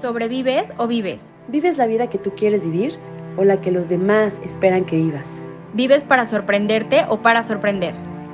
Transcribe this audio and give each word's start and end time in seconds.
¿Sobrevives 0.00 0.72
o 0.78 0.86
vives? 0.86 1.26
¿Vives 1.48 1.76
la 1.76 1.86
vida 1.86 2.08
que 2.08 2.16
tú 2.16 2.30
quieres 2.34 2.64
vivir 2.64 2.94
o 3.36 3.44
la 3.44 3.60
que 3.60 3.70
los 3.70 3.90
demás 3.90 4.40
esperan 4.42 4.86
que 4.86 4.96
vivas? 4.96 5.36
¿Vives 5.74 6.04
para 6.04 6.24
sorprenderte 6.24 7.04
o 7.10 7.20
para 7.20 7.42
sorprender? 7.42 7.92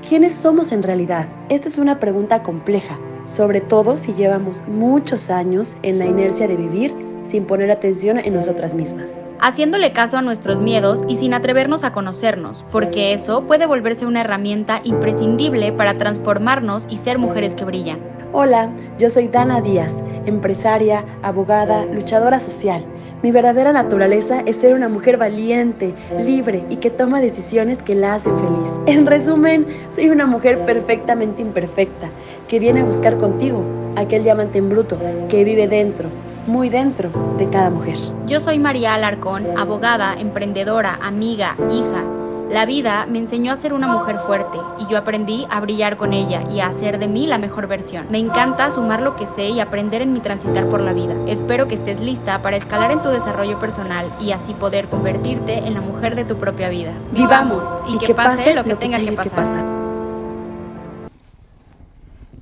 ¿Quiénes 0.08 0.32
somos 0.32 0.70
en 0.70 0.84
realidad? 0.84 1.26
Esta 1.48 1.66
es 1.66 1.76
una 1.76 1.98
pregunta 1.98 2.44
compleja, 2.44 3.00
sobre 3.24 3.60
todo 3.60 3.96
si 3.96 4.14
llevamos 4.14 4.62
muchos 4.68 5.28
años 5.28 5.76
en 5.82 5.98
la 5.98 6.06
inercia 6.06 6.46
de 6.46 6.56
vivir 6.56 6.94
sin 7.24 7.46
poner 7.46 7.72
atención 7.72 8.20
en 8.20 8.34
nosotras 8.34 8.76
mismas. 8.76 9.24
Haciéndole 9.40 9.92
caso 9.92 10.16
a 10.18 10.22
nuestros 10.22 10.60
miedos 10.60 11.02
y 11.08 11.16
sin 11.16 11.34
atrevernos 11.34 11.82
a 11.82 11.92
conocernos, 11.92 12.64
porque 12.70 13.12
eso 13.12 13.42
puede 13.42 13.66
volverse 13.66 14.06
una 14.06 14.20
herramienta 14.20 14.80
imprescindible 14.84 15.72
para 15.72 15.98
transformarnos 15.98 16.86
y 16.88 16.98
ser 16.98 17.18
mujeres 17.18 17.56
que 17.56 17.64
brillan. 17.64 17.98
Hola, 18.32 18.70
yo 18.98 19.08
soy 19.08 19.28
Dana 19.28 19.60
Díaz, 19.60 20.02
empresaria, 20.26 21.04
abogada, 21.22 21.86
luchadora 21.86 22.38
social. 22.38 22.84
Mi 23.22 23.30
verdadera 23.30 23.72
naturaleza 23.72 24.42
es 24.44 24.56
ser 24.56 24.74
una 24.74 24.88
mujer 24.88 25.16
valiente, 25.16 25.94
libre 26.20 26.64
y 26.68 26.76
que 26.76 26.90
toma 26.90 27.20
decisiones 27.20 27.82
que 27.82 27.94
la 27.94 28.14
hacen 28.14 28.38
feliz. 28.38 28.68
En 28.86 29.06
resumen, 29.06 29.66
soy 29.88 30.10
una 30.10 30.26
mujer 30.26 30.64
perfectamente 30.66 31.40
imperfecta, 31.40 32.10
que 32.46 32.58
viene 32.58 32.80
a 32.80 32.84
buscar 32.84 33.16
contigo 33.16 33.64
aquel 33.96 34.22
diamante 34.22 34.58
en 34.58 34.68
bruto 34.68 34.98
que 35.28 35.44
vive 35.44 35.66
dentro, 35.66 36.08
muy 36.46 36.68
dentro 36.68 37.10
de 37.38 37.48
cada 37.48 37.70
mujer. 37.70 37.96
Yo 38.26 38.40
soy 38.40 38.58
María 38.58 38.94
Alarcón, 38.94 39.46
abogada, 39.58 40.14
emprendedora, 40.20 40.98
amiga, 41.02 41.56
hija. 41.70 42.15
La 42.48 42.64
vida 42.64 43.06
me 43.06 43.18
enseñó 43.18 43.52
a 43.52 43.56
ser 43.56 43.72
una 43.72 43.88
mujer 43.88 44.18
fuerte 44.20 44.56
y 44.78 44.86
yo 44.86 44.96
aprendí 44.96 45.48
a 45.50 45.58
brillar 45.58 45.96
con 45.96 46.12
ella 46.12 46.48
y 46.48 46.60
a 46.60 46.66
hacer 46.66 47.00
de 47.00 47.08
mí 47.08 47.26
la 47.26 47.38
mejor 47.38 47.66
versión. 47.66 48.06
Me 48.08 48.18
encanta 48.18 48.70
sumar 48.70 49.02
lo 49.02 49.16
que 49.16 49.26
sé 49.26 49.48
y 49.48 49.58
aprender 49.58 50.00
en 50.00 50.12
mi 50.12 50.20
transitar 50.20 50.68
por 50.68 50.80
la 50.80 50.92
vida. 50.92 51.16
Espero 51.26 51.66
que 51.66 51.74
estés 51.74 52.00
lista 52.00 52.42
para 52.42 52.56
escalar 52.56 52.92
en 52.92 53.02
tu 53.02 53.08
desarrollo 53.08 53.58
personal 53.58 54.08
y 54.20 54.30
así 54.30 54.54
poder 54.54 54.86
convertirte 54.88 55.58
en 55.58 55.74
la 55.74 55.80
mujer 55.80 56.14
de 56.14 56.24
tu 56.24 56.36
propia 56.36 56.68
vida. 56.68 56.92
Vivamos 57.10 57.76
y, 57.88 57.98
que, 57.98 58.14
pase, 58.14 58.54
lo 58.54 58.62
que, 58.62 58.76
tenga, 58.76 59.00
que, 59.00 59.10
pasar. 59.10 59.64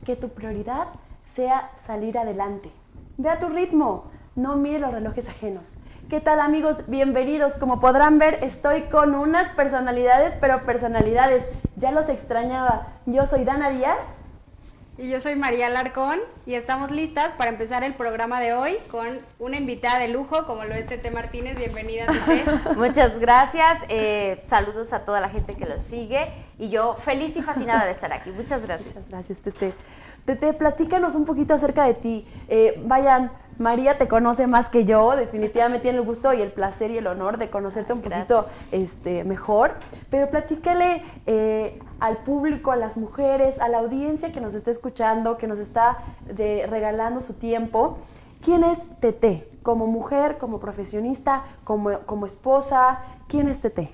que 0.05 0.17
tu 0.17 0.29
prioridad 0.29 0.87
sea 1.35 1.71
salir 1.83 2.19
adelante. 2.19 2.71
Ve 3.17 3.31
a 3.31 3.41
tu 3.41 3.49
ritmo, 3.49 4.05
no 4.37 4.57
mire 4.57 4.81
los 4.81 4.93
relojes 4.93 5.31
ajenos. 5.31 5.79
¿Qué 6.11 6.21
tal 6.21 6.39
amigos? 6.41 6.87
Bienvenidos. 6.87 7.55
Como 7.55 7.81
podrán 7.81 8.19
ver, 8.19 8.39
estoy 8.43 8.83
con 8.83 9.15
unas 9.15 9.49
personalidades, 9.51 10.35
pero 10.39 10.63
personalidades. 10.63 11.49
Ya 11.77 11.93
los 11.93 12.11
extrañaba. 12.11 12.89
Yo 13.07 13.27
soy 13.27 13.45
Dana 13.45 13.71
Díaz. 13.71 13.99
Y 14.99 15.09
yo 15.09 15.19
soy 15.19 15.35
María 15.35 15.69
Larcón 15.71 16.21
y 16.47 16.55
estamos 16.55 16.93
listas 16.93 17.35
para 17.35 17.51
empezar 17.51 17.83
el 17.83 17.95
programa 17.95 18.39
de 18.39 18.53
hoy 18.53 18.77
con 18.93 19.19
una 19.41 19.57
invitada 19.57 19.99
de 19.99 20.07
lujo 20.07 20.47
como 20.47 20.65
lo 20.65 20.75
es 20.75 20.87
Tete 20.87 21.11
Martínez. 21.11 21.57
Bienvenida, 21.59 22.07
Tete. 22.07 22.45
Muchas 22.77 23.19
gracias. 23.19 23.81
Eh, 23.89 24.39
saludos 24.41 24.93
a 24.93 25.05
toda 25.05 25.21
la 25.21 25.31
gente 25.31 25.55
que 25.55 25.67
los 25.67 25.83
sigue 25.83 26.29
y 26.59 26.69
yo 26.69 26.95
feliz 26.97 27.37
y 27.37 27.43
fascinada 27.43 27.87
de 27.87 27.93
estar 27.93 28.13
aquí. 28.13 28.31
Muchas 28.31 28.63
gracias. 28.63 28.95
Muchas 28.95 29.09
gracias, 29.09 29.39
Tete. 29.39 29.73
Tete, 30.27 30.53
platícanos 30.55 31.15
un 31.17 31.27
poquito 31.27 31.55
acerca 31.55 31.85
de 31.85 31.95
ti. 31.95 32.27
Eh, 32.49 32.81
vayan, 32.87 33.31
María 33.59 33.99
te 33.99 34.09
conoce 34.09 34.47
más 34.47 34.69
que 34.69 34.85
yo, 34.85 35.15
definitivamente 35.17 35.83
tiene 35.83 35.99
el 35.99 36.05
gusto 36.05 36.33
y 36.33 36.43
el 36.43 36.51
placer 36.51 36.91
y 36.91 36.99
el 36.99 37.07
honor 37.07 37.39
de 37.39 37.51
conocerte 37.51 37.93
un 37.93 38.01
poquito 38.01 38.47
este, 38.73 39.25
mejor, 39.25 39.75
pero 40.11 40.29
platícale 40.29 41.03
eh, 41.27 41.79
al 42.01 42.19
público, 42.19 42.73
a 42.73 42.77
las 42.77 42.97
mujeres, 42.97 43.61
a 43.61 43.69
la 43.69 43.79
audiencia 43.79 44.33
que 44.33 44.41
nos 44.41 44.55
está 44.55 44.71
escuchando, 44.71 45.39
que 45.39 45.47
nos 45.47 45.59
está 45.59 45.99
regalando 46.27 47.21
su 47.21 47.35
tiempo, 47.35 47.99
¿quién 48.43 48.65
es 48.65 48.79
Tete? 49.01 49.49
Como 49.63 49.87
mujer, 49.87 50.39
como 50.39 50.61
profesionista, 50.61 51.45
como, 51.65 52.01
como 52.01 52.27
esposa, 52.27 53.01
¿quién 53.29 53.49
es 53.49 53.61
Tete? 53.61 53.91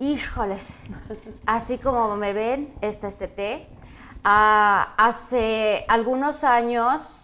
Híjoles, 0.00 0.68
así 1.46 1.78
como 1.78 2.16
me 2.16 2.32
ven, 2.32 2.72
esta 2.80 3.08
es 3.08 3.16
Tete 3.16 3.68
Ah, 4.22 4.92
hace 4.98 5.86
algunos 5.88 6.44
años, 6.44 7.19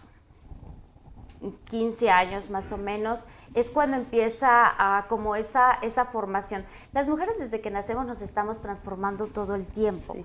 15 1.53 2.11
años 2.11 2.51
más 2.51 2.73
o 2.73 2.79
menos, 2.79 3.27
es 3.55 3.71
cuando 3.71 3.97
empieza 3.97 5.05
como 5.09 5.37
esa, 5.37 5.79
esa 5.83 6.05
formación. 6.07 6.65
Las 6.93 7.09
mujeres 7.09 7.39
desde 7.39 7.61
que 7.61 7.71
nacemos 7.71 8.07
nos 8.07 8.21
estamos 8.21 8.61
transformando 8.61 9.27
todo 9.27 9.55
el 9.55 9.67
tiempo. 9.67 10.17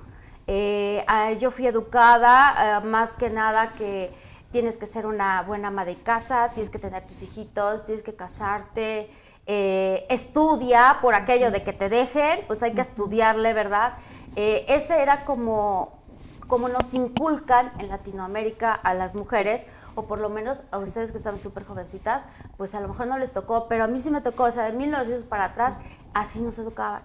Eh, 0.47 1.03
ah, 1.07 1.31
yo 1.33 1.51
fui 1.51 1.67
educada 1.67 2.77
ah, 2.77 2.79
más 2.81 3.11
que 3.11 3.29
nada 3.29 3.73
que 3.73 4.11
tienes 4.51 4.77
que 4.77 4.85
ser 4.85 5.05
una 5.05 5.43
buena 5.43 5.69
ama 5.69 5.85
de 5.85 5.95
casa, 5.95 6.49
tienes 6.53 6.69
que 6.71 6.79
tener 6.79 7.07
tus 7.07 7.21
hijitos, 7.21 7.85
tienes 7.85 8.03
que 8.03 8.15
casarte, 8.15 9.09
eh, 9.45 10.05
estudia 10.09 10.97
por 11.01 11.15
aquello 11.15 11.51
de 11.51 11.63
que 11.63 11.73
te 11.73 11.89
dejen, 11.89 12.41
pues 12.47 12.61
hay 12.63 12.73
que 12.73 12.81
estudiarle, 12.81 13.53
¿verdad? 13.53 13.93
Eh, 14.35 14.65
ese 14.67 15.01
era 15.01 15.23
como 15.25 16.01
como 16.47 16.67
nos 16.67 16.93
inculcan 16.93 17.71
en 17.79 17.87
Latinoamérica 17.87 18.73
a 18.73 18.93
las 18.93 19.15
mujeres, 19.15 19.71
o 19.95 20.03
por 20.03 20.19
lo 20.19 20.29
menos 20.29 20.63
a 20.71 20.77
ustedes 20.77 21.11
que 21.11 21.17
están 21.17 21.39
súper 21.39 21.65
jovencitas, 21.65 22.23
pues 22.57 22.75
a 22.75 22.79
lo 22.79 22.87
mejor 22.87 23.07
no 23.07 23.17
les 23.17 23.33
tocó, 23.33 23.67
pero 23.67 23.83
a 23.83 23.87
mí 23.87 23.99
sí 23.99 24.09
me 24.09 24.21
tocó, 24.21 24.43
o 24.43 24.51
sea, 24.51 24.65
de 24.65 24.73
1900 24.73 25.25
para 25.25 25.45
atrás, 25.45 25.79
así 26.13 26.41
nos 26.41 26.57
educaban. 26.59 27.03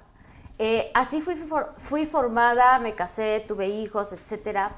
Eh, 0.59 0.91
así 0.95 1.21
fui, 1.21 1.37
fui 1.77 2.07
formada, 2.07 2.79
me 2.79 2.95
casé, 2.95 3.45
tuve 3.47 3.69
hijos, 3.69 4.13
etcétera. 4.13 4.73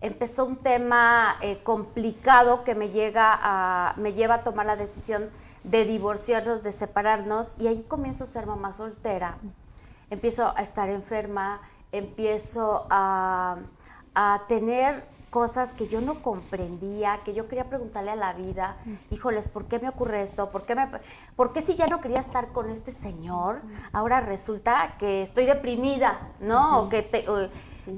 Empezó 0.00 0.46
un 0.46 0.56
tema 0.56 1.36
eh, 1.40 1.62
complicado 1.62 2.64
que 2.64 2.74
me, 2.74 2.88
llega 2.88 3.38
a, 3.40 3.94
me 3.96 4.14
lleva 4.14 4.36
a 4.36 4.44
tomar 4.44 4.66
la 4.66 4.76
decisión 4.76 5.30
de 5.62 5.84
divorciarnos, 5.84 6.62
de 6.62 6.72
separarnos, 6.72 7.60
y 7.60 7.68
ahí 7.68 7.84
comienzo 7.84 8.24
a 8.24 8.26
ser 8.26 8.46
mamá 8.46 8.72
soltera. 8.72 9.36
Empiezo 10.08 10.52
a 10.56 10.62
estar 10.62 10.88
enferma, 10.88 11.60
empiezo 11.92 12.86
a 12.90 13.58
a 14.14 14.42
tener 14.48 15.04
cosas 15.30 15.74
que 15.74 15.88
yo 15.88 16.00
no 16.00 16.22
comprendía, 16.22 17.20
que 17.24 17.32
yo 17.32 17.48
quería 17.48 17.64
preguntarle 17.64 18.10
a 18.10 18.16
la 18.16 18.32
vida, 18.32 18.76
híjoles, 19.10 19.48
¿por 19.48 19.66
qué 19.66 19.78
me 19.78 19.88
ocurre 19.88 20.22
esto? 20.22 20.50
¿Por 20.50 20.64
qué, 20.66 20.74
me, 20.74 20.88
¿Por 21.36 21.52
qué 21.52 21.62
si 21.62 21.76
ya 21.76 21.86
no 21.86 22.00
quería 22.00 22.18
estar 22.18 22.48
con 22.48 22.68
este 22.68 22.90
señor, 22.90 23.60
ahora 23.92 24.20
resulta 24.20 24.96
que 24.98 25.22
estoy 25.22 25.46
deprimida, 25.46 26.32
¿no? 26.40 26.80
O 26.80 26.88
que 26.88 27.02
te, 27.02 27.24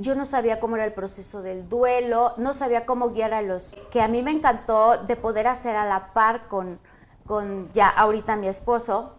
yo 0.00 0.14
no 0.14 0.24
sabía 0.24 0.60
cómo 0.60 0.76
era 0.76 0.84
el 0.84 0.92
proceso 0.92 1.42
del 1.42 1.68
duelo, 1.68 2.34
no 2.36 2.54
sabía 2.54 2.86
cómo 2.86 3.10
guiar 3.10 3.34
a 3.34 3.42
los... 3.42 3.76
que 3.90 4.00
a 4.00 4.08
mí 4.08 4.22
me 4.22 4.30
encantó 4.30 4.98
de 4.98 5.16
poder 5.16 5.48
hacer 5.48 5.74
a 5.76 5.86
la 5.86 6.12
par 6.12 6.48
con, 6.48 6.78
con 7.26 7.72
ya 7.72 7.88
ahorita 7.88 8.36
mi 8.36 8.48
esposo, 8.48 9.14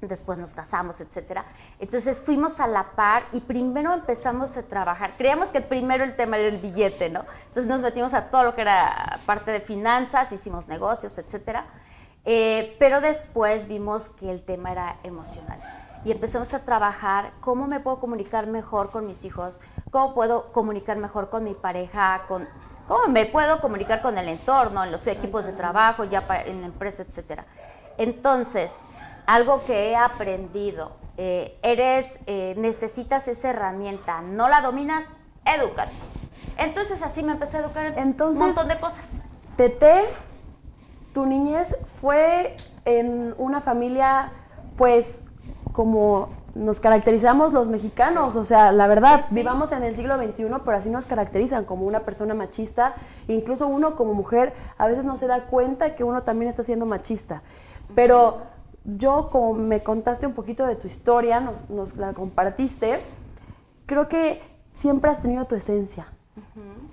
después 0.00 0.38
nos 0.38 0.54
casamos, 0.54 1.00
etcétera. 1.00 1.44
Entonces 1.80 2.20
fuimos 2.20 2.60
a 2.60 2.66
la 2.66 2.92
par 2.92 3.24
y 3.32 3.40
primero 3.40 3.94
empezamos 3.94 4.56
a 4.56 4.62
trabajar. 4.62 5.14
Creíamos 5.16 5.48
que 5.48 5.62
primero 5.62 6.04
el 6.04 6.14
tema 6.14 6.36
era 6.36 6.48
el 6.48 6.58
billete, 6.58 7.08
¿no? 7.08 7.24
Entonces 7.48 7.66
nos 7.66 7.80
metimos 7.80 8.12
a 8.12 8.26
todo 8.30 8.44
lo 8.44 8.54
que 8.54 8.60
era 8.60 9.20
parte 9.24 9.50
de 9.50 9.60
finanzas, 9.60 10.30
hicimos 10.30 10.68
negocios, 10.68 11.16
etcétera. 11.16 11.64
Eh, 12.26 12.76
pero 12.78 13.00
después 13.00 13.66
vimos 13.66 14.10
que 14.10 14.30
el 14.30 14.44
tema 14.44 14.72
era 14.72 14.96
emocional 15.02 15.58
y 16.04 16.12
empezamos 16.12 16.52
a 16.54 16.64
trabajar 16.64 17.32
cómo 17.40 17.66
me 17.66 17.80
puedo 17.80 17.98
comunicar 17.98 18.46
mejor 18.46 18.90
con 18.90 19.06
mis 19.06 19.24
hijos, 19.24 19.60
cómo 19.90 20.14
puedo 20.14 20.52
comunicar 20.52 20.96
mejor 20.96 21.30
con 21.30 21.44
mi 21.44 21.54
pareja, 21.54 22.22
con 22.28 22.46
cómo 22.88 23.08
me 23.08 23.26
puedo 23.26 23.60
comunicar 23.60 24.02
con 24.02 24.18
el 24.18 24.28
entorno, 24.28 24.84
en 24.84 24.92
los 24.92 25.06
equipos 25.06 25.46
de 25.46 25.52
trabajo, 25.52 26.04
ya 26.04 26.24
en 26.46 26.60
la 26.60 26.66
empresa, 26.66 27.02
etcétera. 27.02 27.46
Entonces, 27.98 28.80
algo 29.26 29.64
que 29.64 29.90
he 29.90 29.96
aprendido. 29.96 30.99
Eh, 31.22 31.58
eres, 31.62 32.18
eh, 32.26 32.54
necesitas 32.56 33.28
esa 33.28 33.50
herramienta, 33.50 34.22
no 34.22 34.48
la 34.48 34.62
dominas, 34.62 35.04
edúcate. 35.44 35.92
Entonces 36.56 37.02
así 37.02 37.22
me 37.22 37.32
empecé 37.32 37.58
a 37.58 37.60
educar 37.60 37.84
en 37.84 37.98
Entonces, 37.98 38.40
un 38.40 38.46
montón 38.46 38.68
de 38.68 38.80
cosas. 38.80 39.24
Tete, 39.54 40.04
tu 41.12 41.26
niñez 41.26 41.76
fue 42.00 42.56
en 42.86 43.34
una 43.36 43.60
familia, 43.60 44.32
pues, 44.78 45.14
como 45.72 46.30
nos 46.54 46.80
caracterizamos 46.80 47.52
los 47.52 47.68
mexicanos, 47.68 48.34
o 48.34 48.46
sea, 48.46 48.72
la 48.72 48.86
verdad, 48.86 49.26
vivamos 49.30 49.72
en 49.72 49.82
el 49.82 49.94
siglo 49.94 50.16
XXI, 50.16 50.46
pero 50.64 50.78
así 50.78 50.88
nos 50.88 51.04
caracterizan 51.04 51.66
como 51.66 51.84
una 51.84 52.00
persona 52.00 52.32
machista, 52.32 52.94
incluso 53.28 53.66
uno 53.66 53.94
como 53.94 54.14
mujer 54.14 54.54
a 54.78 54.86
veces 54.86 55.04
no 55.04 55.18
se 55.18 55.26
da 55.26 55.42
cuenta 55.42 55.96
que 55.96 56.02
uno 56.02 56.22
también 56.22 56.48
está 56.48 56.64
siendo 56.64 56.86
machista, 56.86 57.42
pero 57.94 58.38
yo 58.84 59.28
como 59.30 59.54
me 59.54 59.82
contaste 59.82 60.26
un 60.26 60.34
poquito 60.34 60.66
de 60.66 60.76
tu 60.76 60.86
historia, 60.86 61.40
nos, 61.40 61.96
la 61.96 62.12
compartiste, 62.12 63.00
creo 63.86 64.08
que 64.08 64.42
siempre 64.74 65.10
has 65.10 65.20
tenido 65.20 65.44
tu 65.46 65.54
esencia. 65.54 66.06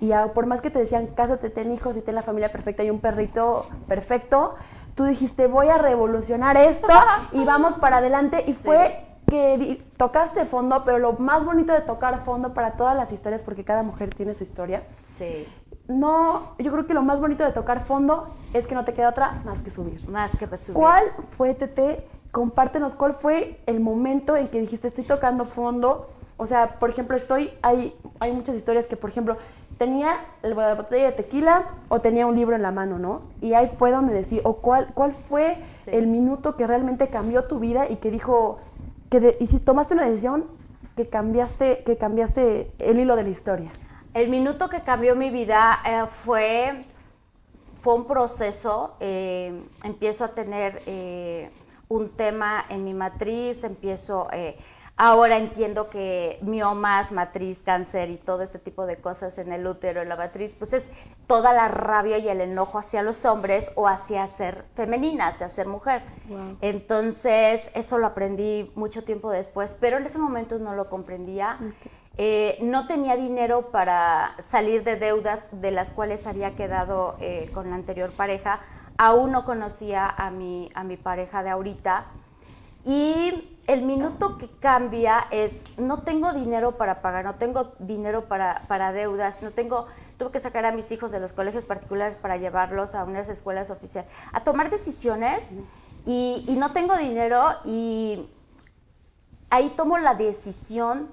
Y 0.00 0.10
por 0.34 0.46
más 0.46 0.60
que 0.60 0.70
te 0.70 0.78
decían, 0.78 1.06
cásate, 1.08 1.50
ten 1.50 1.72
hijos 1.72 1.96
y 1.96 2.00
ten 2.00 2.14
la 2.14 2.22
familia 2.22 2.52
perfecta 2.52 2.84
y 2.84 2.90
un 2.90 3.00
perrito 3.00 3.66
perfecto, 3.86 4.54
tú 4.94 5.04
dijiste, 5.04 5.46
voy 5.46 5.68
a 5.68 5.78
revolucionar 5.78 6.56
esto 6.56 6.92
y 7.32 7.44
vamos 7.44 7.74
para 7.74 7.98
adelante. 7.98 8.44
Y 8.46 8.52
fue 8.52 9.04
que 9.28 9.82
tocaste 9.96 10.44
fondo, 10.44 10.82
pero 10.84 10.98
lo 10.98 11.12
más 11.14 11.44
bonito 11.44 11.72
de 11.72 11.80
tocar 11.80 12.24
fondo 12.24 12.54
para 12.54 12.72
todas 12.72 12.96
las 12.96 13.12
historias, 13.12 13.42
porque 13.42 13.64
cada 13.64 13.82
mujer 13.82 14.14
tiene 14.14 14.34
su 14.34 14.44
historia, 14.44 14.82
sí. 15.16 15.46
No, 15.88 16.52
yo 16.58 16.70
creo 16.70 16.86
que 16.86 16.92
lo 16.92 17.02
más 17.02 17.20
bonito 17.20 17.42
de 17.44 17.52
tocar 17.52 17.84
fondo 17.84 18.28
es 18.52 18.66
que 18.66 18.74
no 18.74 18.84
te 18.84 18.92
queda 18.92 19.08
otra 19.08 19.40
más 19.44 19.62
que 19.62 19.70
subir. 19.70 20.06
Más 20.08 20.36
que 20.36 20.46
subir. 20.56 20.74
¿Cuál 20.74 21.04
fue, 21.36 21.54
Tete? 21.54 22.06
Compártenos, 22.30 22.94
¿cuál 22.94 23.14
fue 23.14 23.58
el 23.66 23.80
momento 23.80 24.36
en 24.36 24.48
que 24.48 24.60
dijiste, 24.60 24.88
estoy 24.88 25.04
tocando 25.04 25.46
fondo? 25.46 26.10
O 26.36 26.46
sea, 26.46 26.78
por 26.78 26.90
ejemplo, 26.90 27.16
estoy, 27.16 27.50
hay, 27.62 27.96
hay 28.20 28.32
muchas 28.32 28.54
historias 28.54 28.86
que, 28.86 28.96
por 28.96 29.08
ejemplo, 29.08 29.38
tenía 29.78 30.18
la 30.42 30.74
botella 30.74 31.06
de 31.06 31.12
tequila 31.12 31.64
o 31.88 32.00
tenía 32.00 32.26
un 32.26 32.36
libro 32.36 32.54
en 32.54 32.62
la 32.62 32.70
mano, 32.70 32.98
¿no? 32.98 33.22
Y 33.40 33.54
ahí 33.54 33.72
fue 33.78 33.90
donde 33.90 34.12
decía, 34.12 34.42
o 34.44 34.56
cuál, 34.56 34.88
cuál 34.92 35.12
fue 35.12 35.56
el 35.86 36.06
minuto 36.06 36.54
que 36.56 36.66
realmente 36.66 37.08
cambió 37.08 37.44
tu 37.44 37.60
vida 37.60 37.88
y 37.88 37.96
que 37.96 38.10
dijo, 38.10 38.58
que 39.08 39.38
y 39.40 39.46
si 39.46 39.58
tomaste 39.58 39.94
una 39.94 40.04
decisión 40.04 40.44
que 40.96 41.08
cambiaste, 41.08 41.82
que 41.84 41.96
cambiaste 41.96 42.72
el 42.78 42.98
hilo 42.98 43.16
de 43.16 43.22
la 43.22 43.28
historia. 43.30 43.70
El 44.14 44.28
minuto 44.28 44.68
que 44.68 44.80
cambió 44.80 45.14
mi 45.14 45.30
vida 45.30 45.80
eh, 45.84 46.04
fue, 46.08 46.84
fue 47.80 47.94
un 47.94 48.06
proceso. 48.06 48.96
Eh, 49.00 49.62
empiezo 49.84 50.24
a 50.24 50.28
tener 50.28 50.82
eh, 50.86 51.50
un 51.88 52.08
tema 52.08 52.64
en 52.68 52.84
mi 52.84 52.94
matriz, 52.94 53.64
empiezo 53.64 54.28
Ahora 55.00 55.36
entiendo 55.38 55.90
que 55.90 56.40
miomas, 56.42 57.12
matriz, 57.12 57.62
cáncer 57.64 58.10
y 58.10 58.16
todo 58.16 58.42
este 58.42 58.58
tipo 58.58 58.84
de 58.84 58.96
cosas 58.96 59.38
en 59.38 59.52
el 59.52 59.64
útero, 59.64 60.02
en 60.02 60.08
la 60.08 60.16
matriz, 60.16 60.56
pues 60.58 60.72
es 60.72 60.88
toda 61.28 61.52
la 61.52 61.68
rabia 61.68 62.18
y 62.18 62.28
el 62.28 62.40
enojo 62.40 62.80
hacia 62.80 63.04
los 63.04 63.24
hombres 63.24 63.70
o 63.76 63.86
hacia 63.86 64.26
ser 64.26 64.64
femenina, 64.74 65.28
hacia 65.28 65.48
ser 65.50 65.68
mujer. 65.68 66.02
Entonces, 66.60 67.70
eso 67.76 67.98
lo 67.98 68.08
aprendí 68.08 68.72
mucho 68.74 69.04
tiempo 69.04 69.30
después, 69.30 69.78
pero 69.80 69.98
en 69.98 70.06
ese 70.06 70.18
momento 70.18 70.58
no 70.58 70.74
lo 70.74 70.90
comprendía. 70.90 71.60
Eh, 72.20 72.58
no 72.62 72.88
tenía 72.88 73.16
dinero 73.16 73.70
para 73.70 74.34
salir 74.40 74.82
de 74.82 74.96
deudas 74.96 75.46
de 75.52 75.70
las 75.70 75.92
cuales 75.92 76.26
había 76.26 76.56
quedado 76.56 77.16
eh, 77.20 77.48
con 77.54 77.70
la 77.70 77.76
anterior 77.76 78.10
pareja. 78.10 78.58
Aún 78.96 79.30
no 79.30 79.44
conocía 79.44 80.08
a 80.08 80.32
mi, 80.32 80.68
a 80.74 80.82
mi 80.82 80.96
pareja 80.96 81.44
de 81.44 81.50
ahorita. 81.50 82.06
Y 82.84 83.60
el 83.68 83.82
minuto 83.82 84.36
que 84.36 84.50
cambia 84.50 85.28
es, 85.30 85.62
no 85.76 86.02
tengo 86.02 86.32
dinero 86.32 86.76
para 86.76 87.02
pagar, 87.02 87.24
no 87.24 87.36
tengo 87.36 87.74
dinero 87.78 88.24
para, 88.24 88.64
para, 88.66 88.92
deudas, 88.92 89.40
no 89.42 89.52
tengo, 89.52 89.86
tuve 90.16 90.32
que 90.32 90.40
sacar 90.40 90.64
a 90.64 90.72
mis 90.72 90.90
hijos 90.90 91.12
de 91.12 91.20
los 91.20 91.32
colegios 91.32 91.64
particulares 91.64 92.16
para 92.16 92.36
llevarlos 92.36 92.96
a 92.96 93.04
unas 93.04 93.28
escuelas 93.28 93.70
oficiales, 93.70 94.10
a 94.32 94.42
tomar 94.42 94.70
decisiones 94.70 95.58
y, 96.04 96.44
y 96.48 96.56
no 96.56 96.72
tengo 96.72 96.96
dinero 96.96 97.44
y 97.64 98.28
ahí 99.50 99.74
tomo 99.76 99.98
la 99.98 100.14
decisión 100.14 101.08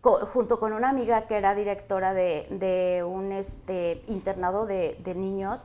junto 0.00 0.58
con 0.58 0.72
una 0.72 0.88
amiga 0.88 1.22
que 1.22 1.36
era 1.36 1.54
directora 1.54 2.14
de, 2.14 2.46
de 2.50 3.04
un 3.04 3.32
este, 3.32 4.02
internado 4.08 4.66
de, 4.66 4.98
de 5.04 5.14
niños, 5.14 5.64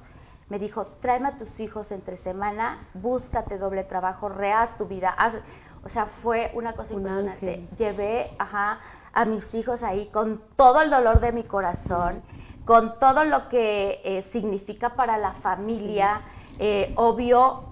me 0.50 0.60
dijo, 0.60 0.86
tráeme 0.86 1.30
a 1.30 1.38
tus 1.38 1.60
hijos 1.60 1.92
entre 1.92 2.16
semana, 2.16 2.88
búscate 2.94 3.58
doble 3.58 3.84
trabajo, 3.84 4.30
reas 4.30 4.78
tu 4.78 4.86
vida, 4.86 5.10
haz, 5.10 5.36
o 5.84 5.90
sea, 5.90 6.06
fue 6.06 6.52
una 6.54 6.74
cosa 6.74 6.94
impresionante. 6.94 7.68
Llevé 7.78 8.32
a 8.40 9.26
mis 9.26 9.54
hijos 9.56 9.84
ahí 9.84 10.08
con 10.08 10.42
todo 10.56 10.82
el 10.82 10.90
dolor 10.90 11.20
de 11.20 11.32
mi 11.32 11.44
corazón, 11.44 12.22
con 12.66 13.00
todo 13.00 13.24
lo 13.24 13.50
que 13.50 14.02
eh, 14.04 14.22
significa 14.22 14.96
para 14.96 15.18
la 15.18 15.34
familia. 15.34 16.22
Eh, 16.60 16.94
obvio, 16.96 17.66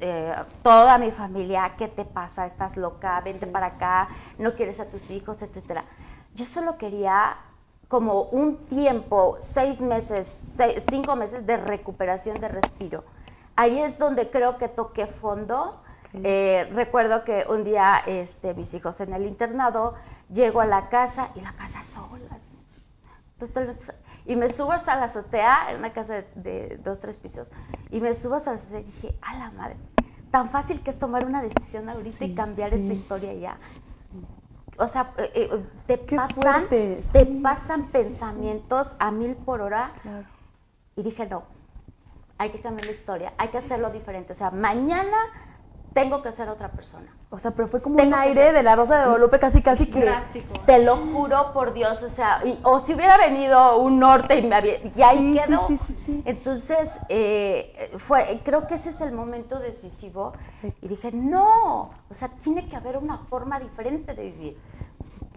eh, 0.00 0.34
toda 0.62 0.98
mi 0.98 1.10
familia, 1.10 1.74
¿qué 1.78 1.88
te 1.88 2.04
pasa? 2.04 2.46
¿Estás 2.46 2.76
loca? 2.76 3.20
Vente 3.20 3.46
para 3.46 3.66
acá, 3.66 4.08
no 4.38 4.54
quieres 4.54 4.80
a 4.80 4.90
tus 4.90 5.10
hijos, 5.10 5.42
etcétera. 5.42 5.84
Yo 6.34 6.44
solo 6.44 6.76
quería 6.76 7.36
como 7.88 8.22
un 8.22 8.56
tiempo, 8.66 9.36
seis 9.38 9.80
meses, 9.80 10.56
cinco 10.90 11.14
meses 11.14 11.46
de 11.46 11.56
recuperación 11.56 12.40
de 12.40 12.48
respiro. 12.48 13.04
Ahí 13.54 13.80
es 13.80 13.98
donde 13.98 14.30
creo 14.30 14.56
que 14.56 14.68
toqué 14.68 15.06
fondo 15.06 15.82
eh, 16.14 16.70
recuerdo 16.74 17.24
que 17.24 17.46
un 17.48 17.64
día 17.64 18.02
este, 18.06 18.52
mis 18.54 18.74
hijos 18.74 19.00
en 19.00 19.14
el 19.14 19.26
internado, 19.26 19.94
llego 20.30 20.60
a 20.60 20.66
la 20.66 20.88
casa 20.88 21.30
y 21.34 21.40
la 21.40 21.52
casa 21.52 21.82
sola. 21.84 22.38
Y 24.26 24.36
me 24.36 24.48
subo 24.48 24.72
hasta 24.72 24.94
la 24.96 25.04
azotea, 25.04 25.70
en 25.70 25.78
una 25.78 25.92
casa 25.92 26.22
de, 26.34 26.78
dos, 26.82 27.00
tres 27.00 27.16
pisos, 27.16 27.50
y 27.90 28.00
me 28.00 28.14
subo 28.14 28.36
hasta 28.36 28.52
la 28.52 28.56
azotea 28.56 28.80
y 28.80 28.84
dije, 28.84 29.16
a 29.20 29.36
la 29.36 29.50
madre, 29.50 29.76
tan 30.30 30.48
fácil 30.48 30.80
que 30.82 30.90
es 30.90 30.98
tomar 30.98 31.26
una 31.26 31.42
decisión 31.42 31.88
ahorita 31.88 32.24
y 32.24 32.34
cambiar 32.34 32.72
esta 32.72 32.92
historia 32.92 33.34
ya. 33.34 33.58
O 34.78 34.88
sea, 34.88 35.12
eh, 35.18 35.30
eh, 35.34 35.64
te, 35.86 35.98
pasan, 35.98 36.68
te 36.68 37.26
pasan 37.42 37.86
pensamientos 37.88 38.92
a 38.98 39.10
mil 39.10 39.34
por 39.34 39.60
hora. 39.60 39.92
Y 40.96 41.02
dije, 41.02 41.26
no, 41.26 41.42
hay 42.38 42.50
que 42.50 42.60
cambiar 42.60 42.86
la 42.86 42.92
historia, 42.92 43.32
hay 43.38 43.48
que 43.48 43.58
hacerlo 43.58 43.90
diferente. 43.90 44.32
O 44.32 44.36
sea, 44.36 44.50
mañana 44.50 45.16
tengo 45.92 46.22
que 46.22 46.32
ser 46.32 46.48
otra 46.48 46.70
persona. 46.70 47.12
O 47.34 47.38
sea, 47.38 47.52
pero 47.52 47.66
fue 47.66 47.80
como 47.80 47.96
un 47.96 48.12
aire 48.12 48.52
de 48.52 48.62
la 48.62 48.76
Rosa 48.76 48.98
de 48.98 49.04
Guadalupe 49.06 49.38
casi 49.38 49.62
casi 49.62 49.86
que... 49.86 50.06
Te 50.66 50.84
lo 50.84 50.98
juro 50.98 51.54
por 51.54 51.72
Dios, 51.72 52.02
o 52.02 52.10
sea, 52.10 52.42
o 52.62 52.78
si 52.78 52.92
hubiera 52.92 53.16
venido 53.16 53.78
un 53.78 53.98
norte 53.98 54.38
y 54.38 54.46
me 54.46 54.54
había... 54.54 54.74
Y 54.94 55.00
ahí 55.00 55.40
quedó. 55.42 55.66
Entonces, 56.26 56.98
eh, 57.08 57.90
fue, 57.96 58.42
creo 58.44 58.66
que 58.66 58.74
ese 58.74 58.90
es 58.90 59.00
el 59.00 59.12
momento 59.12 59.58
decisivo. 59.60 60.34
Y 60.82 60.88
dije, 60.88 61.10
no, 61.10 61.92
o 62.10 62.14
sea, 62.14 62.28
tiene 62.28 62.68
que 62.68 62.76
haber 62.76 62.98
una 62.98 63.16
forma 63.16 63.58
diferente 63.58 64.14
de 64.14 64.24
vivir. 64.24 64.58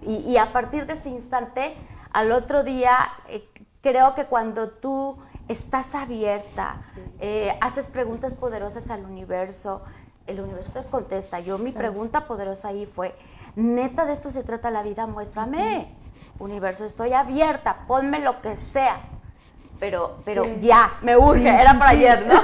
Y, 0.01 0.35
a 0.35 0.51
partir 0.51 0.87
de 0.87 0.93
ese 0.93 1.07
instante, 1.07 1.77
al 2.11 2.33
otro 2.33 2.63
día, 2.63 3.07
eh, 3.29 3.47
creo 3.81 4.15
que 4.15 4.25
cuando 4.25 4.69
tú 4.69 5.17
estás 5.47 5.95
abierta, 5.95 6.81
eh, 7.21 7.57
haces 7.61 7.85
preguntas 7.85 8.35
poderosas 8.35 8.91
al 8.91 9.05
universo, 9.05 9.81
el 10.27 10.41
universo 10.41 10.71
te 10.71 10.83
contesta. 10.89 11.39
Yo 11.39 11.57
mi 11.57 11.71
pregunta 11.71 12.27
poderosa 12.27 12.69
ahí 12.69 12.85
fue, 12.85 13.15
neta 13.55 14.05
de 14.05 14.13
esto 14.13 14.31
se 14.31 14.43
trata 14.43 14.71
la 14.71 14.83
vida, 14.83 15.05
muéstrame. 15.05 15.87
Universo, 16.39 16.85
estoy 16.85 17.13
abierta, 17.13 17.85
ponme 17.87 18.19
lo 18.19 18.41
que 18.41 18.55
sea. 18.55 18.97
Pero, 19.79 20.17
pero 20.23 20.43
ya, 20.59 20.93
me 21.01 21.17
urge, 21.17 21.49
era 21.49 21.77
para 21.77 21.91
ayer, 21.91 22.25
¿no? 22.25 22.35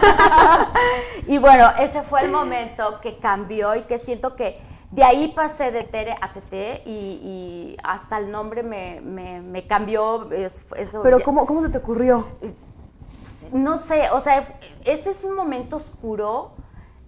y 1.27 1.37
bueno, 1.37 1.71
ese 1.79 2.01
fue 2.01 2.23
el 2.23 2.31
momento 2.31 2.99
que 3.01 3.19
cambió 3.19 3.75
y 3.75 3.83
que 3.83 3.97
siento 3.97 4.35
que 4.35 4.61
de 4.91 5.03
ahí 5.05 5.31
pasé 5.33 5.71
de 5.71 5.83
Tere 5.83 6.17
a 6.19 6.33
Tete 6.33 6.83
y, 6.85 7.77
hasta 7.83 8.17
el 8.17 8.31
nombre 8.31 8.63
me, 8.63 8.99
me, 8.99 9.65
cambió. 9.65 10.29
Eso, 10.31 11.01
pero 11.01 11.23
¿cómo, 11.23 11.45
¿cómo 11.45 11.61
se 11.61 11.69
te 11.69 11.77
ocurrió? 11.77 12.27
No 13.53 13.77
sé, 13.77 14.09
o 14.11 14.19
sea, 14.19 14.59
ese 14.83 15.11
es 15.11 15.23
un 15.23 15.35
momento 15.35 15.77
oscuro 15.77 16.51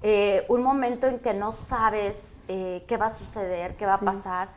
eh, 0.04 0.46
un 0.50 0.62
momento 0.62 1.08
en 1.08 1.20
que 1.20 1.34
no 1.34 1.54
sabes 1.54 2.42
eh, 2.50 2.84
qué 2.88 2.98
va 2.98 3.06
a 3.06 3.10
suceder, 3.10 3.78
qué 3.78 3.86
va 3.86 3.96
a 3.96 4.00
pasar. 4.00 4.50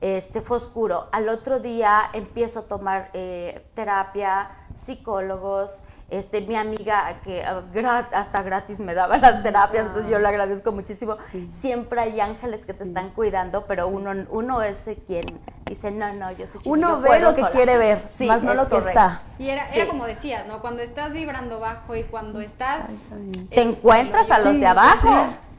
Este, 0.00 0.40
fue 0.40 0.56
oscuro. 0.56 1.08
Al 1.12 1.28
otro 1.28 1.60
día 1.60 2.10
empiezo 2.14 2.60
a 2.60 2.62
tomar 2.62 3.10
eh, 3.12 3.66
terapia, 3.74 4.50
psicólogos, 4.74 5.82
este, 6.08 6.40
mi 6.42 6.54
amiga 6.54 7.20
que 7.24 7.44
ah, 7.44 8.08
hasta 8.12 8.42
gratis 8.42 8.78
me 8.78 8.94
daba 8.94 9.18
las 9.18 9.42
terapias, 9.42 9.86
entonces 9.86 10.10
yo 10.10 10.18
le 10.18 10.28
agradezco 10.28 10.70
muchísimo. 10.70 11.16
Siempre 11.50 12.00
hay 12.00 12.20
ángeles 12.20 12.64
que 12.64 12.74
te 12.74 12.84
están 12.84 13.10
cuidando, 13.10 13.64
pero 13.66 13.88
uno, 13.88 14.12
uno 14.30 14.62
es 14.62 14.88
quien 15.06 15.40
dice, 15.64 15.90
no, 15.90 16.12
no, 16.12 16.30
yo 16.32 16.46
soy 16.46 16.60
Uno 16.64 17.00
ve 17.00 17.18
lo 17.20 17.34
que 17.34 17.42
quiere 17.50 17.76
ver, 17.76 18.04
más 18.26 18.42
no 18.42 18.54
lo 18.54 18.68
que 18.68 18.78
está. 18.78 19.22
Y 19.38 19.48
era, 19.48 19.64
como 19.88 20.06
decías, 20.06 20.46
¿no? 20.46 20.60
Cuando 20.60 20.82
estás 20.82 21.12
vibrando 21.12 21.58
bajo 21.58 21.96
y 21.96 22.04
cuando 22.04 22.40
estás... 22.40 22.86
Te 23.50 23.62
encuentras 23.62 24.30
a 24.30 24.38
los 24.38 24.60
de 24.60 24.66
abajo, 24.66 25.10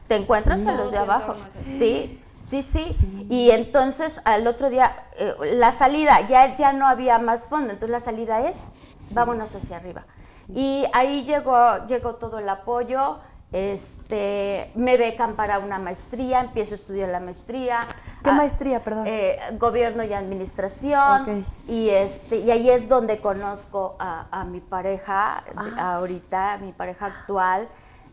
te 0.06 0.16
encuentras 0.16 0.66
a 0.66 0.72
los 0.72 0.90
de 0.90 0.98
abajo. 0.98 1.36
Sí. 1.56 2.22
Sí, 2.40 2.62
sí. 2.62 2.96
Y 3.28 3.50
entonces 3.50 4.22
al 4.24 4.46
otro 4.46 4.70
día, 4.70 4.90
eh, 5.18 5.34
la 5.52 5.70
salida, 5.70 6.26
ya, 6.26 6.56
ya 6.56 6.72
no 6.72 6.86
había 6.86 7.18
más 7.18 7.46
fondo, 7.46 7.74
entonces 7.74 7.90
la 7.90 8.00
salida 8.00 8.48
es, 8.48 8.72
vámonos 9.10 9.54
hacia 9.54 9.76
arriba. 9.76 10.06
Y 10.54 10.84
ahí 10.92 11.24
llegó, 11.24 11.86
llegó 11.86 12.14
todo 12.14 12.38
el 12.38 12.48
apoyo, 12.48 13.18
este, 13.52 14.70
me 14.74 14.96
becan 14.96 15.34
para 15.34 15.58
una 15.58 15.78
maestría, 15.78 16.40
empiezo 16.40 16.74
a 16.74 16.76
estudiar 16.76 17.08
la 17.08 17.20
maestría. 17.20 17.86
¿Qué 18.22 18.30
ah, 18.30 18.34
maestría, 18.34 18.82
perdón? 18.82 19.04
Eh, 19.06 19.38
gobierno 19.58 20.04
y 20.04 20.12
administración. 20.12 21.46
Y, 21.66 21.88
este, 21.90 22.38
y 22.38 22.50
ahí 22.50 22.68
es 22.68 22.88
donde 22.88 23.18
conozco 23.18 23.96
a, 23.98 24.44
mi 24.44 24.60
pareja, 24.60 25.44
ah. 25.56 25.96
ahorita, 25.96 26.58
mi 26.58 26.72
pareja 26.72 27.06
actual, 27.06 27.68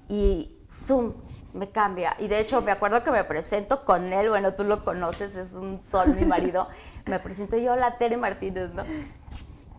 y 0.08 0.58
Zoom 0.72 1.14
me 1.54 1.70
cambia. 1.70 2.16
Y 2.20 2.28
de 2.28 2.40
hecho 2.40 2.62
me 2.62 2.72
acuerdo 2.72 3.04
que 3.04 3.12
me 3.12 3.24
presento 3.24 3.86
con 3.86 4.12
él, 4.14 4.30
bueno, 4.30 4.54
tú 4.54 4.64
lo 4.64 4.84
conoces, 4.84 5.36
es 5.36 5.54
un 5.54 5.82
sol, 5.82 6.16
mi 6.16 6.26
marido. 6.26 6.68
me 7.06 7.20
presento 7.20 7.58
yo, 7.58 7.76
la 7.76 7.98
Tere 7.98 8.18
Martínez, 8.18 8.74
¿no? 8.74 8.84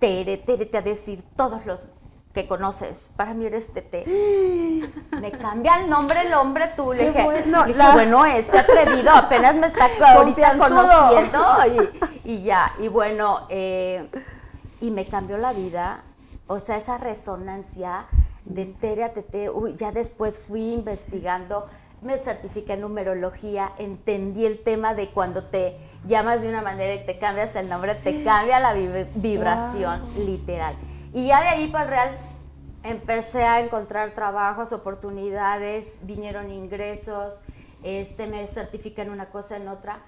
Tere, 0.01 0.39
Tere, 0.39 0.67
te 0.67 0.79
a 0.79 0.83
decir 0.83 1.23
todos 1.37 1.65
los 1.67 1.96
que 2.37 2.47
conoces, 2.47 3.15
para 3.17 3.33
mí 3.33 3.47
eres 3.47 3.73
Tete. 3.73 4.05
Me 5.23 5.31
cambia 5.31 5.81
el 5.81 5.89
nombre 5.89 6.21
el 6.21 6.35
hombre 6.35 6.71
tú. 6.77 6.93
Le 6.93 7.09
dije, 7.09 7.25
bueno, 7.25 7.65
bueno, 7.95 8.27
este 8.27 8.59
atrevido 8.59 9.11
apenas 9.11 9.57
me 9.57 9.69
está 9.69 9.89
ahorita 10.13 10.59
conociendo 10.59 11.41
y, 12.25 12.31
y, 12.33 12.43
ya. 12.43 12.75
Y 12.79 12.89
bueno, 12.89 13.47
eh, 13.49 14.07
y 14.83 14.91
me 14.91 15.07
cambió 15.07 15.39
la 15.39 15.55
vida 15.55 16.03
O 16.47 16.59
sea, 16.61 16.77
esa 16.77 16.99
resonancia 16.99 18.05
de 18.45 18.67
tere 18.67 19.05
a 19.05 19.15
tete, 19.15 19.49
uy, 19.49 19.75
ya 19.75 19.91
después 19.91 20.39
fui 20.39 20.75
investigando, 20.75 21.67
me 22.03 22.19
certifiqué 22.19 22.75
en 22.75 22.83
numerología, 22.83 23.73
entendí 23.79 24.45
el 24.45 24.63
tema 24.63 24.93
de 24.93 25.09
cuando 25.09 25.43
te 25.43 25.79
llamas 26.05 26.43
de 26.43 26.51
una 26.51 26.61
manera 26.61 26.95
y 26.95 27.07
te 27.07 27.19
cambias 27.19 27.57
el 27.57 27.71
nombre, 27.71 27.95
te 27.95 28.23
cambia 28.25 28.61
la 28.61 28.75
vibración 28.75 30.03
literal. 30.27 30.77
Y 31.17 31.29
ya 31.29 31.41
de 31.41 31.49
ahí 31.49 31.69
para 31.69 31.85
el 31.85 31.91
real 31.91 32.26
empecé 32.87 33.45
a 33.45 33.61
encontrar 33.61 34.15
trabajos, 34.15 34.73
oportunidades, 34.73 36.01
vinieron 36.05 36.51
ingresos, 36.51 37.41
este, 37.83 38.27
me 38.27 38.47
certifiqué 38.47 39.03
en 39.03 39.11
una 39.11 39.27
cosa, 39.31 39.57
en 39.57 39.69
otra, 39.69 40.01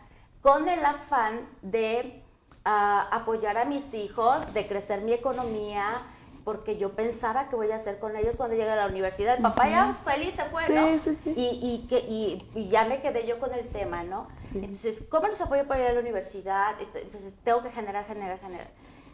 con 0.43 0.69
el 0.69 0.85
afán 0.85 1.41
de 1.63 2.23
ah, 2.65 3.09
apoyar 3.11 3.59
a 3.59 3.65
mis 3.65 3.95
hijos, 3.95 4.53
de 4.55 4.67
crecer 4.67 5.03
mi 5.03 5.13
economía, 5.13 6.03
porque 6.45 6.79
yo 6.79 6.93
pensaba 6.95 7.51
que 7.51 7.57
voy 7.57 7.71
a 7.73 7.75
hacer 7.75 7.99
con 7.99 8.17
ellos 8.17 8.37
cuando 8.37 8.57
llegue 8.57 8.71
a 8.71 8.77
la 8.77 8.87
universidad. 8.87 9.37
El 9.37 9.43
papá 9.43 9.69
ya 9.69 9.93
feliz 9.93 10.35
se 10.35 10.45
fue, 10.45 10.67
¿no? 10.71 10.99
Sí, 10.99 11.15
sí. 11.23 11.35
Y, 11.37 11.61
y, 11.63 11.87
que, 11.89 11.99
y, 11.99 12.69
ya 12.71 12.85
me 12.87 13.03
quedé 13.03 13.27
yo 13.27 13.39
con 13.39 13.53
el 13.53 13.69
tema, 13.69 14.03
¿no? 14.03 14.29
Entonces, 14.55 15.07
¿cómo 15.11 15.27
los 15.27 15.41
apoyo 15.43 15.67
para 15.67 15.83
ir 15.83 15.91
a 15.91 15.93
la 15.93 16.01
universidad? 16.01 16.75
Entonces, 16.81 17.35
tengo 17.45 17.63
que 17.63 17.71
generar, 17.71 18.07
generar, 18.07 18.39
generar. 18.39 18.69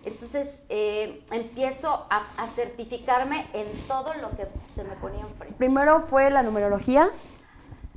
Entonces, 0.04 0.66
eh, 0.68 1.25
empiezo 1.30 2.06
a, 2.11 2.26
a, 2.37 2.46
certificarme 2.49 3.46
en 3.52 3.66
todo 3.88 4.14
lo 4.14 4.30
que 4.30 4.46
se 4.73 4.84
me 4.84 4.94
ponía 4.96 5.20
enfrente. 5.20 5.56
Primero 5.56 6.02
fue 6.02 6.30
la 6.30 6.42
numerología. 6.42 7.11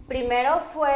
Primero 0.08 0.62
fue 0.62 0.94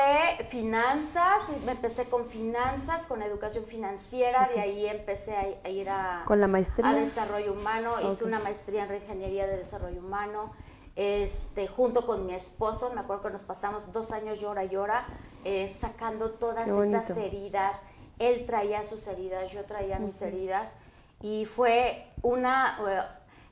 finanzas, 0.48 1.51
me 1.65 1.74
empecé 1.74 2.06
con 2.06 2.27
finanzas, 2.27 3.08
con 3.08 3.22
educación 3.22 3.65
financiera, 3.65 4.50
de 4.56 4.62
ahí 4.62 4.86
empecé 4.86 5.36
a, 5.36 5.70
ir 5.70 5.89
a, 5.89 6.24
¿Con 6.25 6.39
la 6.39 6.48
maestría? 6.48 6.88
a 6.88 6.94
desarrollo 6.94 7.51
humano, 7.51 7.96
hice 8.10 8.24
una 8.24 8.39
maestría 8.39 8.84
en 8.84 8.89
reingeniería 8.89 9.48
de 9.48 9.58
desarrollo 9.58 10.00
humano, 10.00 10.53
este, 10.96 11.68
junto 11.68 12.06
con 12.06 12.25
mi 12.25 12.34
esposo, 12.34 12.89
me 12.96 13.01
acuerdo 13.01 13.24
que 13.24 13.32
nos 13.32 13.44
pasamos 13.44 13.91
dos 13.91 14.12
años 14.12 14.39
llora, 14.39 14.63
llora, 14.63 15.06
eh, 15.44 15.68
sacando 15.68 16.32
todas 16.32 16.70
esas 16.70 17.10
heridas, 17.18 17.84
él 18.18 18.46
traía 18.46 18.86
sus 18.86 19.06
heridas, 19.08 19.51
yo 19.51 19.65
traía 19.65 20.00
mis 20.00 20.22
heridas, 20.22 20.75
y 21.22 21.46
fue 21.46 22.08
una, 22.22 22.80
eh, 22.88 23.01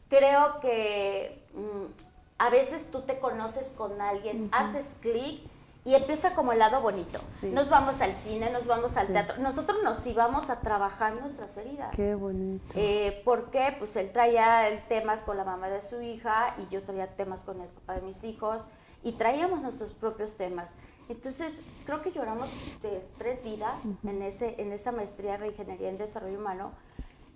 creo 0.09 0.59
que... 0.59 1.47
Mm, 1.53 2.09
a 2.39 2.49
veces 2.49 2.89
tú 2.89 3.01
te 3.01 3.19
conoces 3.19 3.73
con 3.77 4.01
alguien, 4.01 4.49
haces 4.53 4.95
clic 5.01 5.41
y 5.85 5.93
empieza 5.93 6.35
como 6.35 6.53
el 6.53 6.59
lado 6.59 6.81
bonito. 6.81 7.19
Nos 7.41 7.69
vamos 7.69 8.01
al 8.01 8.15
cine, 8.15 8.49
nos 8.49 8.65
vamos 8.65 8.95
al 8.95 9.07
teatro. 9.07 9.37
Nosotros 9.39 9.79
nos 9.83 10.05
íbamos 10.05 10.49
a 10.49 10.61
trabajar 10.61 11.13
nuestras 11.19 11.55
heridas. 11.57 11.93
Qué 11.95 12.15
bonito. 12.15 12.65
Eh, 12.75 13.21
¿Por 13.25 13.51
qué? 13.51 13.75
Pues 13.77 13.95
él 13.97 14.11
traía 14.11 14.85
temas 14.87 15.23
con 15.23 15.35
la 15.37 15.43
mamá 15.43 15.67
de 15.69 15.81
su 15.81 16.01
hija 16.01 16.55
y 16.59 16.73
yo 16.73 16.81
traía 16.81 17.07
temas 17.07 17.43
con 17.43 17.61
el 17.61 17.67
papá 17.67 17.95
de 17.95 18.01
mis 18.01 18.23
hijos 18.23 18.65
y 19.03 19.13
traíamos 19.13 19.61
nuestros 19.61 19.91
propios 19.93 20.37
temas. 20.37 20.71
Entonces, 21.09 21.63
creo 21.85 22.01
que 22.01 22.11
lloramos 22.11 22.49
de 22.81 23.03
tres 23.17 23.43
vidas 23.43 23.83
en, 24.03 24.21
ese, 24.21 24.61
en 24.61 24.71
esa 24.71 24.91
maestría 24.91 25.37
de 25.37 25.47
ingeniería 25.47 25.89
en 25.89 25.97
desarrollo 25.97 26.39
humano. 26.39 26.71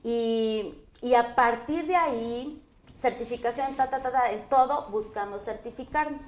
Y, 0.03 0.75
y 1.01 1.15
a 1.15 1.35
partir 1.35 1.87
de 1.87 1.95
ahí 1.95 2.63
certificación, 2.95 3.75
ta, 3.75 3.89
ta, 3.89 4.01
ta, 4.01 4.31
en 4.31 4.47
todo 4.49 4.89
buscamos 4.89 5.43
certificarnos. 5.43 6.23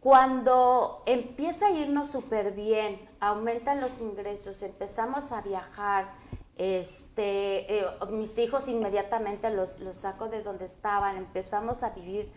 Cuando 0.00 1.02
empieza 1.06 1.66
a 1.66 1.70
irnos 1.70 2.10
súper 2.10 2.52
bien, 2.52 3.08
aumentan 3.20 3.80
los 3.80 4.00
ingresos, 4.00 4.62
empezamos 4.62 5.30
a 5.30 5.42
viajar, 5.42 6.10
este, 6.56 7.78
eh, 7.78 7.86
mis 8.10 8.36
hijos 8.38 8.68
inmediatamente 8.68 9.50
los, 9.50 9.78
los 9.80 9.98
saco 9.98 10.28
de 10.28 10.42
donde 10.42 10.64
estaban, 10.64 11.16
empezamos 11.16 11.82
a 11.82 11.90
vivir 11.90 12.32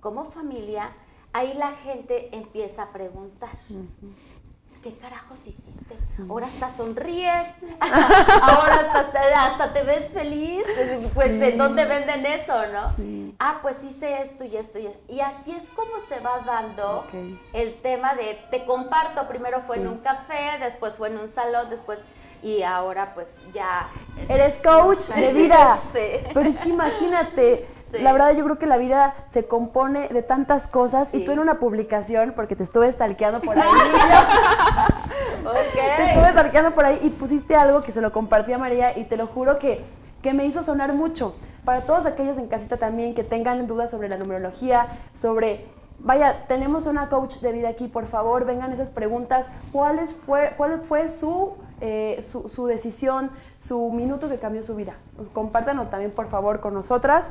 como 0.00 0.26
familia, 0.26 0.94
ahí 1.32 1.54
la 1.54 1.72
gente 1.72 2.34
empieza 2.36 2.84
a 2.84 2.92
preguntar. 2.92 3.58
¿Qué 4.86 4.96
carajos 4.98 5.44
hiciste? 5.44 5.96
Ahora 6.28 6.46
hasta 6.46 6.68
sonríes, 6.68 7.48
ahora 7.80 9.04
hasta, 9.34 9.72
te 9.72 9.82
ves 9.82 10.12
feliz, 10.12 10.62
pues 11.12 11.40
¿de 11.40 11.52
dónde 11.52 11.84
venden 11.86 12.24
eso, 12.24 12.54
no? 12.68 13.34
Ah, 13.40 13.58
pues 13.62 13.82
hice 13.82 14.22
esto 14.22 14.44
y 14.44 14.56
esto 14.56 14.78
y 14.78 14.86
esto. 14.86 15.00
Y 15.08 15.20
así 15.20 15.50
es 15.50 15.70
como 15.70 16.00
se 16.00 16.20
va 16.20 16.38
dando 16.46 17.04
el 17.52 17.74
tema 17.82 18.14
de, 18.14 18.38
te 18.52 18.64
comparto, 18.64 19.26
primero 19.26 19.60
fue 19.60 19.78
en 19.78 19.88
un 19.88 19.98
café, 19.98 20.58
después 20.60 20.94
fue 20.94 21.08
en 21.08 21.18
un 21.18 21.28
salón, 21.28 21.68
después 21.68 22.00
y 22.42 22.62
ahora 22.62 23.12
pues 23.14 23.38
ya... 23.52 23.88
Eres 24.28 24.56
coach 24.58 24.98
de 25.16 25.32
vida. 25.32 25.80
sí. 25.92 26.24
Pero 26.32 26.48
es 26.48 26.58
que 26.58 26.68
imagínate, 26.68 27.68
la 27.92 28.12
verdad 28.12 28.34
yo 28.34 28.44
creo 28.44 28.58
que 28.58 28.66
la 28.66 28.76
vida 28.76 29.14
se 29.30 29.46
compone 29.46 30.08
de 30.08 30.22
tantas 30.22 30.66
cosas 30.66 31.14
y 31.14 31.24
tú 31.24 31.32
en 31.32 31.38
una 31.38 31.58
publicación, 31.58 32.32
porque 32.34 32.56
te 32.56 32.64
estuve 32.64 32.90
stalkeando 32.92 33.40
por 33.40 33.58
ahí, 33.58 33.68
te 35.96 36.04
estuve 36.04 36.30
stalkeando 36.30 36.74
por 36.74 36.84
ahí 36.84 36.98
y 37.02 37.10
pusiste 37.10 37.54
algo 37.54 37.82
que 37.82 37.92
se 37.92 38.00
lo 38.00 38.12
compartí 38.12 38.52
a 38.52 38.58
María 38.58 38.96
y 38.98 39.04
te 39.04 39.16
lo 39.16 39.26
juro 39.26 39.58
que, 39.58 39.84
que 40.22 40.34
me 40.34 40.46
hizo 40.46 40.62
sonar 40.62 40.92
mucho. 40.92 41.36
Para 41.64 41.82
todos 41.82 42.06
aquellos 42.06 42.38
en 42.38 42.48
casita 42.48 42.76
también 42.76 43.14
que 43.14 43.24
tengan 43.24 43.66
dudas 43.66 43.90
sobre 43.90 44.08
la 44.08 44.16
numerología, 44.16 44.86
sobre 45.14 45.66
vaya, 45.98 46.46
tenemos 46.46 46.86
una 46.86 47.08
coach 47.08 47.36
de 47.36 47.52
vida 47.52 47.68
aquí, 47.68 47.88
por 47.88 48.06
favor, 48.06 48.44
vengan 48.44 48.72
esas 48.72 48.90
preguntas. 48.90 49.48
¿Cuál 49.72 50.06
fue, 50.08 50.52
cuál 50.56 50.80
fue 50.82 51.08
su, 51.08 51.54
eh, 51.80 52.20
su, 52.22 52.48
su, 52.48 52.66
decisión, 52.66 53.30
su 53.58 53.90
minuto 53.90 54.28
que 54.28 54.38
cambió 54.38 54.62
su 54.62 54.76
vida? 54.76 54.94
Compártanlo 55.32 55.86
también, 55.86 56.12
por 56.12 56.28
favor, 56.28 56.60
con 56.60 56.74
nosotras 56.74 57.30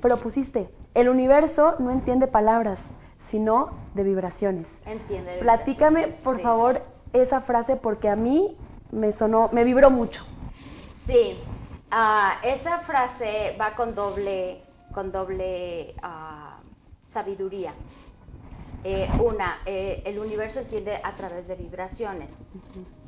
pero 0.00 0.18
pusiste, 0.18 0.70
el 0.94 1.08
universo 1.08 1.76
no 1.78 1.90
entiende 1.90 2.26
palabras, 2.26 2.90
sino 3.18 3.70
de 3.94 4.02
vibraciones. 4.02 4.68
Entiende. 4.86 5.38
Platícame, 5.38 6.08
por 6.24 6.40
favor, 6.40 6.82
esa 7.12 7.40
frase 7.40 7.76
porque 7.76 8.08
a 8.08 8.16
mí 8.16 8.56
me 8.90 9.12
sonó, 9.12 9.50
me 9.52 9.64
vibró 9.64 9.90
mucho. 9.90 10.24
Sí, 10.88 11.38
ah, 11.90 12.38
esa 12.42 12.78
frase 12.78 13.56
va 13.60 13.74
con 13.76 13.94
doble, 13.94 14.62
con 14.92 15.12
doble 15.12 15.94
ah, 16.02 16.58
sabiduría. 17.06 17.72
Eh, 18.82 19.08
una, 19.22 19.58
eh, 19.66 20.02
el 20.06 20.18
universo 20.18 20.60
entiende 20.60 21.00
a 21.02 21.14
través 21.14 21.48
de 21.48 21.54
vibraciones. 21.54 22.34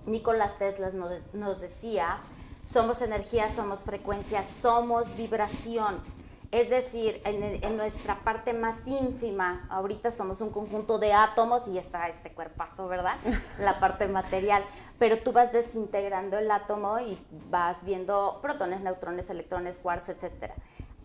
Nicolás 0.07 0.59
Tesla 0.59 0.91
nos, 0.91 1.33
nos 1.35 1.61
decía, 1.61 2.19
somos 2.63 3.03
energía, 3.03 3.49
somos 3.49 3.83
frecuencia, 3.83 4.45
somos 4.45 5.17
vibración 5.17 6.01
es 6.53 6.69
decir, 6.69 7.23
en, 7.25 7.77
nuestra 7.79 8.23
parte 8.23 8.53
más 8.53 8.87
ínfima, 8.87 9.67
ahorita 9.71 10.11
somos 10.11 10.43
un 10.43 10.51
conjunto 10.51 10.99
de 10.99 11.15
átomos 11.15 11.67
y 11.67 11.79
está 11.79 12.09
este 12.09 12.31
cuerpazo, 12.31 12.89
¿verdad? 12.89 13.17
La 13.59 13.81
parte 13.81 14.07
material. 14.07 14.63
Pero 14.99 15.19
tú 15.19 15.33
vas 15.33 15.51
desintegrando 15.51 16.39
el 16.39 16.51
átomo 16.51 17.01
y 17.01 17.19
vas 17.51 17.85
viendo 17.85 18.39
protones, 18.43 18.83
neutrones, 18.83 19.31
electrones, 19.31 19.79
quarks, 19.79 20.11
etc. 20.11 20.53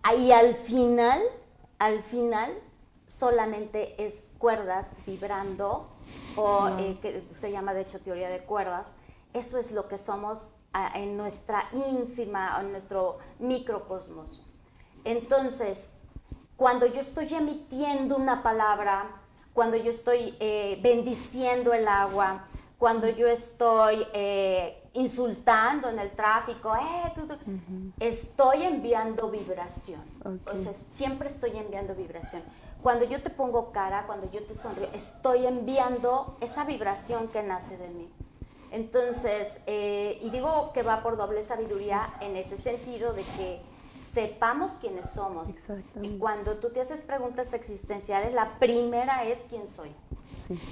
Ahí 0.04 0.34
al 0.34 0.54
final, 0.54 1.22
al 1.80 2.04
final, 2.04 2.52
solamente 3.08 4.06
es 4.06 4.30
cuerdas 4.38 4.92
vibrando, 5.06 5.88
o 6.36 6.68
eh, 6.78 7.00
que 7.02 7.24
se 7.32 7.52
llama 7.52 7.74
de 7.74 7.82
hecho 7.82 8.00
teoría 8.00 8.30
de 8.30 8.44
cuerdas. 8.44 8.98
Eso 9.34 9.58
es 9.58 9.72
lo 9.72 9.88
que 9.88 9.98
somos 9.98 10.50
en 10.94 11.16
nuestra 11.16 11.64
ínfima, 11.72 12.60
en 12.62 12.72
nuestro 12.72 13.18
microcosmos. 13.40 14.47
Entonces, 15.04 15.98
cuando 16.58 16.88
yo 16.88 17.02
estoy 17.02 17.32
emitiendo 17.34 18.18
una 18.18 18.42
palabra, 18.42 19.22
cuando 19.54 19.78
yo 19.78 19.92
estoy 19.92 20.36
eh, 20.40 20.80
bendiciendo 20.82 21.74
el 21.74 21.88
agua, 21.88 22.48
cuando 22.80 23.08
yo 23.08 23.28
estoy 23.28 24.06
eh, 24.14 24.84
insultando 24.94 25.90
en 25.90 26.00
el 26.00 26.12
tráfico, 26.12 26.76
eh, 26.76 27.14
estoy 28.00 28.64
enviando 28.64 29.30
vibración. 29.30 30.02
O 30.46 30.56
sea, 30.56 30.74
siempre 30.74 31.28
estoy 31.28 31.58
enviando 31.58 31.96
vibración. 31.96 32.42
Cuando 32.82 33.06
yo 33.06 33.22
te 33.22 33.30
pongo 33.30 33.72
cara, 33.72 34.06
cuando 34.08 34.30
yo 34.32 34.44
te 34.44 34.56
sonrío, 34.56 34.90
estoy 34.94 35.46
enviando 35.46 36.38
esa 36.42 36.66
vibración 36.66 37.28
que 37.28 37.44
nace 37.44 37.78
de 37.78 37.90
mí. 37.90 38.10
Entonces, 38.72 39.62
y 39.66 40.30
digo 40.30 40.72
que 40.74 40.84
va 40.84 41.02
por 41.02 41.18
doble 41.18 41.42
sabiduría 41.42 42.14
en 42.22 42.36
ese 42.36 42.58
sentido 42.58 43.14
de 43.14 43.24
que 43.24 43.62
sepamos 43.98 44.74
quiénes 44.80 45.10
somos. 45.10 45.50
Y 46.02 46.18
cuando 46.18 46.56
tú 46.58 46.70
te 46.70 46.82
haces 46.82 47.02
preguntas 47.02 47.54
existenciales, 47.54 48.34
la 48.34 48.58
primera 48.60 49.24
es 49.24 49.40
quién 49.50 49.68
soy. 49.68 49.92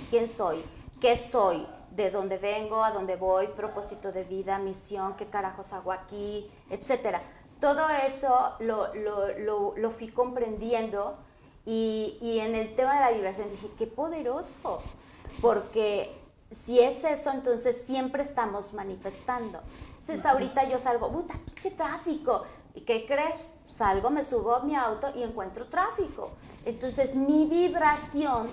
¿Quién 0.09 0.27
soy? 0.27 0.63
¿Qué 1.01 1.17
soy? 1.17 1.65
¿De 1.91 2.11
dónde 2.11 2.37
vengo? 2.37 2.83
¿A 2.83 2.91
dónde 2.91 3.15
voy? 3.15 3.47
¿Propósito 3.47 4.11
de 4.11 4.23
vida? 4.23 4.57
¿Misión? 4.59 5.15
¿Qué 5.15 5.27
carajos 5.27 5.73
hago 5.73 5.91
aquí? 5.91 6.49
Etcétera. 6.69 7.21
Todo 7.59 7.87
eso 8.05 8.53
lo, 8.59 8.93
lo, 8.93 9.75
lo, 9.77 9.89
fui 9.91 10.09
comprendiendo 10.09 11.17
y, 11.65 12.17
y 12.21 12.39
en 12.39 12.53
el 12.53 12.75
tema 12.75 12.95
de 12.95 12.99
la 12.99 13.11
vibración 13.11 13.49
dije, 13.49 13.69
qué 13.77 13.87
poderoso, 13.87 14.81
porque 15.41 16.13
si 16.51 16.79
es 16.79 17.03
eso, 17.05 17.31
entonces 17.31 17.83
siempre 17.85 18.23
estamos 18.23 18.73
manifestando. 18.73 19.61
Entonces 19.99 20.25
ahorita 20.25 20.69
yo 20.69 20.77
salgo, 20.77 21.11
puta, 21.11 21.33
qué 21.61 21.71
tráfico, 21.71 22.43
¿Y 22.75 22.81
qué 22.81 23.05
crees? 23.07 23.59
Salgo, 23.63 24.09
me 24.09 24.23
subo 24.23 24.55
a 24.55 24.63
mi 24.63 24.75
auto 24.75 25.11
y 25.15 25.23
encuentro 25.23 25.67
tráfico. 25.67 26.31
Entonces 26.65 27.15
mi 27.15 27.47
vibración 27.47 28.49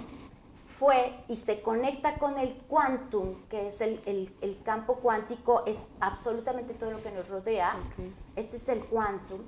fue 0.52 1.14
y 1.28 1.36
se 1.36 1.60
conecta 1.60 2.16
con 2.18 2.38
el 2.38 2.54
quantum, 2.68 3.42
que 3.48 3.68
es 3.68 3.80
el, 3.80 4.00
el, 4.40 4.62
campo 4.62 4.96
cuántico, 4.96 5.64
es 5.66 5.94
absolutamente 6.00 6.74
todo 6.74 6.90
lo 6.92 7.02
que 7.02 7.10
nos 7.10 7.28
rodea. 7.28 7.76
Este 8.36 8.56
es 8.56 8.68
el 8.68 8.84
quantum. 8.84 9.40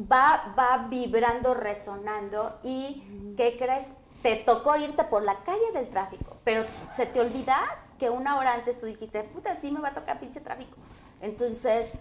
Va, 0.00 0.54
va 0.58 0.86
vibrando, 0.88 1.54
resonando 1.54 2.58
y, 2.62 3.34
¿qué 3.36 3.56
crees? 3.58 3.88
Te 4.22 4.36
tocó 4.36 4.76
irte 4.76 5.04
por 5.04 5.22
la 5.22 5.42
calle 5.44 5.72
del 5.72 5.88
tráfico, 5.88 6.36
pero 6.44 6.64
se 6.92 7.06
te 7.06 7.20
olvida 7.20 7.58
que 7.98 8.10
una 8.10 8.38
hora 8.38 8.54
antes 8.54 8.80
tú 8.80 8.86
dijiste, 8.86 9.22
puta, 9.24 9.54
sí 9.54 9.70
me 9.70 9.80
va 9.80 9.88
a 9.88 9.94
tocar 9.94 10.18
pinche 10.18 10.40
tráfico. 10.40 10.76
Entonces, 11.20 11.98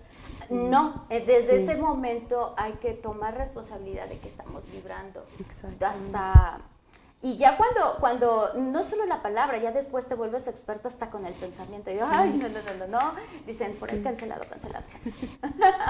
no, 0.50 1.06
eh, 1.10 1.24
desde 1.26 1.64
ese 1.64 1.76
momento 1.76 2.54
hay 2.58 2.74
que 2.74 2.94
tomar 2.94 3.38
responsabilidad 3.38 4.08
de 4.08 4.20
que 4.20 4.30
estamos 4.30 4.64
vibrando. 4.72 5.26
Hasta 5.82 6.62
y 7.22 7.36
ya 7.36 7.58
cuando, 7.58 7.98
cuando, 8.00 8.54
no 8.56 8.82
solo 8.82 9.06
la 9.06 9.22
palabra, 9.22 9.58
ya 9.58 9.74
después 9.74 10.08
te 10.08 10.16
vuelves 10.16 10.48
experto 10.48 10.88
hasta 10.88 11.10
con 11.10 11.26
el 11.26 11.34
pensamiento. 11.34 11.92
Y 11.92 11.98
yo, 11.98 12.08
ay, 12.10 12.32
no, 12.42 12.48
no, 12.48 12.62
no, 12.62 12.74
no, 12.76 12.88
no. 12.88 13.14
Dicen, 13.46 13.76
por 13.76 13.92
ahí 13.92 14.02
cancelado, 14.02 14.42
cancelado. 14.50 14.86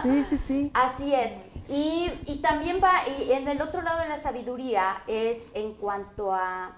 Sí, 0.02 0.26
sí, 0.28 0.38
sí. 0.40 0.72
Así 0.74 1.14
es. 1.14 1.44
Y, 1.68 2.12
y 2.26 2.42
también 2.42 2.80
va, 2.84 3.08
y 3.08 3.32
en 3.32 3.48
el 3.48 3.62
otro 3.62 3.84
lado 3.84 4.00
de 4.00 4.10
la 4.10 4.18
sabiduría 4.18 5.04
es 5.06 5.50
en 5.54 5.76
cuanto 5.76 6.34
a 6.34 6.78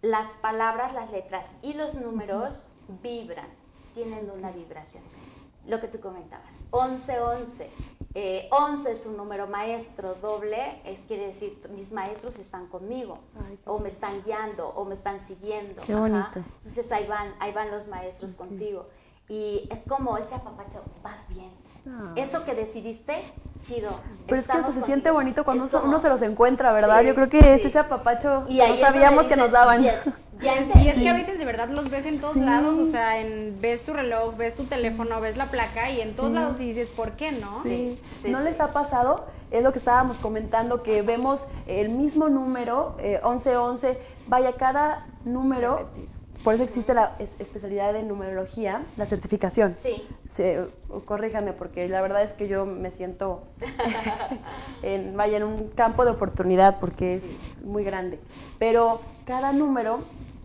las 0.00 0.28
palabras, 0.40 0.94
las 0.94 1.10
letras 1.10 1.50
y 1.60 1.74
los 1.74 1.94
números 1.94 2.68
vibran, 3.02 3.48
tienen 3.92 4.30
una 4.30 4.50
vibración. 4.50 5.04
Lo 5.70 5.80
que 5.80 5.88
tú 5.88 6.00
comentabas, 6.00 6.64
11, 6.70 7.20
11 7.20 7.70
eh, 8.14 8.48
11 8.50 8.90
es 8.90 9.06
un 9.06 9.16
número 9.16 9.46
maestro 9.46 10.16
doble, 10.16 10.80
es 10.84 11.02
quiere 11.02 11.26
decir 11.26 11.56
mis 11.72 11.92
maestros 11.92 12.40
están 12.40 12.66
conmigo, 12.66 13.20
o 13.64 13.78
me 13.78 13.88
están 13.88 14.20
guiando, 14.24 14.68
o 14.70 14.84
me 14.84 14.94
están 14.94 15.20
siguiendo. 15.20 15.82
Qué 15.82 15.94
bonito. 15.94 16.26
Entonces 16.34 16.90
ahí 16.90 17.06
van, 17.06 17.32
ahí 17.38 17.52
van 17.52 17.70
los 17.70 17.86
maestros 17.86 18.34
contigo. 18.34 18.88
Y 19.28 19.68
es 19.70 19.84
como 19.88 20.18
ese 20.18 20.34
apapacho, 20.34 20.82
vas 21.04 21.20
bien. 21.28 21.52
Ah. 21.86 22.12
Eso 22.16 22.44
que 22.44 22.56
decidiste, 22.56 23.32
chido. 23.60 23.92
Pero 24.26 24.40
es 24.40 24.48
que 24.48 24.72
se 24.72 24.82
siente 24.82 25.12
bonito 25.12 25.44
cuando 25.44 25.66
uno, 25.84 25.98
se 26.00 26.08
los 26.08 26.20
encuentra, 26.22 26.72
¿verdad? 26.72 27.02
Yo 27.02 27.14
creo 27.14 27.28
que 27.28 27.54
es 27.54 27.64
ese 27.64 27.78
apapacho 27.78 28.44
y 28.48 28.58
no 28.58 28.76
sabíamos 28.76 29.26
que 29.26 29.36
nos 29.36 29.52
daban. 29.52 29.86
Y 30.42 30.88
es 30.88 30.98
que 30.98 31.08
a 31.08 31.14
veces 31.14 31.38
de 31.38 31.44
verdad 31.44 31.68
los 31.68 31.90
ves 31.90 32.06
en 32.06 32.18
todos 32.18 32.36
lados, 32.36 32.78
o 32.78 32.86
sea, 32.86 33.20
en, 33.20 33.58
ves 33.60 33.82
tu 33.84 33.92
reloj, 33.92 34.36
ves 34.36 34.54
tu 34.54 34.64
teléfono, 34.64 35.20
ves 35.20 35.36
la 35.36 35.50
placa 35.50 35.90
y 35.90 36.00
en 36.00 36.14
todos 36.14 36.32
lados 36.32 36.60
y 36.60 36.66
dices, 36.66 36.88
¿por 36.88 37.12
qué 37.12 37.32
no? 37.32 37.62
Sí. 37.62 37.98
¿No 38.26 38.40
les 38.40 38.60
ha 38.60 38.72
pasado? 38.72 39.26
Es 39.50 39.62
lo 39.62 39.72
que 39.72 39.78
estábamos 39.78 40.18
comentando, 40.18 40.82
que 40.82 41.02
vemos 41.02 41.42
el 41.66 41.90
mismo 41.90 42.28
número, 42.28 42.96
eh, 43.00 43.20
1111, 43.24 43.98
vaya, 44.28 44.52
cada 44.52 45.06
número 45.24 45.88
por 46.42 46.54
eso 46.54 46.62
existe 46.62 46.94
la 46.94 47.16
especialidad 47.18 47.92
de 47.92 48.02
numerología, 48.02 48.82
la 48.96 49.04
certificación. 49.04 49.74
Sí. 49.76 50.02
corríjame, 51.04 51.52
porque 51.52 51.86
la 51.88 52.00
verdad 52.00 52.22
es 52.22 52.32
que 52.32 52.48
yo 52.48 52.64
me 52.64 52.90
siento 52.90 53.42
en, 54.82 55.16
vaya, 55.16 55.36
en 55.36 55.42
un 55.42 55.68
campo 55.68 56.04
de 56.04 56.12
oportunidad 56.12 56.80
porque 56.80 57.16
es 57.16 57.24
muy 57.62 57.84
grande. 57.84 58.18
Pero 58.58 59.02
cada 59.26 59.52
número 59.52 60.00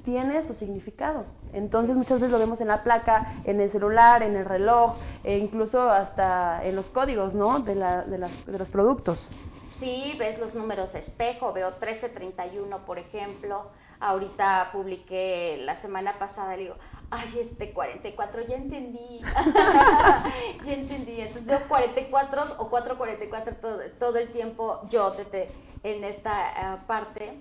tiene 0.06 0.42
su 0.44 0.54
significado. 0.54 1.26
Entonces 1.52 1.98
muchas 1.98 2.20
veces 2.20 2.32
lo 2.32 2.40
vemos 2.40 2.62
en 2.62 2.68
la 2.68 2.84
placa, 2.84 3.34
en 3.44 3.60
el 3.60 3.70
celular, 3.70 4.24
en 4.24 4.36
el 4.36 4.46
reloj, 4.46 4.96
e 5.24 5.38
incluso 5.38 5.90
hasta 5.90 6.64
en 6.64 6.76
los 6.76 6.88
códigos 6.88 7.34
¿no? 7.34 7.60
de, 7.60 7.76
la, 7.76 8.04
de, 8.04 8.20
las, 8.20 8.46
de 8.46 8.58
los 8.58 8.70
productos. 8.70 9.28
Sí, 9.64 10.16
ves 10.20 10.40
los 10.40 10.54
números 10.54 10.94
espejo, 10.94 11.52
veo 11.52 11.72
1331 11.72 12.86
por 12.86 13.00
ejemplo. 13.00 13.72
Ahorita 14.00 14.70
publiqué 14.74 15.58
la 15.64 15.76
semana 15.76 16.20
pasada, 16.20 16.56
le 16.56 16.64
digo, 16.64 16.76
ay, 17.10 17.40
este 17.40 17.74
44, 17.74 18.46
ya 18.46 18.58
entendí, 18.58 19.22
ya 20.66 20.74
entendí. 20.74 21.22
Entonces 21.22 21.48
veo 21.48 21.62
44 21.68 22.44
o 22.60 22.70
444 22.70 23.56
todo, 23.56 23.80
todo 23.98 24.18
el 24.18 24.32
tiempo 24.32 24.82
yo 24.90 25.14
te, 25.14 25.50
en 25.84 26.04
esta 26.04 26.82
uh, 26.84 26.88
parte 26.88 27.40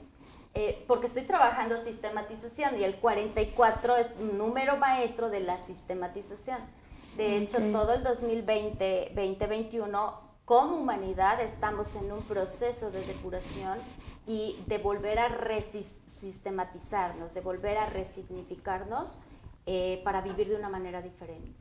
eh, 0.54 0.84
porque 0.86 1.06
estoy 1.06 1.24
trabajando 1.24 1.78
sistematización 1.78 2.78
y 2.78 2.84
el 2.84 2.96
44 2.96 3.96
es 3.96 4.14
un 4.20 4.38
número 4.38 4.76
maestro 4.76 5.28
de 5.28 5.40
la 5.40 5.58
sistematización. 5.58 6.58
De 7.16 7.36
hecho, 7.36 7.58
todo 7.72 7.92
el 7.92 8.02
2020, 8.02 9.12
2021, 9.14 10.20
como 10.44 10.76
humanidad 10.76 11.40
estamos 11.40 11.94
en 11.96 12.12
un 12.12 12.22
proceso 12.22 12.90
de 12.90 13.04
depuración 13.04 13.78
y 14.26 14.62
de 14.66 14.78
volver 14.78 15.18
a 15.18 15.28
sistematizarnos, 15.60 17.34
de 17.34 17.40
volver 17.40 17.76
a 17.76 17.86
resignificarnos 17.86 19.22
eh, 19.66 20.00
para 20.04 20.20
vivir 20.20 20.48
de 20.48 20.56
una 20.56 20.68
manera 20.68 21.02
diferente. 21.02 21.52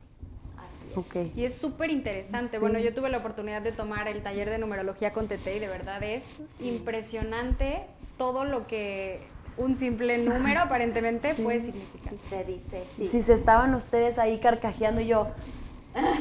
Así 0.56 0.92
es. 0.96 1.36
Y 1.36 1.44
es 1.44 1.54
súper 1.54 1.90
interesante. 1.90 2.58
Bueno, 2.58 2.78
yo 2.78 2.94
tuve 2.94 3.10
la 3.10 3.18
oportunidad 3.18 3.62
de 3.62 3.72
tomar 3.72 4.08
el 4.08 4.22
taller 4.22 4.50
de 4.50 4.58
numerología 4.58 5.12
con 5.12 5.28
Tete 5.28 5.56
y 5.56 5.58
de 5.58 5.68
verdad 5.68 6.02
es 6.02 6.24
impresionante 6.60 7.86
todo 8.16 8.44
lo 8.44 8.66
que 8.66 9.20
un 9.56 9.76
simple 9.76 10.18
número 10.18 10.60
aparentemente 10.60 11.34
puede 11.42 11.60
significar. 11.60 12.14
Te 12.30 12.44
dice, 12.44 12.84
sí. 12.94 13.08
Si 13.08 13.22
se 13.22 13.34
estaban 13.34 13.74
ustedes 13.74 14.18
ahí 14.18 14.38
carcajeando 14.38 15.00
y 15.00 15.06
yo, 15.06 15.28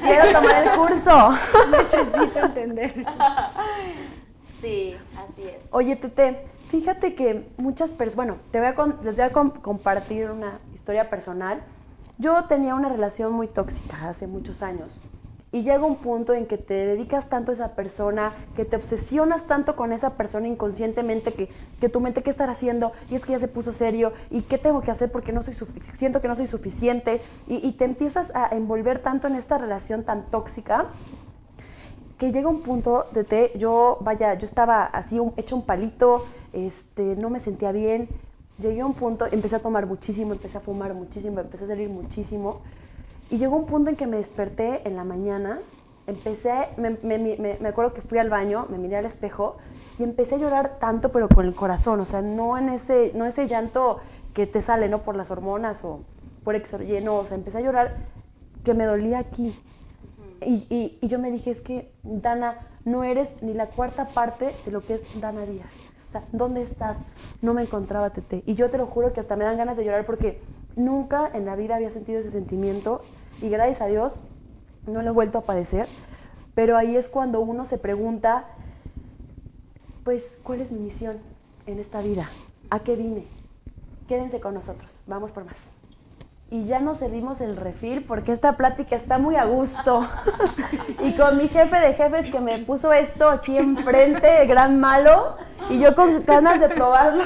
quiero 0.02 0.32
tomar 0.32 0.68
el 0.68 0.78
curso. 0.78 1.32
Necesito 1.72 2.40
entender. 2.40 3.06
Sí, 4.64 4.96
así 5.18 5.44
es. 5.44 5.68
Oye, 5.74 5.98
Tete, 5.98 6.48
fíjate 6.70 7.16
que 7.16 7.50
muchas 7.58 7.92
personas, 7.92 8.16
bueno, 8.16 8.38
te 8.50 8.60
voy 8.60 8.70
a 8.70 9.04
les 9.04 9.18
voy 9.18 9.26
a 9.26 9.32
compartir 9.34 10.32
una 10.32 10.60
historia 10.74 11.10
personal. 11.10 11.62
Yo 12.18 12.46
tenía 12.46 12.74
una 12.74 12.88
relación 12.88 13.34
muy 13.34 13.50
tóxica 13.50 14.08
hace 14.08 14.26
muchos 14.26 14.64
años 14.64 15.04
y 15.54 15.62
llega 15.62 15.86
un 15.86 15.98
punto 15.98 16.34
en 16.34 16.48
que 16.48 16.58
te 16.58 16.74
dedicas 16.74 17.30
tanto 17.30 17.52
a 17.52 17.54
esa 17.54 17.76
persona, 17.76 18.34
que 18.56 18.66
te 18.66 18.76
obsesionas 18.76 19.46
tanto 19.46 19.76
con 19.76 19.94
esa 19.94 20.18
persona 20.18 20.48
inconscientemente 20.48 21.32
que, 21.32 21.48
que 21.80 21.90
tu 21.90 22.02
mente 22.02 22.24
qué 22.24 22.32
estar 22.32 22.50
haciendo 22.50 22.92
y 23.12 23.16
es 23.16 23.24
que 23.24 23.34
ya 23.34 23.40
se 23.40 23.48
puso 23.48 23.72
serio 23.72 24.14
y 24.32 24.42
qué 24.42 24.58
tengo 24.58 24.82
que 24.82 24.90
hacer 24.90 25.12
porque 25.12 25.32
no 25.32 25.44
soy 25.44 25.54
siento 25.94 26.22
que 26.22 26.28
no 26.28 26.36
soy 26.36 26.48
suficiente 26.48 27.22
y, 27.48 27.72
te 27.74 27.86
empiezas 27.86 28.36
a 28.36 28.50
envolver 28.50 29.00
tanto 29.00 29.28
en 29.28 29.36
esta 29.36 29.60
relación 29.60 30.04
tan 30.04 30.24
tóxica 30.32 30.88
que 32.18 32.32
llega 32.32 32.50
un 32.50 32.62
punto 32.62 33.06
de 33.12 33.24
te, 33.24 33.52
yo 33.56 34.00
vaya, 34.02 34.34
yo 34.34 34.48
estaba 34.48 34.86
así 34.86 35.20
hecho 35.38 35.56
un 35.56 35.64
palito, 35.64 36.26
este, 36.52 37.16
no 37.16 37.30
me 37.30 37.40
sentía 37.40 37.72
bien, 37.72 38.10
llegué 38.58 38.82
a 38.82 38.86
un 38.88 38.96
punto, 38.96 39.28
empecé 39.32 39.58
a 39.58 39.60
tomar 39.60 39.86
muchísimo, 39.86 40.34
empecé 40.34 40.58
a 40.58 40.62
fumar 40.62 40.96
muchísimo, 40.96 41.40
empecé 41.40 41.66
a 41.66 41.68
salir 41.68 41.90
muchísimo 41.90 42.62
y 43.34 43.40
llegó 43.40 43.56
un 43.56 43.66
punto 43.66 43.90
en 43.90 43.96
que 43.96 44.06
me 44.06 44.18
desperté 44.18 44.88
en 44.88 44.96
la 44.96 45.04
mañana, 45.04 45.60
empecé, 46.06 46.54
me, 46.78 47.68
acuerdo 47.68 47.92
que 47.96 48.02
fui 48.04 48.20
al 48.20 48.30
baño, 48.30 48.68
me 48.70 48.78
miré 48.78 48.98
al 48.98 49.08
espejo 49.08 49.58
y 49.98 50.04
empecé 50.04 50.36
a 50.36 50.38
llorar 50.38 50.78
tanto, 50.80 51.12
pero 51.12 51.28
con 51.28 51.48
el 51.48 51.56
corazón, 51.56 52.00
o 52.00 52.06
sea, 52.06 52.22
no 52.22 52.60
en 52.60 52.70
ese, 52.70 53.12
no 53.16 53.26
ese 53.26 53.48
llanto 53.48 53.98
que 54.36 54.46
te 54.46 54.62
sale, 54.62 54.88
¿no? 54.88 55.02
Por 55.02 55.16
las 55.16 55.32
hormonas 55.32 55.84
o 55.84 56.02
por 56.44 56.54
exorlleno, 56.54 57.16
o 57.16 57.26
sea, 57.26 57.36
empecé 57.36 57.58
a 57.58 57.62
llorar 57.62 57.96
que 58.64 58.76
me 58.76 58.86
dolía 58.86 59.18
aquí. 59.18 59.60
Y, 60.46 60.68
y, 61.02 61.08
yo 61.08 61.18
me 61.18 61.32
dije, 61.32 61.50
es 61.50 61.62
que, 61.62 61.92
Dana, 62.04 62.68
no 62.86 63.04
eres 63.04 63.42
ni 63.42 63.56
la 63.56 63.66
cuarta 63.66 64.10
parte 64.10 64.54
de 64.64 64.72
lo 64.72 64.86
que 64.86 64.94
es 64.94 65.06
Dana 65.20 65.44
Díaz. 65.48 65.74
O 66.06 66.10
sea, 66.12 66.24
¿dónde 66.34 66.62
estás? 66.62 67.00
No 67.42 67.56
me 67.56 67.64
encontraba, 67.64 68.12
Tete. 68.12 68.44
Y 68.46 68.54
yo 68.54 68.70
te 68.70 68.78
lo 68.78 68.86
juro 68.86 69.12
que 69.12 69.22
hasta 69.22 69.36
me 69.36 69.44
dan 69.44 69.58
ganas 69.58 69.76
de 69.76 69.86
llorar 69.86 70.06
porque 70.06 70.40
Nunca 70.76 71.30
en 71.34 71.46
la 71.46 71.56
vida 71.56 71.76
había 71.76 71.92
sentido 71.92 72.20
ese 72.20 72.32
sentimiento 72.32 73.02
y 73.44 73.50
gracias 73.50 73.82
a 73.82 73.88
Dios 73.88 74.20
no 74.88 75.02
lo 75.02 75.10
he 75.10 75.14
vuelto 75.14 75.40
a 75.40 75.42
padecer, 75.42 75.88
pero 76.56 76.78
ahí 76.78 76.96
es 76.96 77.10
cuando 77.10 77.42
uno 77.42 77.66
se 77.66 77.78
pregunta, 77.78 78.46
pues, 80.06 80.40
¿cuál 80.44 80.62
es 80.62 80.72
mi 80.72 80.80
misión 80.80 81.18
en 81.66 81.80
esta 81.80 82.02
vida? 82.02 82.30
¿A 82.70 82.80
qué 82.80 82.96
vine? 82.96 83.28
Quédense 84.08 84.40
con 84.40 84.54
nosotros, 84.54 85.04
vamos 85.08 85.32
por 85.32 85.44
más. 85.44 85.72
Y 86.52 86.66
ya 86.66 86.80
nos 86.80 87.00
servimos 87.00 87.42
el 87.42 87.58
refil 87.58 88.06
porque 88.06 88.32
esta 88.32 88.56
plática 88.56 88.96
está 88.96 89.18
muy 89.18 89.36
a 89.36 89.44
gusto. 89.44 90.08
y 91.04 91.14
con 91.14 91.38
mi 91.38 91.50
jefe 91.50 91.80
de 91.80 91.94
jefes 91.94 92.32
que 92.32 92.40
me 92.40 92.60
puso 92.60 92.94
esto 92.94 93.30
aquí 93.30 93.58
enfrente, 93.58 94.46
gran 94.46 94.80
malo, 94.80 95.36
y 95.70 95.80
yo 95.80 95.96
con 95.96 96.24
ganas 96.24 96.62
de 96.62 96.70
probarlo. 96.70 97.24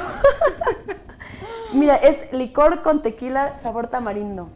Mira, 1.74 1.96
es 1.98 2.32
licor 2.34 2.82
con 2.82 3.04
tequila 3.04 3.60
sabor 3.60 3.90
tamarindo. 3.90 4.50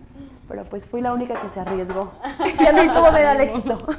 Pero 0.51 0.65
pues 0.65 0.85
fui 0.85 0.99
la 0.99 1.13
única 1.13 1.41
que 1.41 1.49
se 1.49 1.61
arriesgó. 1.61 2.11
y 2.59 2.65
a 2.65 2.73
mí 2.73 2.81
tuvo 2.93 3.09
me 3.13 3.21
da 3.23 3.33
el 3.33 3.41
éxito. 3.41 3.87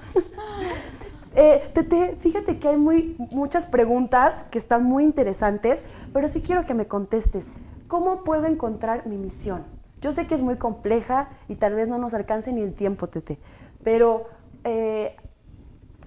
Eh, 1.35 1.71
Tete, 1.73 2.19
fíjate 2.21 2.59
que 2.59 2.69
hay 2.69 2.77
muy, 2.77 3.17
muchas 3.31 3.65
preguntas 3.65 4.35
que 4.51 4.59
están 4.59 4.85
muy 4.85 5.03
interesantes, 5.03 5.83
pero 6.12 6.29
sí 6.29 6.43
quiero 6.43 6.67
que 6.67 6.75
me 6.75 6.87
contestes. 6.87 7.47
¿Cómo 7.88 8.23
puedo 8.23 8.45
encontrar 8.45 9.07
mi 9.07 9.17
misión? 9.17 9.65
Yo 10.03 10.12
sé 10.12 10.27
que 10.27 10.35
es 10.35 10.43
muy 10.43 10.57
compleja 10.57 11.31
y 11.49 11.55
tal 11.55 11.75
vez 11.75 11.88
no 11.88 11.97
nos 11.97 12.12
alcance 12.12 12.53
ni 12.53 12.61
el 12.61 12.75
tiempo, 12.75 13.07
Tete, 13.07 13.38
pero 13.83 14.27
eh, 14.65 15.17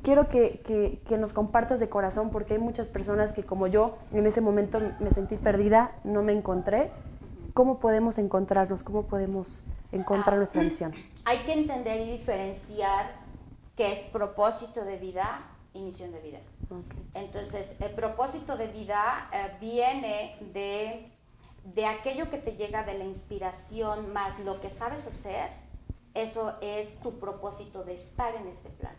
quiero 0.04 0.30
que, 0.30 1.02
nos 1.20 1.34
compartas 1.34 1.80
de 1.80 1.90
corazón, 1.90 2.30
porque 2.30 2.54
hay 2.54 2.60
muchas 2.60 2.90
personas 2.90 3.34
que 3.34 3.44
como 3.44 3.66
yo 3.66 3.98
en 4.14 4.28
ese 4.28 4.42
momento 4.42 4.80
me 5.00 5.10
sentí 5.10 5.38
perdida, 5.38 5.94
no 6.04 6.22
me 6.22 6.34
encontré. 6.34 6.92
¿Cómo 7.56 7.80
podemos 7.80 8.20
encontrarnos? 8.20 8.84
¿Cómo 8.84 9.08
podemos 9.08 9.66
encontrar 9.98 10.36
ah, 10.36 10.38
nuestra 10.38 10.62
misión? 10.62 10.94
Hay 11.26 11.40
que 11.40 11.54
entender 11.54 12.02
y 12.02 12.12
diferenciar 12.12 13.16
qué 13.76 13.92
es 13.92 14.10
propósito 14.12 14.86
de 14.86 14.98
vida 14.98 15.42
y 15.74 15.82
misión 15.82 16.12
de 16.12 16.22
vida. 16.22 16.40
Entonces, 17.14 17.80
el 17.82 17.92
propósito 17.92 18.58
de 18.58 18.68
vida 18.68 19.30
eh, 19.32 19.58
viene 19.60 20.38
de, 20.54 21.12
de 21.64 21.86
aquello 21.86 22.30
que 22.30 22.38
te 22.38 22.56
llega 22.56 22.84
de 22.84 22.98
la 22.98 23.04
inspiración 23.04 24.12
más 24.14 24.40
lo 24.40 24.60
que 24.62 24.70
sabes 24.70 25.06
hacer, 25.06 25.50
eso 26.14 26.56
es 26.62 27.00
tu 27.02 27.20
propósito 27.20 27.84
de 27.84 27.96
estar 27.96 28.34
en 28.36 28.48
este 28.48 28.70
plano. 28.70 28.98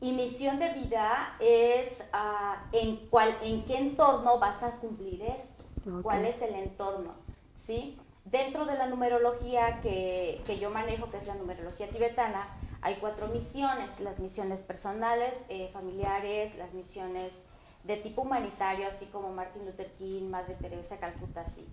Y 0.00 0.12
misión 0.12 0.58
de 0.58 0.72
vida 0.72 1.36
es 1.38 2.10
uh, 2.12 2.76
en, 2.76 2.96
cuál, 3.08 3.36
en 3.42 3.64
qué 3.64 3.76
entorno 3.76 4.38
vas 4.38 4.62
a 4.62 4.72
cumplir 4.80 5.22
esto, 5.22 5.62
cuál 6.02 6.24
es 6.24 6.42
el 6.42 6.54
entorno, 6.54 7.12
¿sí? 7.54 7.98
Dentro 8.24 8.64
de 8.64 8.76
la 8.76 8.86
numerología 8.86 9.80
que, 9.80 10.42
que, 10.46 10.58
yo 10.58 10.70
manejo, 10.70 11.10
que 11.10 11.18
es 11.18 11.26
la 11.26 11.34
numerología 11.34 11.88
tibetana, 11.90 12.48
hay 12.80 12.96
cuatro 12.96 13.28
misiones, 13.28 14.00
las 14.00 14.20
misiones 14.20 14.60
personales, 14.60 15.44
eh, 15.48 15.70
familiares, 15.72 16.58
las 16.58 16.72
misiones 16.74 17.42
de 17.84 17.96
tipo 17.96 18.22
humanitario, 18.22 18.88
así 18.88 19.06
como 19.06 19.30
Martin 19.30 19.64
Luther 19.66 19.92
King, 19.92 20.30
Madre 20.30 20.54
Teresa, 20.54 20.98
Calcuta, 20.98 21.42
así. 21.42 21.66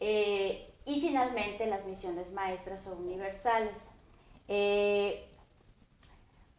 Eh, 0.00 0.72
y 0.84 1.00
finalmente 1.00 1.66
las 1.66 1.86
misiones 1.86 2.32
maestras 2.32 2.86
o 2.86 2.94
universales. 2.94 3.90
Eh, 4.48 5.28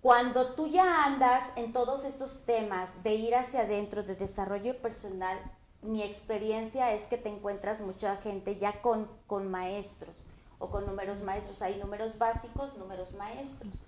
cuando 0.02 0.56
tú 0.56 0.68
ya 0.68 1.04
andas 1.04 1.52
en 1.58 1.74
todos 1.74 2.06
estos 2.06 2.44
temas 2.44 3.04
de 3.04 3.16
ir 3.16 3.36
hacia 3.36 3.62
adentro, 3.62 4.04
de 4.04 4.16
desarrollo 4.16 4.82
personal, 4.82 5.38
mi 5.82 6.04
experiencia 6.04 6.94
es 6.94 7.04
que 7.04 7.18
te 7.18 7.30
encuentras 7.30 7.82
mucha 7.82 8.18
gente 8.18 8.58
ya 8.58 8.82
con, 8.82 9.08
con 9.28 9.50
maestros 9.50 10.26
o 10.60 10.70
con 10.70 10.86
números 10.86 11.22
maestros. 11.22 11.62
Hay 11.62 11.78
números 11.80 12.18
básicos, 12.18 12.78
números 12.78 13.14
maestros. 13.14 13.82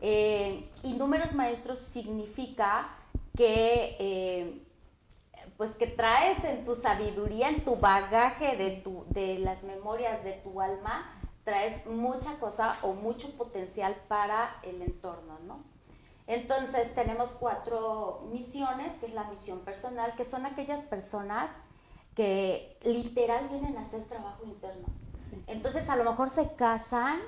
Eh, 0.00 0.70
y 0.82 0.94
números 0.94 1.34
maestros 1.34 1.80
significa 1.80 2.88
que, 3.36 3.96
eh, 3.98 4.62
pues 5.56 5.72
que 5.72 5.86
traes 5.86 6.42
en 6.44 6.64
tu 6.64 6.74
sabiduría, 6.74 7.48
en 7.48 7.64
tu 7.64 7.76
bagaje 7.76 8.56
de, 8.56 8.70
tu, 8.70 9.04
de 9.08 9.38
las 9.38 9.64
memorias 9.64 10.24
de 10.24 10.32
tu 10.32 10.60
alma, 10.60 11.12
traes 11.44 11.84
mucha 11.86 12.38
cosa 12.38 12.78
o 12.82 12.92
mucho 12.92 13.30
potencial 13.36 13.96
para 14.08 14.56
el 14.62 14.82
entorno, 14.82 15.38
¿no? 15.46 15.69
Entonces 16.30 16.94
tenemos 16.94 17.30
cuatro 17.30 18.28
misiones, 18.30 19.00
que 19.00 19.06
es 19.06 19.14
la 19.14 19.24
misión 19.24 19.64
personal, 19.64 20.14
que 20.14 20.24
son 20.24 20.46
aquellas 20.46 20.82
personas 20.82 21.60
que 22.14 22.78
literal 22.84 23.48
vienen 23.48 23.76
a 23.76 23.80
hacer 23.80 24.04
trabajo 24.04 24.44
interno. 24.44 24.86
Entonces 25.48 25.88
a 25.88 25.96
lo 25.96 26.04
mejor 26.04 26.30
se 26.30 26.54
casan, 26.54 27.18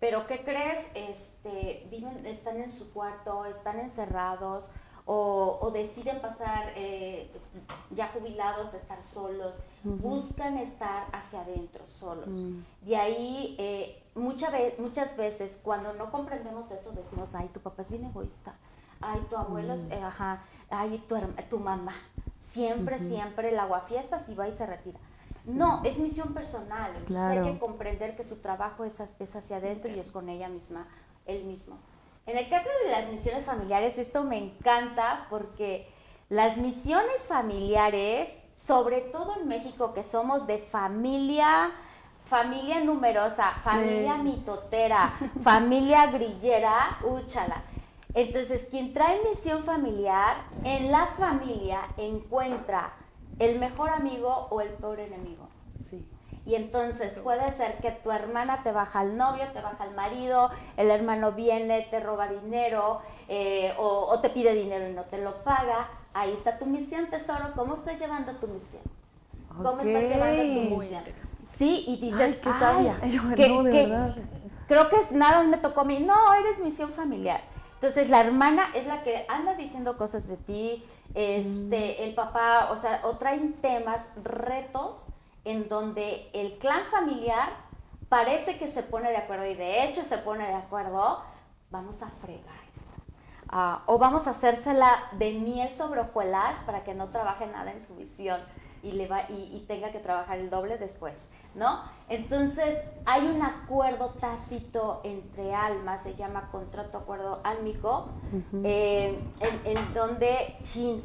pero 0.00 0.26
¿qué 0.26 0.42
crees? 0.42 0.90
Este, 0.96 1.86
viven, 1.88 2.26
están 2.26 2.56
en 2.60 2.68
su 2.68 2.92
cuarto, 2.92 3.44
están 3.44 3.78
encerrados 3.78 4.72
o, 5.10 5.70
deciden 5.72 6.20
pasar 6.20 6.72
eh, 6.76 7.30
pues, 7.32 7.48
ya 7.92 8.08
jubilados, 8.08 8.74
estar 8.74 9.02
solos, 9.02 9.54
buscan 9.82 10.58
estar 10.58 11.06
hacia 11.12 11.40
adentro 11.40 11.86
solos. 11.86 12.28
Mm. 12.28 12.62
De 12.82 12.96
ahí, 12.96 13.56
eh, 13.58 14.02
muchas 14.14 15.16
veces 15.16 15.60
cuando 15.62 15.94
no 15.94 16.10
comprendemos 16.10 16.70
eso, 16.70 16.92
decimos, 16.92 17.34
ay, 17.34 17.48
tu 17.54 17.60
papá 17.60 17.82
es 17.82 17.90
bien 17.90 18.04
egoísta, 18.04 18.54
ay, 19.00 19.26
tu 19.30 19.36
abuelo 19.38 19.72
es, 19.72 19.82
mm. 19.84 19.92
eh, 19.92 20.02
ajá, 20.02 20.42
ay, 20.68 21.02
tu, 21.08 21.16
tu 21.48 21.58
mamá, 21.58 21.94
siempre, 22.38 22.98
siempre 22.98 23.48
el 23.48 23.58
aguafiestas 23.58 24.28
y 24.28 24.34
va 24.34 24.46
y 24.46 24.52
se 24.52 24.66
retira. 24.66 24.98
No, 25.46 25.82
es 25.84 25.98
misión 25.98 26.34
personal. 26.34 26.94
Entonces 26.94 27.16
hay 27.16 27.52
que 27.54 27.58
comprender 27.58 28.14
que 28.14 28.24
su 28.24 28.36
trabajo 28.36 28.84
es, 28.84 29.00
es 29.18 29.36
hacia 29.36 29.56
adentro 29.56 29.90
y 29.90 29.98
es 29.98 30.10
con 30.10 30.28
ella 30.28 30.50
misma, 30.50 30.86
él 31.24 31.44
mismo. 31.44 31.78
En 32.28 32.36
el 32.36 32.50
caso 32.50 32.68
de 32.84 32.90
las 32.90 33.08
misiones 33.08 33.46
familiares, 33.46 33.96
esto 33.96 34.22
me 34.22 34.36
encanta 34.36 35.26
porque 35.30 35.88
las 36.28 36.58
misiones 36.58 37.26
familiares, 37.26 38.50
sobre 38.54 39.00
todo 39.00 39.34
en 39.40 39.48
México, 39.48 39.94
que 39.94 40.02
somos 40.02 40.46
de 40.46 40.58
familia, 40.58 41.70
familia 42.26 42.84
numerosa, 42.84 43.52
familia 43.52 44.18
mitotera, 44.18 45.14
familia 45.42 46.08
grillera, 46.08 46.98
úchala. 47.02 47.62
Entonces, 48.12 48.68
quien 48.70 48.92
trae 48.92 49.22
misión 49.24 49.62
familiar, 49.62 50.36
en 50.64 50.92
la 50.92 51.06
familia 51.06 51.80
encuentra 51.96 52.92
el 53.38 53.58
mejor 53.58 53.88
amigo 53.88 54.48
o 54.50 54.60
el 54.60 54.68
peor 54.68 55.00
enemigo. 55.00 55.47
Y 56.48 56.54
entonces 56.54 57.18
puede 57.18 57.52
ser 57.52 57.76
que 57.76 57.90
tu 57.90 58.10
hermana 58.10 58.62
te 58.62 58.72
baja 58.72 59.00
al 59.00 59.18
novio, 59.18 59.44
te 59.52 59.60
baja 59.60 59.84
al 59.84 59.94
marido, 59.94 60.50
el 60.78 60.90
hermano 60.90 61.32
viene, 61.32 61.86
te 61.90 62.00
roba 62.00 62.26
dinero 62.26 63.02
eh, 63.28 63.74
o, 63.76 64.18
te 64.20 64.30
pide 64.30 64.54
dinero 64.54 64.88
y 64.88 64.94
no 64.94 65.02
te 65.02 65.18
lo 65.18 65.44
paga. 65.44 65.90
Ahí 66.14 66.32
está 66.32 66.58
tu 66.58 66.64
misión, 66.64 67.10
tesoro. 67.10 67.52
¿Cómo 67.54 67.74
estás 67.74 68.00
llevando 68.00 68.32
tu 68.36 68.48
misión? 68.48 68.82
¿Cómo 69.62 69.80
estás 69.80 70.04
llevando 70.04 70.42
tu 70.42 70.76
misión? 70.78 71.02
Sí, 71.44 71.84
y 71.86 71.98
dices, 71.98 72.36
qué 72.36 72.50
sabia. 72.58 72.98
creo 74.66 74.88
que 74.88 74.96
es 74.96 75.12
nada 75.12 75.42
me 75.42 75.58
tocó 75.58 75.82
a 75.82 75.84
mí. 75.84 76.00
No, 76.00 76.32
eres 76.32 76.60
misión 76.60 76.90
familiar. 76.92 77.42
Entonces 77.74 78.08
la 78.08 78.20
hermana 78.20 78.68
es 78.74 78.86
la 78.86 79.02
que 79.02 79.26
anda 79.28 79.54
diciendo 79.54 79.98
cosas 79.98 80.26
de 80.26 80.38
ti, 80.38 80.82
este, 81.12 81.98
mm. 81.98 82.02
el 82.04 82.14
papá, 82.14 82.70
o 82.72 82.78
sea, 82.78 83.02
o 83.04 83.18
traen 83.18 83.52
temas, 83.60 84.14
retos 84.24 85.08
en 85.48 85.66
donde 85.68 86.28
el 86.34 86.58
clan 86.58 86.84
familiar 86.90 87.48
parece 88.10 88.58
que 88.58 88.66
se 88.66 88.82
pone 88.82 89.10
de 89.10 89.16
acuerdo 89.16 89.46
y 89.46 89.54
de 89.54 89.84
hecho 89.84 90.02
se 90.02 90.18
pone 90.18 90.46
de 90.46 90.54
acuerdo, 90.54 91.22
vamos 91.70 92.02
a 92.02 92.10
fregar 92.10 92.56
esta. 92.74 93.82
o 93.86 93.98
vamos 93.98 94.26
a 94.26 94.30
hacérsela 94.30 95.04
de 95.12 95.32
miel 95.32 95.72
sobre 95.72 96.00
hojuelas 96.00 96.58
para 96.66 96.84
que 96.84 96.94
no 96.94 97.08
trabaje 97.08 97.46
nada 97.46 97.72
en 97.72 97.80
su 97.80 97.96
visión 97.96 98.40
y, 98.82 98.92
le 98.92 99.08
va, 99.08 99.22
y, 99.30 99.64
tenga 99.66 99.90
que 99.90 100.00
trabajar 100.00 100.38
el 100.38 100.50
doble 100.50 100.76
después, 100.76 101.30
¿no? 101.54 101.82
Entonces 102.10 102.84
hay 103.06 103.26
un 103.26 103.42
acuerdo 103.42 104.10
tácito 104.20 105.00
entre 105.02 105.54
almas, 105.54 106.02
se 106.02 106.14
llama 106.14 106.50
contrato 106.52 106.98
acuerdo 106.98 107.40
álmico, 107.42 108.08
eh, 108.64 109.18
en, 109.40 109.76
en 109.76 109.94
donde, 109.94 110.56
chin, 110.60 111.02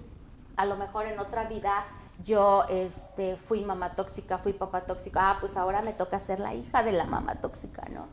a 0.58 0.66
lo 0.66 0.76
mejor 0.76 1.08
en 1.08 1.18
otra 1.18 1.46
vida 1.46 1.86
yo 2.24 2.64
este, 2.70 3.36
fui 3.36 3.62
mamá 3.64 3.96
tóxica, 3.96 4.38
fui 4.38 4.54
papá 4.54 4.82
tóxico, 4.82 5.20
ah, 5.22 5.38
pues 5.40 5.58
ahora 5.58 5.82
me 5.82 5.94
toca 5.94 6.20
ser 6.20 6.40
la 6.40 6.54
hija 6.54 6.84
de 6.84 6.94
la 6.94 7.06
mamá 7.06 7.36
tóxica, 7.36 7.88
¿no? 7.90 8.08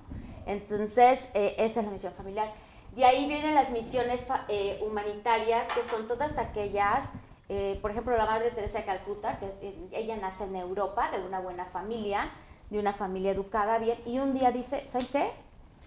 Entonces, 0.47 1.31
eh, 1.35 1.55
esa 1.59 1.81
es 1.81 1.87
la 1.87 1.93
misión 1.93 2.13
familiar. 2.15 2.53
De 2.95 3.05
ahí 3.05 3.29
vienen 3.29 3.55
las 3.55 3.71
misiones 3.71 4.27
eh, 4.49 4.81
humanitarias, 4.85 5.69
que 5.73 5.85
son 5.85 6.09
todas 6.09 6.39
aquellas, 6.39 7.15
eh, 7.49 7.79
por 7.81 7.93
ejemplo, 7.93 8.17
la 8.17 8.27
Madre 8.27 8.51
Teresa 8.51 8.79
de 8.79 8.85
Calcuta, 8.85 9.39
que 9.39 9.89
ella 9.93 10.17
nace 10.17 10.45
en 10.45 10.57
Europa, 10.57 11.11
de 11.13 11.25
una 11.25 11.39
buena 11.39 11.67
familia, 11.67 12.31
de 12.69 12.81
una 12.81 12.93
familia 12.93 13.31
educada 13.31 13.79
bien, 13.79 13.99
y 14.07 14.19
un 14.19 14.35
día 14.35 14.51
dice, 14.51 14.87
¿saben 14.89 15.07
qué? 15.13 15.31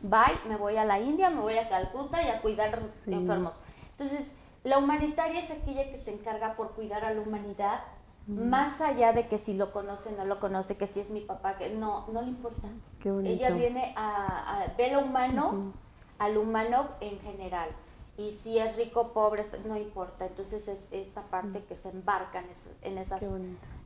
Bye, 0.01 0.39
me 0.47 0.55
voy 0.55 0.77
a 0.77 0.85
la 0.85 0.99
India, 0.99 1.29
me 1.29 1.41
voy 1.41 1.57
a 1.57 1.67
Calcuta 1.67 2.21
y 2.21 2.29
a 2.29 2.41
cuidar 2.41 2.79
enfermos. 3.05 3.53
Entonces, 3.91 4.35
la 4.63 4.77
humanitaria 4.77 5.41
es 5.41 5.51
aquella 5.51 5.89
que 5.89 5.97
se 5.97 6.13
encarga 6.13 6.55
por 6.55 6.71
cuidar 6.71 7.03
a 7.03 7.13
la 7.13 7.21
humanidad 7.21 7.81
más 8.27 8.79
allá 8.79 9.11
de 9.11 9.27
que 9.27 9.37
si 9.37 9.53
lo 9.53 9.73
conoce 9.73 10.11
no 10.13 10.25
lo 10.25 10.39
conoce, 10.39 10.77
que 10.77 10.87
si 10.87 10.99
es 11.01 11.11
mi 11.11 11.21
papá, 11.21 11.57
que 11.57 11.69
no, 11.71 12.07
no 12.07 12.21
le 12.21 12.29
importa. 12.29 12.69
Ella 13.03 13.49
viene 13.51 13.93
a, 13.97 14.63
a 14.63 14.67
ver 14.77 14.93
lo 14.93 15.01
humano, 15.01 15.73
al 16.19 16.37
humano 16.37 16.87
en 17.01 17.19
general. 17.19 17.69
Y 18.17 18.31
si 18.31 18.59
es 18.59 18.75
rico, 18.75 19.11
pobre, 19.11 19.43
no 19.65 19.75
importa. 19.75 20.25
Entonces 20.25 20.67
es 20.67 20.91
esta 20.91 21.21
parte 21.23 21.63
que 21.65 21.75
se 21.75 21.89
embarcan 21.89 22.45
en 22.83 22.97
esas 22.97 23.23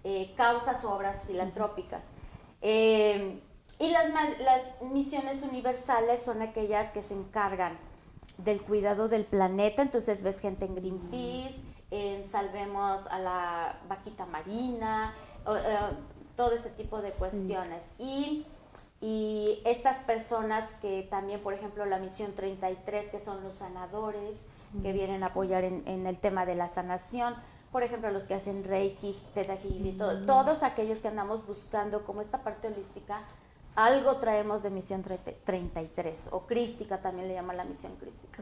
eh, 0.03 0.33
causas 0.35 0.83
o 0.83 0.93
obras 0.93 1.25
filantrópicas. 1.25 2.13
Eh, 2.61 3.41
y 3.79 3.89
las, 3.89 4.09
las 4.39 4.81
misiones 4.91 5.43
universales 5.43 6.21
son 6.21 6.41
aquellas 6.41 6.91
que 6.91 7.01
se 7.01 7.13
encargan 7.13 7.77
del 8.37 8.61
cuidado 8.61 9.07
del 9.07 9.25
planeta. 9.25 9.81
Entonces 9.81 10.21
ves 10.23 10.39
gente 10.39 10.65
en 10.65 10.75
Greenpeace 10.75 11.63
en 11.91 12.25
Salvemos 12.25 13.07
a 13.07 13.19
la 13.19 13.79
Vaquita 13.87 14.25
Marina, 14.25 15.13
eh, 15.47 15.77
todo 16.35 16.51
este 16.51 16.69
tipo 16.69 17.01
de 17.01 17.11
cuestiones. 17.11 17.83
Y, 17.97 18.45
y, 19.01 19.61
estas 19.65 20.03
personas 20.03 20.69
que 20.81 21.07
también, 21.09 21.41
por 21.41 21.53
ejemplo, 21.53 21.85
la 21.85 21.99
misión 21.99 22.33
33, 22.33 23.09
que 23.09 23.19
son 23.19 23.43
los 23.43 23.57
sanadores, 23.57 24.49
que 24.81 24.91
vienen 24.91 25.23
a 25.23 25.27
apoyar 25.27 25.63
en, 25.63 26.07
el 26.07 26.17
tema 26.19 26.45
de 26.45 26.55
la 26.55 26.67
sanación, 26.67 27.35
por 27.71 27.83
ejemplo, 27.83 28.11
los 28.11 28.25
que 28.25 28.33
hacen 28.33 28.63
Reiki, 28.63 29.17
Theta 29.33 29.55
Healing, 29.55 29.97
todos 29.97 30.63
aquellos 30.63 30.99
que 30.99 31.07
andamos 31.07 31.45
buscando 31.45 32.05
como 32.05 32.21
esta 32.21 32.43
parte 32.43 32.67
holística 32.67 33.21
algo 33.77 34.15
traemos 34.15 34.63
de 34.63 34.71
misión 34.71 35.03
33, 35.03 36.29
o 36.31 36.47
crística 36.47 36.97
también 36.97 37.27
le 37.27 37.35
llaman 37.35 37.57
la 37.57 37.63
misión 37.63 37.93
crística. 37.97 38.41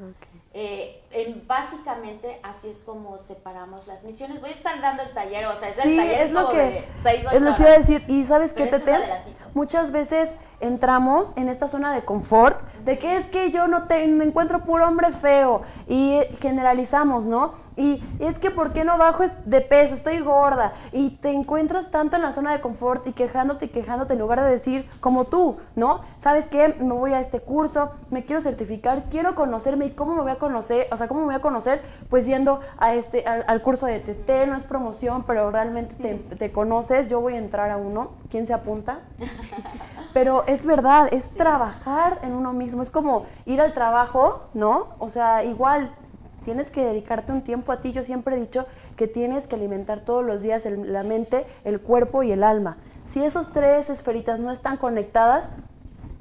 Eh, 0.54 1.04
básicamente 1.46 2.40
así 2.42 2.70
es 2.70 2.86
como 2.86 3.18
separamos 3.18 3.86
las 3.86 4.06
misiones. 4.06 4.40
Voy 4.40 4.52
a 4.52 4.54
estar 4.54 4.80
dando 4.82 5.04
el 5.04 5.14
taller, 5.14 5.46
o 5.48 5.60
sea, 5.60 5.68
es 5.68 5.78
el 5.80 5.98
taller 5.98 6.22
es 6.22 6.32
lo 6.32 6.50
que, 6.52 6.58
de 6.58 6.88
6, 6.96 7.26
Es 7.34 7.42
lo 7.42 7.56
que 7.56 7.62
iba 7.64 7.72
a 7.72 7.80
decir, 7.80 8.04
y 8.08 8.24
¿sabes 8.24 8.54
qué, 8.54 8.68
Tete? 8.68 8.96
Muchas 9.54 9.92
veces 9.92 10.30
entramos 10.62 11.28
en 11.36 11.50
esta 11.50 11.68
zona 11.68 11.94
de 11.94 12.06
confort, 12.06 12.62
de 12.86 12.98
que 12.98 13.18
es 13.18 13.26
que 13.26 13.52
yo 13.52 13.68
no 13.68 13.88
te, 13.88 14.08
me 14.08 14.24
encuentro 14.24 14.64
puro 14.64 14.88
hombre 14.88 15.12
feo, 15.12 15.64
y 15.86 16.22
generalizamos, 16.40 17.26
¿no? 17.26 17.65
Y 17.78 18.04
es 18.20 18.38
que 18.40 18.52
¿por 18.52 18.74
qué 18.74 18.84
no 18.84 18.98
bajo 18.98 19.24
de 19.46 19.62
peso? 19.62 19.96
Estoy 19.96 20.20
gorda. 20.20 20.74
Y 20.92 21.12
te 21.18 21.30
encuentras 21.32 21.92
tanto 21.92 22.16
en 22.16 22.22
la 22.22 22.34
zona 22.34 22.54
de 22.54 22.62
confort 22.62 23.06
y 23.08 23.14
quejándote 23.14 23.66
y 23.66 23.70
quejándote 23.70 24.14
en 24.14 24.20
lugar 24.20 24.42
de 24.42 24.50
decir 24.50 24.90
como 25.02 25.26
tú, 25.26 25.58
¿no? 25.76 26.02
¿Sabes 26.22 26.48
qué? 26.48 26.76
Me 26.80 26.94
voy 26.94 27.14
a 27.14 27.20
este 27.20 27.40
curso, 27.40 27.92
me 28.10 28.26
quiero 28.26 28.42
certificar, 28.42 29.04
quiero 29.10 29.36
conocerme 29.36 29.86
y 29.86 29.92
cómo 29.92 30.16
me 30.16 30.22
voy 30.22 30.32
a 30.32 30.40
conocer, 30.40 30.88
o 30.92 30.98
sea, 30.98 31.08
¿cómo 31.08 31.22
me 31.22 31.26
voy 31.28 31.36
a 31.36 31.42
conocer? 31.42 31.82
Pues 32.10 32.26
yendo 32.26 32.62
a 32.78 32.94
este, 32.96 33.26
al, 33.26 33.62
curso 33.62 33.86
de 33.86 34.00
TT, 34.00 34.48
no 34.48 34.56
es 34.56 34.64
promoción, 34.64 35.24
pero 35.24 35.52
realmente 35.52 35.96
te, 35.96 36.16
te 36.36 36.52
conoces, 36.52 37.10
yo 37.10 37.22
voy 37.22 37.36
a 37.36 37.38
entrar 37.38 37.72
a 37.72 37.78
uno, 37.78 38.12
¿quién 38.30 38.48
se 38.48 38.54
apunta? 38.54 39.00
Pero 40.14 40.46
es 40.48 40.66
verdad, 40.66 41.10
es 41.12 41.30
trabajar 41.32 42.20
en 42.24 42.32
uno 42.34 42.54
mismo, 42.54 42.82
es 42.82 42.90
como 42.90 43.26
ir 43.46 43.60
al 43.60 43.74
trabajo, 43.74 44.44
¿no? 44.54 44.88
O 45.00 45.10
sea, 45.10 45.44
igual 45.44 45.92
tienes 46.46 46.70
que 46.70 46.86
dedicarte 46.86 47.32
un 47.34 47.42
tiempo 47.42 47.72
a 47.72 47.82
ti. 47.82 47.92
Yo 47.92 48.04
siempre 48.04 48.38
he 48.38 48.40
dicho 48.40 48.66
que 48.96 49.08
tienes 49.08 49.48
que 49.48 49.56
alimentar 49.56 50.02
todos 50.02 50.24
los 50.24 50.42
días 50.42 50.66
la 50.66 51.04
mente, 51.04 51.46
el 51.66 51.82
cuerpo 51.82 52.24
y 52.24 52.32
el 52.32 52.44
alma. 52.44 52.78
Si 53.12 53.24
esos 53.24 53.52
tres 53.52 53.90
esferitas 53.90 54.40
no 54.40 54.52
están 54.52 54.78
conectadas, 54.78 55.50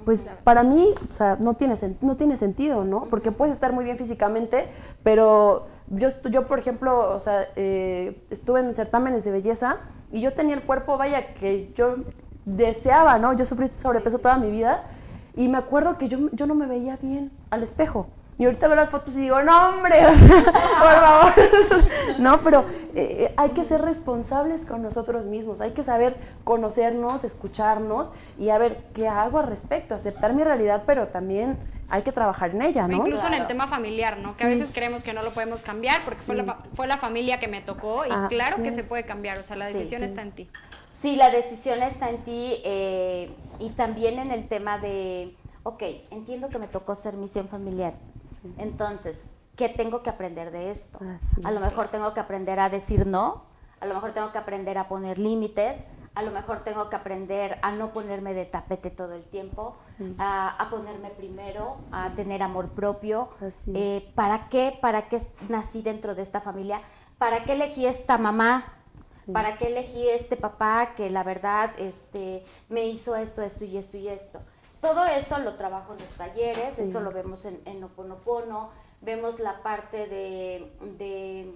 pues 0.04 0.28
para 0.42 0.62
mí, 0.62 0.94
o 1.10 1.14
sea, 1.14 1.37
no 1.38 1.54
tiene, 1.54 1.76
no 2.00 2.16
tiene 2.16 2.37
sentido, 2.37 2.84
¿no? 2.84 3.04
Porque 3.04 3.30
puedes 3.30 3.54
estar 3.54 3.72
muy 3.72 3.84
bien 3.84 3.96
físicamente, 3.96 4.66
pero 5.02 5.66
yo, 5.88 6.08
yo 6.30 6.46
por 6.46 6.58
ejemplo, 6.58 7.14
o 7.14 7.20
sea, 7.20 7.46
eh, 7.56 8.22
estuve 8.30 8.60
en 8.60 8.74
certámenes 8.74 9.24
de 9.24 9.30
belleza 9.30 9.78
y 10.12 10.20
yo 10.20 10.32
tenía 10.32 10.54
el 10.54 10.62
cuerpo, 10.62 10.98
vaya, 10.98 11.34
que 11.34 11.72
yo 11.74 11.96
deseaba, 12.44 13.18
¿no? 13.18 13.32
Yo 13.32 13.46
sufrí 13.46 13.70
sobrepeso 13.80 14.18
toda 14.18 14.37
mi 14.37 14.50
vida 14.50 14.84
y 15.37 15.48
me 15.48 15.58
acuerdo 15.58 15.98
que 15.98 16.08
yo, 16.08 16.30
yo 16.32 16.46
no 16.46 16.54
me 16.54 16.66
veía 16.66 16.98
bien 17.00 17.30
al 17.50 17.62
espejo. 17.62 18.06
Y 18.38 18.44
ahorita 18.47 18.66
veo 18.66 18.77
las 18.77 18.90
fotos 18.90 19.14
y 19.14 19.20
digo, 19.20 19.42
no, 19.42 19.68
hombre, 19.68 19.97
por 20.03 20.94
favor. 20.94 21.33
no, 22.18 22.38
pero 22.40 22.64
eh, 22.94 23.33
hay 23.37 23.51
que 23.51 23.64
ser 23.64 23.81
responsables 23.83 24.66
con 24.66 24.83
nosotros 24.83 25.25
mismos, 25.27 25.61
hay 25.61 25.70
que 25.70 25.85
saber 25.85 26.16
conocernos, 26.42 27.23
escucharnos 27.23 28.11
y 28.38 28.51
a 28.51 28.59
ver 28.59 28.85
qué 28.94 29.09
hago 29.09 29.38
al 29.38 29.47
respecto, 29.47 29.94
aceptar 29.94 30.35
mi 30.35 30.42
realidad, 30.42 30.83
pero 30.87 31.09
también 31.09 31.59
hay 31.90 32.03
que 32.03 32.12
trabajar 32.12 32.51
en 32.51 32.62
ella, 32.62 32.88
¿no? 32.88 32.97
Incluso 32.97 33.27
en 33.27 33.35
el 33.35 33.47
tema 33.47 33.66
familiar, 33.66 34.18
¿no? 34.18 34.37
Que 34.37 34.44
a 34.44 34.49
veces 34.49 34.70
creemos 34.73 35.03
que 35.05 35.12
no 35.12 35.23
lo 35.23 35.33
podemos 35.33 35.62
cambiar 35.62 36.01
porque 36.05 36.23
fue, 36.23 36.35
la, 36.35 36.59
fue 36.75 36.87
la 36.87 36.97
familia 36.97 37.38
que 37.38 37.49
me 37.49 37.61
tocó 37.61 38.05
y 38.07 38.11
ah, 38.11 38.27
claro 38.29 38.62
que 38.62 38.73
se 38.73 38.85
puede 38.85 39.05
cambiar, 39.05 39.38
o 39.38 39.42
sea, 39.42 39.57
la 39.57 39.66
decisión 39.66 40.03
está 40.03 40.23
en 40.23 40.33
ti. 40.33 40.51
Sí, 40.90 41.16
la 41.16 41.31
decisión 41.31 41.83
está 41.83 42.11
en 42.11 42.18
ti 42.18 42.55
eh, 42.64 43.31
y 43.61 43.70
también 43.70 44.18
en 44.18 44.31
el 44.31 44.49
tema 44.49 44.79
de, 44.79 45.37
ok, 45.62 45.83
entiendo 46.11 46.49
que 46.49 46.59
me 46.59 46.68
tocó 46.68 46.94
ser 46.94 47.14
misión 47.14 47.49
familiar, 47.49 47.94
entonces, 48.59 49.24
¿qué 49.57 49.68
tengo 49.68 50.02
que 50.02 50.11
aprender 50.11 50.50
de 50.50 50.70
esto? 50.70 50.98
A 51.44 51.50
lo 51.50 51.61
mejor 51.61 51.88
tengo 51.88 52.14
que 52.14 52.20
aprender 52.20 52.61
a 52.61 52.68
decir 52.68 53.07
no, 53.07 53.44
a 53.80 53.87
lo 53.87 53.94
mejor 53.94 54.12
tengo 54.12 54.33
que 54.33 54.38
aprender 54.38 54.78
a 54.78 54.88
poner 54.88 55.18
límites, 55.18 55.85
a 56.14 56.22
lo 56.22 56.30
mejor 56.30 56.62
tengo 56.62 56.88
que 56.88 56.96
aprender 56.96 57.59
a 57.62 57.72
no 57.72 57.92
ponerme 57.92 58.35
de 58.35 58.44
tapete 58.44 58.90
todo 58.90 59.14
el 59.14 59.24
tiempo, 59.24 59.76
a, 60.18 60.68
ponerme 60.70 61.11
primero, 61.11 61.76
a 61.90 62.11
tener 62.11 62.42
amor 62.42 62.68
propio. 62.68 63.30
Eh, 63.74 64.12
¿Para 64.14 64.48
qué? 64.48 64.78
¿Para 64.80 65.09
qué 65.09 65.20
nací 65.48 65.83
dentro 65.83 66.14
de 66.14 66.22
esta 66.22 66.40
familia? 66.40 66.83
¿Para 67.18 67.44
qué 67.44 67.54
elegí 67.54 67.87
esta 67.87 68.16
mamá? 68.16 68.72
¿Para 69.33 69.57
qué 69.57 69.68
elegí 69.68 70.09
este 70.09 70.37
papá 70.37 70.94
que 70.96 71.11
la 71.11 71.22
verdad 71.22 71.70
este, 71.78 72.44
me 72.68 72.87
hizo 72.87 73.16
esto, 73.16 73.42
esto 73.42 73.64
y 73.64 73.76
esto 73.76 73.96
y 73.96 74.09
esto? 74.09 74.40
Todo 74.85 75.07
esto 75.07 75.38
lo 75.38 75.55
trabajo 75.55 75.94
en 75.94 76.05
los 76.05 76.14
talleres, 76.14 76.79
esto 76.79 77.01
lo 77.01 77.11
vemos 77.11 77.47
en, 77.47 77.59
en 77.64 77.83
Oponopono, 77.83 78.68
vemos 79.01 79.40
la 79.40 79.62
parte 79.62 80.07
de, 80.07 81.55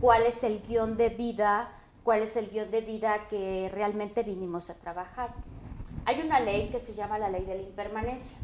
cuál 0.00 0.22
es 0.22 0.42
el 0.44 0.62
guion 0.62 0.96
de 0.96 1.10
vida, 1.10 1.72
cuál 2.04 2.22
es 2.22 2.36
el 2.36 2.48
guion 2.48 2.70
de 2.70 2.80
vida 2.80 3.28
que 3.28 3.70
realmente 3.70 4.22
vinimos 4.22 4.70
a 4.70 4.76
trabajar. 4.76 5.34
Hay 6.06 6.22
una 6.22 6.40
ley 6.40 6.70
que 6.70 6.80
se 6.80 6.94
llama 6.94 7.18
la 7.18 7.28
ley 7.28 7.44
de 7.44 7.56
la 7.56 7.60
impermanencia. 7.60 8.38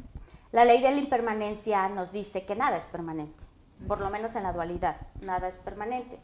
La 0.53 0.67
ley 0.67 0.83
de 0.83 0.91
la 0.91 0.99
impermanencia 0.99 1.89
nos 1.89 2.13
dice 2.13 2.45
que 2.45 2.55
nada 2.55 2.77
es 2.77 2.89
permanente, 2.89 3.43
por 3.89 4.03
lo 4.03 4.11
menos 4.11 4.37
en 4.37 4.43
la 4.43 4.53
dualidad, 4.53 4.99
nada 5.23 5.49
es 5.49 5.61
permanente. 5.61 6.19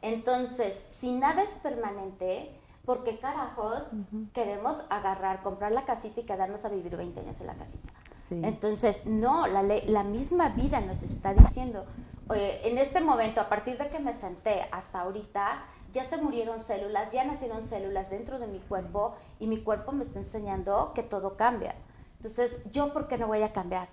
Entonces, 0.00 0.86
si 0.88 1.12
nada 1.12 1.42
es 1.42 1.50
permanente, 1.62 2.57
¿por 2.88 3.04
qué 3.04 3.18
carajos 3.18 3.90
queremos 4.32 4.82
agarrar, 4.88 5.42
comprar 5.42 5.72
la 5.72 5.84
casita 5.84 6.22
y 6.22 6.24
quedarnos 6.24 6.64
a 6.64 6.70
vivir 6.70 6.96
20 6.96 7.20
años 7.20 7.38
en 7.38 7.46
la 7.46 7.52
casita? 7.52 7.92
Entonces, 8.30 9.04
no, 9.04 9.46
la, 9.46 9.62
la 9.62 10.04
misma 10.04 10.48
vida 10.48 10.80
nos 10.80 11.02
está 11.02 11.34
diciendo, 11.34 11.84
en 12.30 12.78
este 12.78 13.02
momento, 13.02 13.42
a 13.42 13.50
partir 13.50 13.76
de 13.76 13.90
que 13.90 13.98
me 13.98 14.14
senté 14.14 14.62
hasta 14.72 15.00
ahorita, 15.00 15.66
ya 15.92 16.04
se 16.04 16.16
murieron 16.16 16.60
células, 16.60 17.12
ya 17.12 17.26
nacieron 17.26 17.62
células 17.62 18.08
dentro 18.08 18.38
de 18.38 18.46
mi 18.46 18.58
cuerpo 18.58 19.16
y 19.38 19.48
mi 19.48 19.62
cuerpo 19.62 19.92
me 19.92 20.02
está 20.02 20.20
enseñando 20.20 20.92
que 20.94 21.02
todo 21.02 21.36
cambia. 21.36 21.74
Entonces, 22.16 22.62
¿yo 22.70 22.94
por 22.94 23.06
qué 23.06 23.18
no 23.18 23.26
voy 23.26 23.42
a 23.42 23.52
cambiar? 23.52 23.90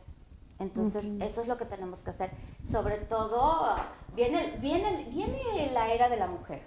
Entonces, 0.57 1.03
eso 1.19 1.41
es 1.41 1.49
lo 1.49 1.57
que 1.57 1.65
tenemos 1.65 1.99
que 1.99 2.11
hacer. 2.11 2.31
Sobre 2.63 2.95
todo, 2.99 3.75
viene, 4.15 4.55
viene, 4.61 5.09
viene 5.11 5.69
la 5.73 5.91
era 5.91 6.07
de 6.07 6.15
la 6.15 6.27
mujer. 6.27 6.61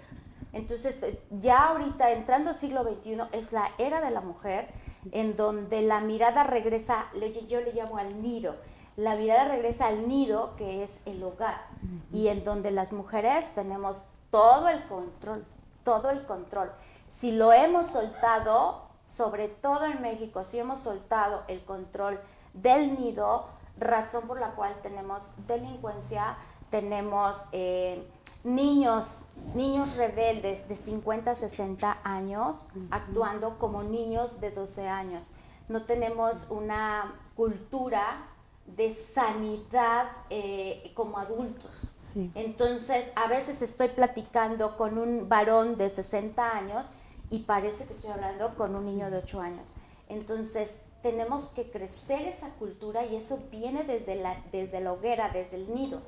Entonces, 0.51 0.99
ya 1.29 1.67
ahorita 1.67 2.11
entrando 2.11 2.49
al 2.49 2.55
siglo 2.55 2.83
XXI 2.83 3.21
es 3.31 3.53
la 3.53 3.69
era 3.77 4.01
de 4.01 4.11
la 4.11 4.21
mujer 4.21 4.67
en 5.11 5.35
donde 5.35 5.81
la 5.81 6.01
mirada 6.01 6.43
regresa, 6.43 7.05
yo 7.47 7.61
le 7.61 7.73
llamo 7.73 7.97
al 7.97 8.21
nido, 8.21 8.55
la 8.97 9.15
mirada 9.15 9.45
regresa 9.45 9.87
al 9.87 10.07
nido 10.07 10.55
que 10.57 10.83
es 10.83 11.07
el 11.07 11.23
hogar 11.23 11.67
y 12.11 12.27
en 12.27 12.43
donde 12.43 12.71
las 12.71 12.91
mujeres 12.91 13.53
tenemos 13.53 14.01
todo 14.31 14.67
el 14.67 14.83
control, 14.87 15.45
todo 15.83 16.09
el 16.09 16.25
control. 16.25 16.71
Si 17.07 17.31
lo 17.31 17.53
hemos 17.53 17.87
soltado, 17.87 18.87
sobre 19.05 19.47
todo 19.47 19.85
en 19.85 20.01
México, 20.01 20.43
si 20.43 20.59
hemos 20.59 20.79
soltado 20.79 21.43
el 21.47 21.63
control 21.63 22.19
del 22.53 22.99
nido, 22.99 23.47
razón 23.77 24.27
por 24.27 24.39
la 24.39 24.51
cual 24.51 24.75
tenemos 24.81 25.31
delincuencia, 25.47 26.37
tenemos... 26.69 27.37
Eh, 27.51 28.07
niños, 28.43 29.19
niños 29.55 29.95
rebeldes 29.97 30.67
de 30.67 30.75
50, 30.75 31.35
60 31.35 31.99
años 32.03 32.65
actuando 32.91 33.57
como 33.57 33.83
niños 33.83 34.39
de 34.41 34.51
12 34.51 34.87
años. 34.87 35.31
No 35.67 35.83
tenemos 35.83 36.47
una 36.49 37.15
cultura 37.35 38.27
de 38.65 38.93
sanidad 38.93 40.07
eh, 40.29 40.91
como 40.95 41.17
adultos. 41.17 41.95
Entonces, 42.33 43.13
a 43.15 43.27
veces 43.27 43.61
estoy 43.61 43.89
platicando 43.89 44.77
con 44.77 44.97
un 44.97 45.29
varón 45.29 45.77
de 45.77 45.89
60 45.89 46.57
años 46.57 46.85
y 47.29 47.39
parece 47.39 47.85
que 47.85 47.93
estoy 47.93 48.11
hablando 48.11 48.55
con 48.55 48.75
un 48.75 48.85
niño 48.85 49.11
de 49.11 49.17
8 49.17 49.41
años. 49.41 49.75
Entonces, 50.07 50.81
tenemos 51.01 51.47
que 51.49 51.69
crecer 51.69 52.27
esa 52.27 52.55
cultura 52.57 53.05
y 53.05 53.15
eso 53.15 53.39
viene 53.51 53.83
desde 53.83 54.15
la, 54.15 54.41
desde 54.51 54.81
la 54.81 54.93
hoguera, 54.93 55.29
desde 55.29 55.57
el 55.57 55.73
nido, 55.73 56.01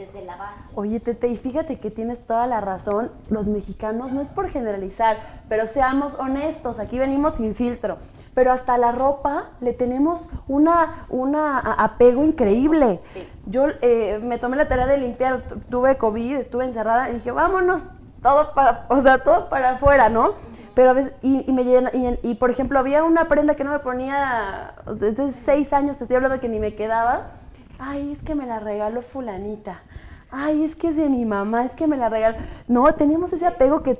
desde 0.00 0.24
la 0.24 0.36
base. 0.36 0.72
Oye, 0.76 0.98
Tete, 0.98 1.28
y 1.28 1.36
fíjate 1.36 1.78
que 1.78 1.90
tienes 1.90 2.18
toda 2.26 2.46
la 2.46 2.60
razón, 2.60 3.10
los 3.28 3.48
mexicanos, 3.48 4.12
no 4.12 4.20
es 4.20 4.28
por 4.30 4.48
generalizar, 4.48 5.18
pero 5.48 5.66
seamos 5.66 6.18
honestos, 6.18 6.78
aquí 6.78 6.98
venimos 6.98 7.34
sin 7.34 7.54
filtro, 7.54 7.98
pero 8.34 8.52
hasta 8.52 8.78
la 8.78 8.92
ropa 8.92 9.50
le 9.60 9.72
tenemos 9.72 10.30
una, 10.48 11.06
una 11.10 11.58
apego 11.58 12.24
increíble. 12.24 13.00
Yo 13.46 13.66
eh, 13.82 14.20
me 14.22 14.38
tomé 14.38 14.56
la 14.56 14.68
tarea 14.68 14.86
de 14.86 14.96
limpiar, 14.96 15.42
tuve 15.68 15.96
COVID, 15.98 16.36
estuve 16.36 16.64
encerrada 16.64 17.10
y 17.10 17.14
dije, 17.14 17.30
vámonos, 17.30 17.82
todo 18.22 18.54
para, 18.54 18.86
o 18.88 19.02
sea, 19.02 19.18
todo 19.18 19.48
para 19.48 19.72
afuera, 19.72 20.08
¿no? 20.08 20.34
Pero 20.74 20.90
a 20.90 20.92
veces, 20.94 21.12
y, 21.20 21.52
me 21.52 21.64
llena, 21.64 21.90
y, 22.22 22.36
por 22.36 22.50
ejemplo, 22.50 22.78
había 22.78 23.02
una 23.04 23.28
prenda 23.28 23.56
que 23.56 23.64
no 23.64 23.72
me 23.72 23.80
ponía 23.80 24.74
desde 24.98 25.32
seis 25.32 25.72
años, 25.72 25.98
te 25.98 26.04
estoy 26.04 26.16
hablando 26.16 26.40
que 26.40 26.48
ni 26.48 26.60
me 26.60 26.74
quedaba. 26.74 27.32
Ay, 27.80 28.12
es 28.12 28.22
que 28.22 28.34
me 28.34 28.46
la 28.46 28.60
regaló 28.60 29.02
fulanita. 29.02 29.82
Ay, 30.30 30.64
es 30.64 30.76
que 30.76 30.88
es 30.88 30.96
de 30.96 31.08
mi 31.08 31.24
mamá, 31.24 31.64
es 31.64 31.72
que 31.72 31.86
me 31.86 31.96
la 31.96 32.08
regaló. 32.08 32.36
No, 32.68 32.94
tenemos 32.94 33.32
ese 33.32 33.46
apego 33.46 33.82
que 33.82 33.98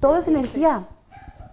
todo 0.00 0.18
es 0.18 0.28
energía. 0.28 0.86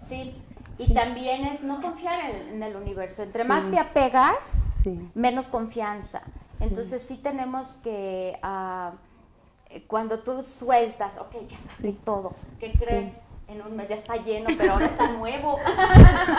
Sí, 0.06 0.34
y 0.78 0.92
también 0.92 1.46
es 1.46 1.62
no 1.62 1.80
confiar 1.80 2.18
en, 2.30 2.62
el 2.62 2.76
universo. 2.76 3.22
Entre 3.22 3.44
más 3.44 3.70
te 3.70 3.78
apegas, 3.78 4.64
menos 5.14 5.46
confianza. 5.46 6.22
Entonces 6.60 7.02
sí, 7.02 7.16
tenemos 7.16 7.76
que, 7.76 8.38
uh, 8.44 9.80
cuando 9.86 10.18
tú 10.20 10.42
sueltas, 10.42 11.18
ok, 11.18 11.32
ya 11.48 11.56
está 11.56 12.04
todo, 12.04 12.34
¿qué 12.58 12.72
crees? 12.72 13.22
En 13.50 13.62
un 13.62 13.76
mes 13.76 13.88
ya 13.88 13.96
está 13.96 14.16
lleno, 14.16 14.48
pero 14.56 14.74
ahora 14.74 14.86
está 14.86 15.10
nuevo. 15.10 15.58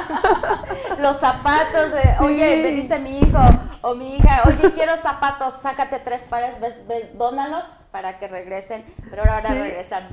los 1.00 1.18
zapatos, 1.18 1.92
oye, 2.20 2.62
me 2.64 2.70
dice 2.70 3.00
mi 3.00 3.20
hijo 3.20 3.40
o 3.82 3.96
mi 3.96 4.16
hija, 4.16 4.44
oye, 4.46 4.72
quiero 4.74 4.96
zapatos, 4.96 5.56
sácate 5.56 6.00
tres 6.00 6.24
pares, 6.24 6.60
ves, 6.60 6.88
ves, 6.88 7.18
dónalos 7.18 7.66
para 7.92 8.18
que 8.18 8.28
regresen, 8.28 8.86
pero 9.10 9.24
ahora 9.24 9.50
regresan. 9.50 10.08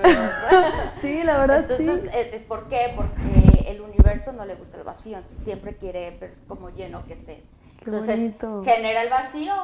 sí, 1.00 1.22
la 1.22 1.38
verdad. 1.38 1.58
Entonces, 1.70 2.04
eh, 2.06 2.30
eh, 2.34 2.44
¿por 2.46 2.68
qué? 2.68 2.92
Porque 2.96 3.70
el 3.70 3.80
universo 3.80 4.32
no 4.32 4.44
le 4.44 4.56
gusta 4.56 4.78
el 4.78 4.84
vacío, 4.84 5.18
siempre 5.26 5.76
quiere 5.76 6.10
ver 6.18 6.34
como 6.48 6.70
lleno 6.70 7.04
que 7.06 7.12
esté. 7.14 7.44
Entonces, 7.84 8.34
genera 8.64 9.02
el 9.02 9.10
vacío. 9.10 9.54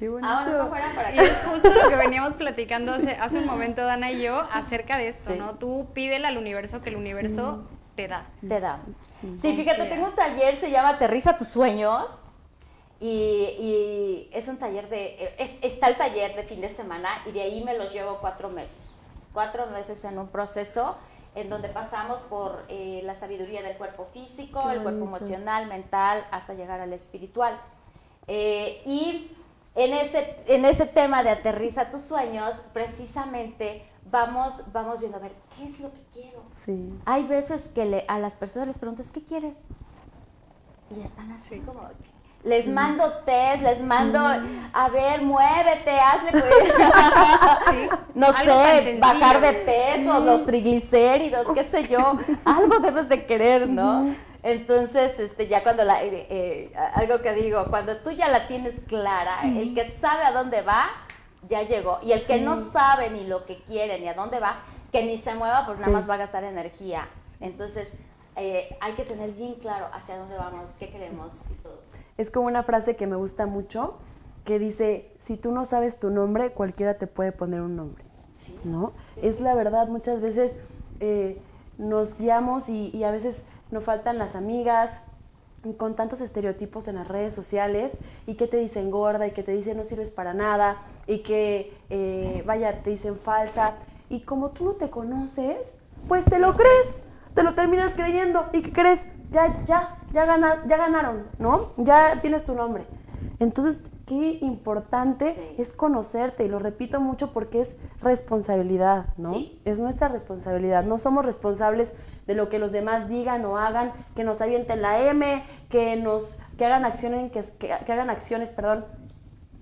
Qué 0.00 0.08
bonito. 0.08 0.70
para 0.70 1.14
Y 1.14 1.18
es 1.18 1.42
justo 1.42 1.68
lo 1.68 1.90
que 1.90 1.96
veníamos 1.96 2.34
platicando 2.34 2.92
hace, 2.92 3.12
hace 3.12 3.38
un 3.38 3.44
momento, 3.44 3.84
Dana 3.84 4.10
y 4.10 4.22
yo, 4.22 4.40
acerca 4.50 4.96
de 4.96 5.08
esto, 5.08 5.34
¿no? 5.36 5.56
Tú 5.56 5.88
pídele 5.92 6.26
al 6.26 6.38
universo 6.38 6.80
que 6.80 6.88
el 6.88 6.96
universo 6.96 7.68
te 7.94 8.08
da. 8.08 8.24
Te 8.40 8.60
da. 8.60 8.80
Sí, 9.36 9.54
fíjate, 9.54 9.84
tengo 9.84 10.06
un 10.06 10.14
taller, 10.14 10.56
se 10.56 10.70
llama 10.70 10.88
Aterriza 10.90 11.36
tus 11.36 11.48
sueños. 11.48 12.22
Y, 12.98 14.28
es 14.32 14.48
un 14.48 14.58
taller 14.58 14.88
de, 14.88 15.34
está 15.38 15.88
el 15.88 15.96
taller 15.98 16.34
de 16.34 16.44
fin 16.44 16.62
de 16.62 16.70
semana 16.70 17.10
y 17.26 17.32
de 17.32 17.42
ahí 17.42 17.62
me 17.62 17.76
los 17.76 17.92
llevo 17.92 18.18
cuatro 18.20 18.48
meses. 18.48 19.02
Cuatro 19.34 19.66
meses 19.66 20.02
en 20.04 20.18
un 20.18 20.28
proceso 20.28 20.96
en 21.34 21.50
donde 21.50 21.68
pasamos 21.68 22.20
por 22.20 22.64
eh, 22.68 23.02
la 23.04 23.14
sabiduría 23.14 23.62
del 23.62 23.76
cuerpo 23.76 24.06
físico, 24.06 24.70
el 24.70 24.82
cuerpo 24.82 25.04
emocional, 25.04 25.66
mental, 25.66 26.26
hasta 26.30 26.54
llegar 26.54 26.80
al 26.80 26.92
espiritual. 26.94 27.60
Eh, 28.26 28.82
y 28.86 29.36
en 29.74 29.92
ese, 29.94 30.36
en 30.46 30.64
ese 30.64 30.86
tema 30.86 31.22
de 31.22 31.30
aterriza 31.30 31.90
tus 31.90 32.02
sueños, 32.02 32.56
precisamente 32.72 33.84
vamos, 34.10 34.64
vamos 34.72 35.00
viendo, 35.00 35.18
a 35.18 35.20
ver, 35.20 35.32
¿qué 35.56 35.64
es 35.64 35.80
lo 35.80 35.92
que 35.92 36.02
quiero? 36.12 36.42
Sí. 36.64 36.92
Hay 37.06 37.26
veces 37.26 37.68
que 37.68 37.84
le, 37.84 38.04
a 38.08 38.18
las 38.18 38.34
personas 38.34 38.68
les 38.68 38.78
preguntas, 38.78 39.10
¿qué 39.10 39.22
quieres? 39.22 39.56
Y 40.94 41.00
están 41.00 41.30
así 41.32 41.60
como, 41.60 41.82
les 42.42 42.66
mando 42.66 43.04
test, 43.24 43.62
les 43.62 43.80
mando, 43.82 44.18
a 44.72 44.88
ver, 44.88 45.22
muévete, 45.22 45.98
hazle, 45.98 46.32
no 48.14 48.32
sé, 48.32 48.98
bajar 48.98 49.40
de 49.40 49.52
peso, 49.52 50.20
los 50.20 50.46
triglicéridos, 50.46 51.46
qué 51.54 51.64
sé 51.64 51.84
yo, 51.86 52.18
algo 52.44 52.80
debes 52.80 53.08
de 53.08 53.24
querer, 53.26 53.68
¿no? 53.68 54.14
Entonces, 54.42 55.18
este, 55.18 55.48
ya 55.48 55.62
cuando 55.62 55.84
la, 55.84 56.02
eh, 56.02 56.26
eh, 56.30 56.72
algo 56.94 57.20
que 57.20 57.34
digo, 57.34 57.66
cuando 57.68 57.98
tú 57.98 58.10
ya 58.10 58.28
la 58.28 58.46
tienes 58.46 58.80
clara, 58.86 59.42
el 59.44 59.74
que 59.74 59.84
sabe 59.84 60.24
a 60.24 60.32
dónde 60.32 60.62
va, 60.62 60.88
ya 61.48 61.62
llegó. 61.62 61.98
Y 62.02 62.12
el 62.12 62.24
que 62.24 62.40
no 62.40 62.56
sabe 62.56 63.10
ni 63.10 63.26
lo 63.26 63.44
que 63.44 63.62
quiere 63.62 64.00
ni 64.00 64.08
a 64.08 64.14
dónde 64.14 64.40
va, 64.40 64.62
que 64.92 65.04
ni 65.04 65.16
se 65.16 65.34
mueva, 65.34 65.66
pues 65.66 65.78
nada 65.78 65.92
más 65.92 66.08
va 66.08 66.14
a 66.14 66.18
gastar 66.18 66.44
energía. 66.44 67.08
Entonces, 67.40 67.98
eh, 68.36 68.76
hay 68.80 68.94
que 68.94 69.04
tener 69.04 69.32
bien 69.32 69.54
claro 69.54 69.86
hacia 69.92 70.16
dónde 70.16 70.36
vamos, 70.36 70.72
qué 70.78 70.88
queremos 70.88 71.42
y 71.50 71.54
todo. 71.62 71.80
Es 72.16 72.30
como 72.30 72.46
una 72.46 72.62
frase 72.62 72.96
que 72.96 73.06
me 73.06 73.16
gusta 73.16 73.46
mucho, 73.46 73.98
que 74.44 74.58
dice, 74.58 75.12
si 75.20 75.36
tú 75.36 75.52
no 75.52 75.64
sabes 75.64 76.00
tu 76.00 76.10
nombre, 76.10 76.52
cualquiera 76.52 76.94
te 76.94 77.06
puede 77.06 77.32
poner 77.32 77.60
un 77.60 77.76
nombre. 77.76 78.04
¿No? 78.64 78.92
es 79.22 79.40
la 79.40 79.54
verdad, 79.54 79.88
muchas 79.88 80.20
veces 80.22 80.62
eh, 81.00 81.40
nos 81.78 82.18
guiamos 82.18 82.68
y, 82.68 83.04
a 83.04 83.10
veces 83.10 83.48
nos 83.70 83.84
faltan 83.84 84.18
las 84.18 84.36
amigas, 84.36 85.04
con 85.76 85.94
tantos 85.94 86.22
estereotipos 86.22 86.88
en 86.88 86.94
las 86.96 87.06
redes 87.06 87.34
sociales 87.34 87.92
y 88.26 88.34
que 88.34 88.46
te 88.46 88.56
dicen 88.56 88.90
gorda 88.90 89.26
y 89.26 89.32
que 89.32 89.42
te 89.42 89.52
dicen 89.52 89.76
no 89.76 89.84
sirves 89.84 90.10
para 90.10 90.32
nada 90.32 90.78
y 91.06 91.18
que 91.18 91.76
eh, 91.90 92.42
vaya 92.46 92.82
te 92.82 92.88
dicen 92.88 93.18
falsa 93.18 93.74
y 94.08 94.20
como 94.20 94.52
tú 94.52 94.64
no 94.64 94.72
te 94.72 94.88
conoces 94.88 95.76
pues 96.08 96.24
te 96.24 96.38
lo 96.38 96.54
crees 96.54 97.04
te 97.34 97.42
lo 97.42 97.54
terminas 97.54 97.92
creyendo 97.92 98.46
y 98.54 98.62
que 98.62 98.72
crees 98.72 99.00
ya, 99.30 99.64
ya, 99.66 99.96
ya, 100.12 100.24
ganas, 100.24 100.58
ya 100.66 100.76
ganaron, 100.76 101.24
¿no? 101.38 101.70
Ya 101.76 102.20
tienes 102.20 102.44
tu 102.44 102.54
nombre. 102.54 102.84
Entonces, 103.38 103.82
qué 104.06 104.38
importante 104.40 105.54
es 105.58 105.72
conocerte, 105.72 106.44
y 106.44 106.48
lo 106.48 106.58
repito 106.58 107.00
mucho 107.00 107.32
porque 107.32 107.60
es 107.60 107.78
responsabilidad, 108.02 109.06
¿no? 109.16 109.34
Es 109.64 109.78
nuestra 109.78 110.08
responsabilidad. 110.08 110.84
No 110.84 110.98
somos 110.98 111.24
responsables 111.24 111.92
de 112.30 112.36
lo 112.36 112.48
que 112.48 112.60
los 112.60 112.70
demás 112.70 113.08
digan 113.08 113.44
o 113.44 113.58
hagan, 113.58 113.92
que 114.14 114.22
nos 114.22 114.40
avienten 114.40 114.82
la 114.82 115.00
M, 115.00 115.42
que 115.68 115.96
nos 115.96 116.40
que 116.56 116.64
hagan 116.64 116.84
acciones 116.84 117.32
que, 117.32 117.42
que, 117.58 117.92
hagan 117.92 118.08
acciones, 118.08 118.50
perdón, 118.50 118.84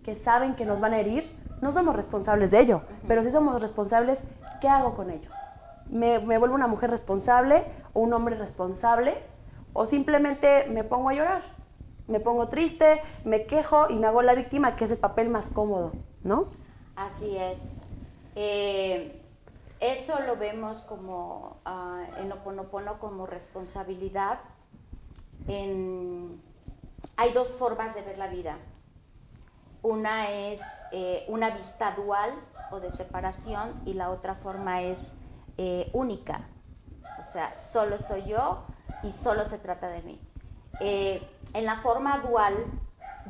que 0.04 0.14
saben 0.14 0.54
que 0.54 0.64
nos 0.64 0.80
van 0.80 0.92
a 0.92 1.00
herir. 1.00 1.34
No 1.62 1.72
somos 1.72 1.96
responsables 1.96 2.50
de 2.50 2.60
ello, 2.60 2.82
pero 3.06 3.22
sí 3.22 3.30
somos 3.30 3.60
responsables, 3.60 4.22
¿qué 4.60 4.68
hago 4.68 4.94
con 4.94 5.10
ello? 5.10 5.30
¿Me, 5.88 6.18
me 6.18 6.38
vuelvo 6.38 6.54
una 6.54 6.66
mujer 6.66 6.90
responsable 6.90 7.64
o 7.94 8.00
un 8.00 8.12
hombre 8.12 8.36
responsable? 8.36 9.14
o 9.72 9.86
simplemente 9.86 10.66
me 10.70 10.84
pongo 10.84 11.10
a 11.10 11.14
llorar. 11.14 11.42
Me 12.06 12.20
pongo 12.20 12.48
triste, 12.48 13.02
me 13.24 13.46
quejo 13.46 13.90
y 13.90 13.96
me 13.96 14.06
hago 14.06 14.22
la 14.22 14.34
víctima, 14.34 14.76
que 14.76 14.86
es 14.86 14.90
el 14.90 14.96
papel 14.96 15.28
más 15.28 15.52
cómodo, 15.52 15.92
¿no? 16.24 16.48
Así 16.96 17.36
es. 17.36 17.78
Eh, 18.34 19.17
eso 19.80 20.20
lo 20.20 20.36
vemos 20.36 20.82
como 20.82 21.60
uh, 21.64 22.20
en 22.20 22.32
Oponopono 22.32 22.98
como 22.98 23.26
responsabilidad. 23.26 24.40
hay 27.16 27.32
dos 27.32 27.48
formas 27.48 27.94
de 27.94 28.02
ver 28.02 28.18
la 28.18 28.28
vida. 28.28 28.58
Una 29.82 30.28
es 30.30 30.60
eh, 30.90 31.24
una 31.28 31.50
vista 31.50 31.92
dual 31.92 32.34
o 32.72 32.80
de 32.80 32.90
separación 32.90 33.80
y 33.86 33.94
la 33.94 34.10
otra 34.10 34.34
forma 34.34 34.82
es 34.82 35.16
eh, 35.56 35.88
única. 35.92 36.48
O 37.20 37.22
sea, 37.22 37.56
solo 37.56 37.98
soy 37.98 38.24
yo 38.24 38.64
y 39.02 39.12
solo 39.12 39.44
se 39.44 39.58
trata 39.58 39.88
de 39.88 40.02
mí. 40.02 40.20
Eh, 40.80 41.22
en 41.54 41.64
la 41.64 41.80
forma 41.80 42.18
dual, 42.18 42.54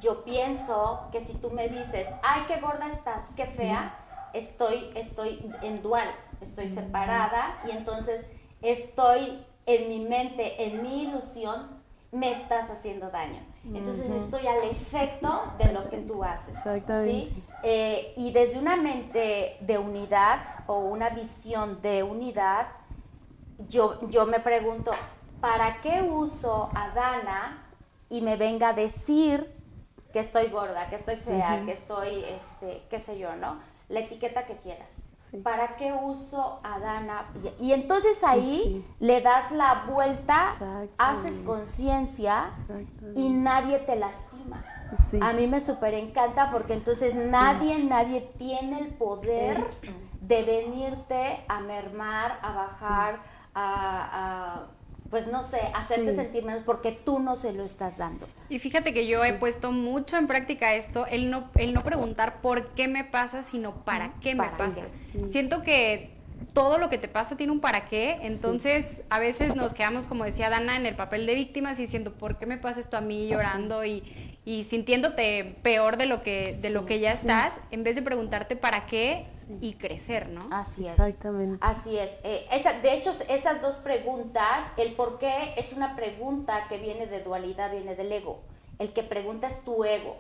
yo 0.01 0.25
pienso 0.25 1.09
que 1.13 1.23
si 1.23 1.35
tú 1.39 1.51
me 1.51 1.69
dices, 1.69 2.09
ay, 2.23 2.45
qué 2.47 2.61
gorda 2.61 2.89
estás, 2.89 3.33
qué 3.37 3.47
fea, 3.47 3.95
estoy, 4.33 4.91
estoy 4.95 5.51
en 5.63 5.83
dual, 5.83 6.09
estoy 6.41 6.69
separada 6.69 7.61
y 7.67 7.71
entonces 7.71 8.31
estoy 8.63 9.45
en 9.67 9.89
mi 9.89 10.01
mente, 10.01 10.65
en 10.67 10.83
mi 10.83 11.05
ilusión, 11.05 11.79
me 12.11 12.33
estás 12.33 12.71
haciendo 12.71 13.11
daño. 13.11 13.41
Entonces 13.65 14.11
estoy 14.11 14.47
al 14.47 14.63
efecto 14.65 15.53
de 15.59 15.73
lo 15.73 15.91
que 15.91 15.99
tú 15.99 16.25
haces. 16.25 16.55
¿sí? 17.05 17.45
Eh, 17.63 18.15
y 18.17 18.33
desde 18.33 18.59
una 18.59 18.77
mente 18.77 19.59
de 19.61 19.77
unidad 19.77 20.41
o 20.67 20.79
una 20.79 21.11
visión 21.11 21.83
de 21.83 22.03
unidad, 22.03 22.69
yo, 23.69 24.09
yo 24.09 24.25
me 24.25 24.41
pregunto, 24.41 24.91
¿para 25.41 25.83
qué 25.83 26.01
uso 26.01 26.71
a 26.75 26.89
Dana 26.95 27.67
y 28.09 28.23
me 28.23 28.37
venga 28.37 28.71
a 28.71 28.73
decir 28.73 29.53
que 30.13 30.21
estoy 30.21 30.49
gorda, 30.49 30.89
que 30.89 30.97
estoy 30.97 31.17
fea, 31.17 31.63
que 31.67 31.73
estoy, 31.73 32.25
este, 32.25 32.83
qué 32.89 32.99
sé 32.99 33.19
yo, 33.19 33.37
¿no? 33.37 33.61
La 33.91 34.01
etiqueta 34.01 34.47
que 34.47 34.57
quieras. 34.57 35.03
¿Para 35.43 35.77
qué 35.77 35.93
uso 35.93 36.59
a 36.63 36.79
Dana? 36.79 37.27
Y, 37.61 37.73
entonces 37.73 38.25
ahí 38.25 38.85
le 38.99 39.21
das 39.21 39.53
la 39.53 39.85
vuelta, 39.89 40.55
haces 40.97 41.43
conciencia 41.47 42.51
y 43.15 43.29
nadie 43.31 43.79
te 43.81 43.97
lastima. 43.97 44.65
A 45.21 45.33
mí 45.35 45.47
me 45.47 45.61
súper 45.61 45.95
encanta 45.95 46.51
porque 46.51 46.73
entonces 46.73 47.15
nadie, 47.15 47.79
nadie 47.85 48.23
tiene 48.39 48.81
el 48.81 48.89
poder 48.95 49.63
de 50.21 50.43
venirte 50.43 51.45
a 51.47 51.61
mermar, 51.61 52.39
a 52.43 52.53
bajar, 52.55 53.21
a 53.55 54.67
pues 55.11 55.27
no 55.27 55.43
sé, 55.43 55.61
hacerte 55.75 56.13
sentir 56.13 56.45
menos 56.45 56.63
porque 56.63 56.93
tú 56.93 57.19
no 57.19 57.37
se 57.37 57.53
lo 57.53 57.65
estás 57.65 57.97
dando. 57.97 58.27
Y 58.49 58.59
fíjate 58.59 58.93
que 58.93 59.07
yo 59.07 59.25
he 59.25 59.33
puesto 59.33 59.73
mucho 59.73 60.17
en 60.17 60.27
práctica 60.27 60.75
esto, 60.75 61.07
el 61.07 61.31
no, 61.31 61.51
el 61.55 61.73
no 61.73 61.83
preguntar 61.83 62.41
por 62.41 62.71
qué 62.71 62.89
me 62.89 63.05
pasa, 63.05 63.43
sino 63.43 63.85
para 63.85 64.13
qué 64.21 64.35
me 64.35 64.49
pasa. 64.51 64.83
Siento 65.29 65.63
que 65.63 66.19
todo 66.53 66.79
lo 66.79 66.91
que 66.91 66.99
te 66.99 67.09
pasa 67.09 67.37
tiene 67.37 67.53
un 67.53 67.61
para 67.61 67.85
qué, 67.85 68.19
entonces 68.23 69.03
a 69.09 69.19
veces 69.19 69.57
nos 69.57 69.75
quedamos, 69.75 70.07
como 70.07 70.25
decía 70.25 70.51
Dana, 70.51 70.77
en 70.77 70.87
el 70.87 70.95
papel 70.95 71.27
de 71.27 71.35
víctimas 71.35 71.79
y 71.79 71.83
diciendo, 71.83 72.13
¿por 72.13 72.39
qué 72.39 72.47
me 72.47 72.59
pasa 72.59 72.81
esto 72.81 72.97
a 72.97 73.01
mí 73.01 73.29
llorando 73.29 73.85
y, 73.85 74.03
y 74.45 74.65
sintiéndote 74.65 75.57
peor 75.63 75.97
de 75.97 76.07
lo 76.07 76.23
que, 76.23 76.57
de 76.61 76.71
lo 76.71 76.85
que 76.85 77.01
ya 77.01 77.13
estás, 77.13 77.59
en 77.71 77.83
vez 77.83 77.97
de 77.97 78.03
preguntarte 78.03 78.57
para 78.57 78.87
qué 78.87 79.27
y 79.61 79.75
crecer, 79.75 80.29
¿no? 80.29 80.41
Así 80.51 80.87
es. 80.87 80.93
Exactamente. 80.93 81.59
Así 81.61 81.99
es. 81.99 82.19
Eh, 82.25 82.47
esa, 82.53 82.75
de 82.81 82.95
hecho, 82.95 83.13
esas 83.29 83.63
dos 83.63 83.77
preguntas, 83.77 84.67
el 84.77 84.95
por 84.95 85.19
qué 85.19 85.55
es 85.57 85.73
una 85.73 85.97
pregunta 85.97 86.67
que 86.69 86.79
viene 86.79 87.07
de 87.07 87.23
dualidad, 87.23 87.71
viene 87.71 87.95
del 87.95 88.13
ego. 88.13 88.41
El 88.79 88.93
que 88.93 89.03
pregunta 89.03 89.47
es 89.47 89.65
tu 89.65 89.85
ego. 89.85 90.17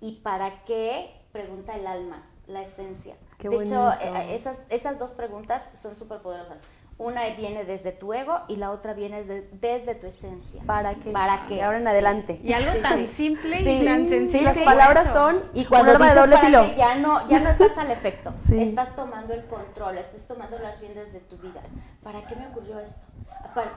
Y 0.00 0.16
para 0.16 0.64
qué 0.64 1.10
pregunta 1.32 1.74
el 1.74 1.86
alma, 1.86 2.24
la 2.46 2.62
esencia. 2.62 3.16
de 3.38 3.56
hecho, 3.56 3.92
eh, 4.00 4.34
esas, 4.34 4.62
esas 4.70 4.98
dos 4.98 5.12
preguntas 5.12 5.70
son 5.74 5.96
súper 5.96 6.20
poderosas. 6.20 6.64
Una 6.98 7.22
viene 7.36 7.62
desde 7.62 7.92
tu 7.92 8.12
ego 8.12 8.40
y 8.48 8.56
la 8.56 8.72
otra 8.72 8.92
viene 8.92 9.22
desde, 9.22 9.94
tu 9.94 10.08
esencia. 10.08 10.62
¿Para 10.66 10.96
qué? 10.96 11.10
¿Para 11.12 11.46
qué? 11.46 11.62
ahora 11.62 11.78
en 11.78 11.86
adelante. 11.86 12.40
Y 12.42 12.52
algo 12.52 12.72
tan 12.82 13.06
simple 13.06 13.60
y 13.60 13.84
tan 13.84 14.08
sencillo. 14.08 14.44
Las 14.44 14.58
palabras 14.58 15.12
son 15.12 15.44
y 15.54 15.64
cuando 15.64 15.96
dices 15.96 16.14
doble 16.16 16.36
para 16.36 16.74
ya 16.74 16.96
no 16.96 17.28
ya 17.28 17.38
no 17.38 17.50
estás 17.50 17.78
al 17.78 17.92
efecto. 17.92 18.34
Estás 18.50 18.96
tomando 18.96 19.32
el 19.32 19.44
control, 19.46 19.98
estás 19.98 20.26
tomando 20.26 20.58
las 20.58 20.80
riendas 20.80 21.12
de 21.12 21.20
tu 21.20 21.36
vida. 21.36 21.62
¿Para 22.08 22.26
qué 22.26 22.36
me 22.36 22.46
ocurrió 22.46 22.78
esto? 22.80 23.02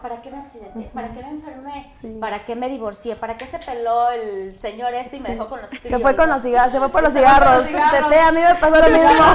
¿para, 0.01 0.21
qué 0.21 0.31
me 0.31 0.37
accidenté? 0.37 0.89
¿Para 0.93 1.13
qué 1.13 1.21
me 1.21 1.31
enfermé? 1.31 1.91
¿Para 2.21 2.45
qué 2.45 2.55
me 2.55 2.69
divorcié? 2.69 3.17
¿Para 3.17 3.35
qué 3.35 3.45
se 3.45 3.59
peló 3.59 4.09
el 4.09 4.57
señor 4.57 4.93
este 4.93 5.17
y 5.17 5.19
me 5.19 5.31
dejó 5.31 5.49
con 5.49 5.59
los 5.59 5.69
Se 5.69 5.99
fue 5.99 6.15
con 6.15 6.29
los 6.29 6.41
cigarros, 6.41 6.71
se 6.71 6.79
fue 6.79 6.87
por 6.87 7.03
los 7.03 7.11
cigarros. 7.11 7.65
a 7.65 8.31
mí 8.31 8.39
me 8.39 8.55
pasó 8.55 8.69
lo 8.69 8.83
mismo. 8.83 9.25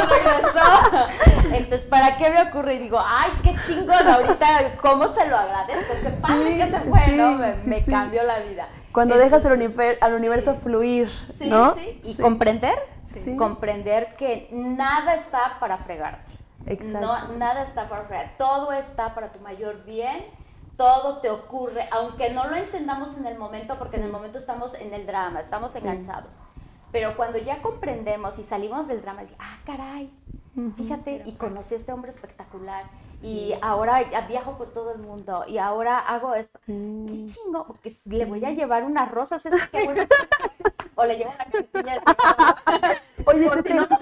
Entonces, 1.53 1.83
¿para 1.83 2.17
qué 2.17 2.31
me 2.31 2.45
ocurre? 2.45 2.77
Y 2.77 2.79
digo, 2.79 2.99
ay, 2.99 3.33
qué 3.43 3.55
chingón, 3.67 4.09
ahorita, 4.09 4.77
¿cómo 4.81 5.09
se 5.09 5.29
lo 5.29 5.37
agradezco? 5.37 5.93
Qué 6.03 6.11
padre 6.13 6.57
que 6.57 6.71
se 6.71 6.81
fue, 6.81 7.09
¿no? 7.09 7.39
Me, 7.67 7.85
cambió 7.85 8.23
la 8.23 8.39
vida. 8.39 8.67
Cuando 8.93 9.19
dejas 9.19 9.45
al, 9.45 10.15
universo 10.15 10.55
fluir, 10.55 11.11
¿no? 11.41 11.75
Sí, 11.75 12.01
Y 12.03 12.15
comprender, 12.15 12.79
comprender 13.37 14.17
que 14.17 14.49
nada 14.53 15.13
está 15.13 15.59
para 15.61 15.77
fregarte. 15.77 16.46
No, 17.01 17.29
nada 17.39 17.63
está 17.63 17.89
para 17.89 18.05
fregar, 18.05 18.35
todo 18.39 18.73
está 18.73 19.15
para 19.15 19.33
tu 19.33 19.41
mayor 19.41 19.85
bien, 19.85 20.25
todo 20.77 21.21
te 21.21 21.31
ocurre, 21.31 21.89
aunque 21.93 22.31
no 22.31 22.49
lo 22.49 22.57
entendamos 22.57 23.17
en 23.17 23.27
el 23.27 23.39
momento, 23.39 23.79
porque 23.79 23.97
en 23.97 24.03
el 24.03 24.11
momento 24.11 24.39
estamos 24.39 24.75
en 24.75 24.93
el 24.93 25.07
drama, 25.07 25.41
estamos 25.41 25.75
enganchados. 25.77 26.35
Pero 26.93 27.17
cuando 27.17 27.39
ya 27.39 27.63
comprendemos 27.63 28.39
y 28.39 28.43
salimos 28.43 28.89
del 28.89 29.01
drama, 29.03 29.23
ah, 29.39 29.59
caray, 29.65 30.13
fíjate, 30.77 31.23
y 31.25 31.33
conocí 31.33 31.75
a 31.75 31.79
este 31.79 31.93
hombre 31.93 32.11
espectacular, 32.11 32.85
y 33.23 33.55
ahora 33.63 34.03
viajo 34.29 34.59
por 34.59 34.73
todo 34.73 34.93
el 34.93 34.99
mundo, 34.99 35.45
y 35.47 35.59
ahora 35.59 35.99
hago 35.99 36.35
esto. 36.35 36.59
Qué 36.67 37.25
chingo, 37.27 37.67
porque 37.67 37.95
le 38.05 38.25
voy 38.25 38.45
a 38.45 38.51
llevar 38.51 38.85
unas 38.85 39.11
rosas, 39.11 39.43
qué 39.43 39.51
bueno. 39.85 40.03
o 40.97 41.05
le 41.05 41.17
llevo 41.17 41.33
una 41.35 41.45
cartilla 41.45 41.95
de 41.95 42.01
Oye, 43.27 43.49
por 43.49 43.63
si 43.63 43.75
no 43.75 43.87
nos 43.87 44.01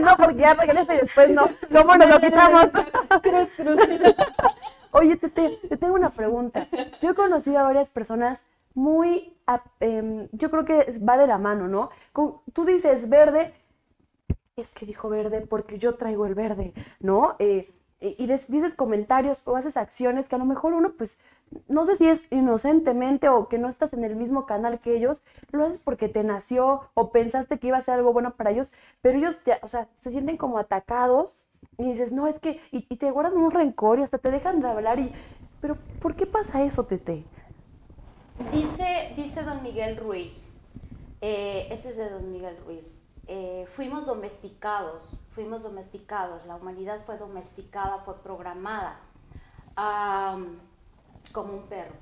no, 0.00 0.16
porque 0.16 0.36
ya 0.36 0.54
regresa 0.54 0.94
y 0.94 0.98
después 0.98 1.30
no. 1.30 1.48
¿Cómo 1.72 1.96
nos 1.96 2.08
lo 2.08 2.20
quitamos? 2.20 2.68
Oye, 4.92 5.16
te, 5.16 5.28
te, 5.28 5.76
tengo 5.76 5.94
una 5.94 6.10
pregunta. 6.10 6.66
Yo 7.02 7.10
he 7.10 7.14
conocido 7.14 7.58
a 7.58 7.64
varias 7.64 7.90
personas 7.90 8.42
muy, 8.74 9.36
em, 9.80 10.28
yo 10.32 10.50
creo 10.50 10.64
que 10.64 10.98
va 10.98 11.16
de 11.16 11.26
la 11.26 11.38
mano, 11.38 11.68
¿no? 11.68 11.90
tú 12.52 12.64
dices 12.64 13.08
verde, 13.08 13.54
es 14.56 14.72
que 14.72 14.86
dijo 14.86 15.08
verde 15.08 15.46
porque 15.48 15.78
yo 15.78 15.94
traigo 15.96 16.26
el 16.26 16.34
verde, 16.34 16.72
¿no? 17.00 17.34
Eh, 17.38 17.68
y 18.00 18.26
dices 18.26 18.74
comentarios 18.76 19.46
o 19.48 19.56
haces 19.56 19.76
acciones 19.76 20.28
que 20.28 20.34
a 20.34 20.38
lo 20.38 20.44
mejor 20.44 20.74
uno 20.74 20.92
pues 20.92 21.18
no 21.68 21.86
sé 21.86 21.96
si 21.96 22.08
es 22.08 22.30
inocentemente 22.32 23.28
o 23.28 23.48
que 23.48 23.58
no 23.58 23.68
estás 23.68 23.92
en 23.92 24.04
el 24.04 24.16
mismo 24.16 24.46
canal 24.46 24.80
que 24.80 24.96
ellos, 24.96 25.22
lo 25.50 25.64
haces 25.64 25.82
porque 25.82 26.08
te 26.08 26.24
nació 26.24 26.88
o 26.94 27.10
pensaste 27.10 27.58
que 27.58 27.68
iba 27.68 27.78
a 27.78 27.82
ser 27.82 27.94
algo 27.94 28.12
bueno 28.12 28.34
para 28.34 28.50
ellos, 28.50 28.72
pero 29.02 29.18
ellos, 29.18 29.40
o 29.62 29.68
sea, 29.68 29.88
se 30.00 30.10
sienten 30.10 30.36
como 30.36 30.58
atacados 30.58 31.44
y 31.78 31.84
dices, 31.84 32.12
no, 32.12 32.26
es 32.26 32.38
que, 32.38 32.60
y, 32.70 32.82
te 32.82 33.10
guardan 33.10 33.36
un 33.36 33.50
rencor 33.50 33.98
y 33.98 34.02
hasta 34.02 34.18
te 34.18 34.30
dejan 34.30 34.60
de 34.60 34.68
hablar 34.68 34.98
y, 34.98 35.12
pero 35.60 35.76
¿por 36.00 36.14
qué 36.14 36.26
pasa 36.26 36.62
eso, 36.62 36.86
Tete? 36.86 37.24
Dice, 38.52 39.12
dice 39.16 39.42
don 39.42 39.62
Miguel 39.62 39.96
Ruiz, 39.96 40.56
eh, 41.20 41.68
ese 41.70 41.90
es 41.90 41.96
de 41.96 42.10
don 42.10 42.30
Miguel 42.30 42.56
Ruiz, 42.64 43.00
eh, 43.26 43.66
fuimos 43.70 44.06
domesticados, 44.06 45.08
fuimos 45.30 45.62
domesticados, 45.62 46.44
la 46.46 46.56
humanidad 46.56 47.00
fue 47.04 47.16
domesticada, 47.16 47.98
fue 47.98 48.22
programada 48.22 49.00
como 51.34 51.52
un 51.52 51.66
perro. 51.66 51.92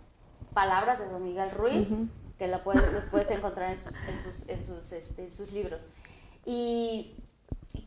Palabras 0.55 1.01
de 1.01 1.09
don 1.09 1.24
Miguel 1.24 1.51
Ruiz, 1.51 2.12
que 2.39 2.47
la 2.47 2.62
puedes, 2.62 2.93
los 2.93 3.07
puedes 3.07 3.30
encontrar 3.30 3.72
en 3.72 3.78
sus, 3.78 4.01
en 4.05 4.18
sus, 4.20 4.49
en 4.49 4.64
sus, 4.64 4.93
este, 4.93 5.30
sus 5.30 5.51
libros. 5.51 5.89
¿Y 6.45 7.16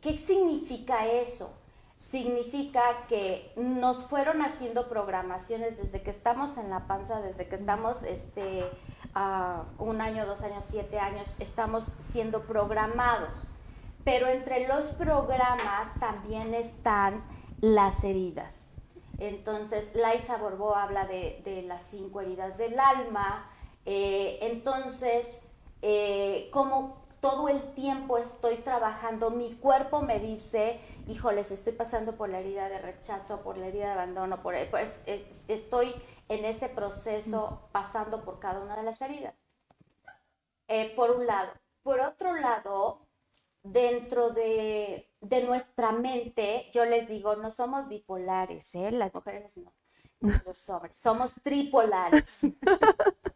qué 0.02 0.18
significa 0.18 1.08
eso? 1.08 1.58
Significa 1.98 2.82
que 3.08 3.54
nos 3.56 4.06
fueron 4.06 4.42
haciendo 4.42 4.90
programaciones 4.90 5.78
desde 5.78 6.02
que 6.02 6.10
estamos 6.10 6.58
en 6.58 6.70
la 6.70 6.88
panza, 6.88 7.22
desde 7.22 7.48
que 7.48 7.56
estamos 7.56 8.04
este, 8.04 8.66
un 9.78 10.02
año, 10.02 10.26
dos 10.26 10.42
años, 10.42 10.66
siete 10.68 11.00
años, 11.00 11.36
estamos 11.40 11.94
siendo 12.00 12.42
programados. 12.42 13.44
Pero 14.04 14.28
entre 14.28 14.68
los 14.68 14.86
programas 14.86 15.94
también 16.00 16.54
están 16.54 17.24
las 17.62 18.04
heridas. 18.04 18.65
Entonces, 19.18 19.96
Laisa 19.96 20.38
Borbó 20.38 20.76
habla 20.76 21.06
de, 21.06 21.64
las 21.68 21.88
cinco 21.88 22.22
heridas 22.22 22.58
del 22.58 22.80
alma. 22.80 23.50
Eh, 23.86 24.40
entonces, 24.42 25.52
eh, 25.82 26.50
como 26.52 27.06
todo 27.22 27.50
el 27.50 27.74
tiempo 27.74 28.18
estoy 28.18 28.58
trabajando, 28.58 29.32
mi 29.32 29.56
cuerpo 29.56 30.02
me 30.02 30.20
dice, 30.20 30.80
híjoles, 31.08 31.52
estoy 31.52 31.74
pasando 31.74 32.16
por 32.18 32.30
la 32.30 32.40
herida 32.40 32.70
de 32.70 32.80
rechazo, 32.80 33.42
por 33.42 33.58
la 33.58 33.68
herida 33.68 33.86
de 33.88 33.92
abandono, 33.94 34.42
por, 34.42 34.56
pues, 34.70 35.04
estoy 35.48 35.96
en 36.30 36.46
ese 36.46 36.70
proceso 36.70 37.68
pasando 37.72 38.24
por 38.24 38.40
cada 38.40 38.62
una 38.62 38.76
de 38.76 38.84
las 38.84 39.02
heridas. 39.02 39.44
Eh, 40.68 40.94
por 40.96 41.12
un 41.12 41.26
lado. 41.26 41.52
Por 41.84 42.00
otro 42.00 42.36
lado, 42.36 43.05
dentro 43.66 44.30
de, 44.30 45.10
nuestra 45.46 45.92
mente, 45.92 46.70
yo 46.72 46.86
les 46.86 47.08
digo, 47.10 47.36
no 47.36 47.52
somos 47.52 47.88
bipolares, 47.88 48.76
¿eh? 48.76 48.92
las 48.92 49.14
mujeres 49.14 49.58
no, 49.58 49.74
los 50.46 50.70
hombres, 50.70 50.96
somos 50.98 51.34
tripolares. 51.44 52.42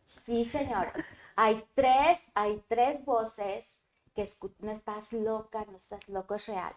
Sí, 0.03 0.43
señora. 0.43 0.91
Hay 1.35 1.63
tres, 1.75 2.31
hay 2.33 2.63
tres 2.67 3.05
voces 3.05 3.85
que 4.15 4.27
no 4.57 4.71
estás 4.71 5.13
loca, 5.13 5.63
no 5.69 5.77
estás 5.77 6.09
loco, 6.09 6.33
es 6.33 6.47
real. 6.47 6.73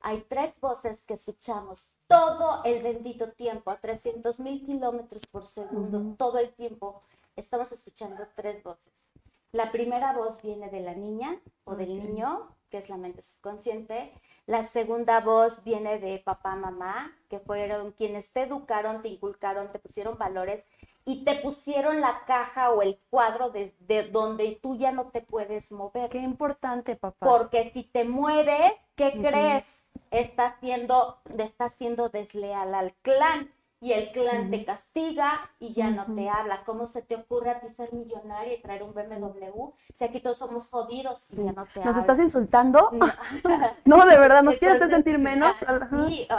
Hay 0.00 0.24
tres 0.28 0.60
voces 0.60 1.02
que 1.02 1.14
escuchamos 1.14 1.86
todo 2.06 2.62
el 2.62 2.84
bendito 2.84 3.32
tiempo, 3.32 3.72
a 3.72 3.80
300 3.80 4.38
mil 4.38 4.64
kilómetros 4.64 5.26
por 5.26 5.44
segundo, 5.44 6.14
todo 6.16 6.38
el 6.38 6.54
tiempo, 6.54 7.00
estamos 7.34 7.72
escuchando 7.72 8.28
tres 8.36 8.62
voces. 8.62 9.10
La 9.50 9.72
primera 9.72 10.12
voz 10.12 10.40
viene 10.40 10.70
de 10.70 10.80
la 10.80 10.94
niña 10.94 11.40
o 11.64 11.74
del 11.74 11.98
niño, 11.98 12.48
que 12.70 12.78
es 12.78 12.88
la 12.88 12.96
mente 12.96 13.22
subconsciente. 13.22 14.12
La 14.46 14.64
segunda 14.64 15.20
voz 15.20 15.62
viene 15.64 15.98
de 15.98 16.18
papá, 16.18 16.56
mamá, 16.56 17.14
que 17.28 17.38
fueron 17.38 17.92
quienes 17.92 18.32
te 18.32 18.42
educaron, 18.42 19.02
te 19.02 19.08
inculcaron, 19.08 19.70
te 19.72 19.78
pusieron 19.78 20.16
valores 20.16 20.64
y 21.04 21.24
te 21.24 21.36
pusieron 21.36 22.00
la 22.00 22.24
caja 22.26 22.70
o 22.70 22.82
el 22.82 22.98
cuadro 23.10 23.50
de, 23.50 23.74
donde 24.10 24.58
tú 24.62 24.76
ya 24.76 24.92
no 24.92 25.06
te 25.10 25.22
puedes 25.22 25.72
mover. 25.72 26.10
Qué 26.10 26.18
importante, 26.18 26.96
papá. 26.96 27.26
Porque 27.26 27.70
si 27.72 27.82
te 27.82 28.04
mueves, 28.04 28.72
¿qué 28.94 29.12
crees? 29.12 29.90
Estás 30.10 30.54
siendo, 30.60 31.18
estás 31.38 31.74
siendo 31.74 32.08
desleal 32.08 32.74
al 32.74 32.94
clan 33.02 33.50
y 33.80 33.92
el 33.92 34.10
clan 34.12 34.50
te 34.50 34.64
castiga 34.64 35.50
y 35.58 35.72
ya 35.72 35.90
no 35.90 36.06
te 36.14 36.28
habla. 36.28 36.64
¿Cómo 36.64 36.86
se 36.86 37.02
te 37.02 37.16
ocurre 37.16 37.50
a 37.50 37.60
ti 37.60 37.68
ser 37.68 37.92
millonaria 37.92 38.54
y 38.54 38.60
traer 38.60 38.82
un 38.82 38.92
BMW? 38.92 39.70
Si 39.94 40.04
aquí 40.04 40.20
todos 40.20 40.38
somos 40.38 40.68
jodidos 40.68 41.30
y 41.30 41.44
ya 41.44 41.52
no 41.52 41.66
te 41.66 41.84
¿Nos 41.84 41.96
estás 41.96 42.18
insultando? 42.18 42.90
No, 43.84 44.04
de 44.06 44.18
verdad, 44.18 44.42
¿nos 44.42 44.58
quieres 44.58 44.78
sentir 44.78 45.18
menos? 45.18 45.56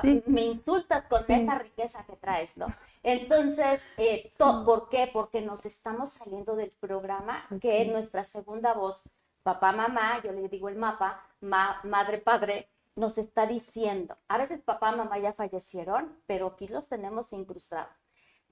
Sí, 0.01 0.23
me 0.27 0.43
insultas 0.43 1.03
con 1.03 1.23
esta 1.27 1.57
riqueza 1.57 2.05
que 2.05 2.15
traes, 2.15 2.57
¿no? 2.57 2.67
Entonces, 3.03 3.89
eh, 3.97 4.29
¿por 4.37 4.89
qué? 4.89 5.09
Porque 5.11 5.41
nos 5.41 5.65
estamos 5.65 6.11
saliendo 6.11 6.55
del 6.55 6.69
programa 6.79 7.45
que 7.61 7.81
es 7.81 7.91
nuestra 7.91 8.23
segunda 8.23 8.73
voz, 8.73 9.03
papá, 9.43 9.71
mamá, 9.71 10.21
yo 10.23 10.31
le 10.31 10.47
digo 10.47 10.69
el 10.69 10.75
mapa, 10.75 11.23
madre, 11.41 12.17
padre, 12.19 12.69
nos 12.99 13.17
está 13.17 13.47
diciendo. 13.47 14.17
A 14.27 14.37
veces 14.37 14.61
papá, 14.61 14.91
mamá 14.91 15.17
ya 15.19 15.33
fallecieron, 15.33 16.21
pero 16.27 16.47
aquí 16.47 16.67
los 16.67 16.89
tenemos 16.89 17.31
incrustados. 17.31 17.95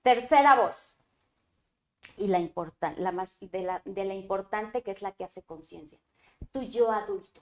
Tercera 0.02 0.56
voz, 0.56 0.96
y 2.16 2.28
la, 2.28 2.40
la 2.98 3.12
más, 3.12 3.38
de, 3.42 3.62
la, 3.62 3.82
de 3.84 4.06
la 4.06 4.14
importante 4.14 4.84
que 4.84 4.92
es 4.92 5.02
la 5.02 5.12
que 5.12 5.26
hace 5.26 5.44
conciencia. 5.44 6.00
Tu 6.54 6.62
yo 6.64 6.92
adulto, 6.92 7.42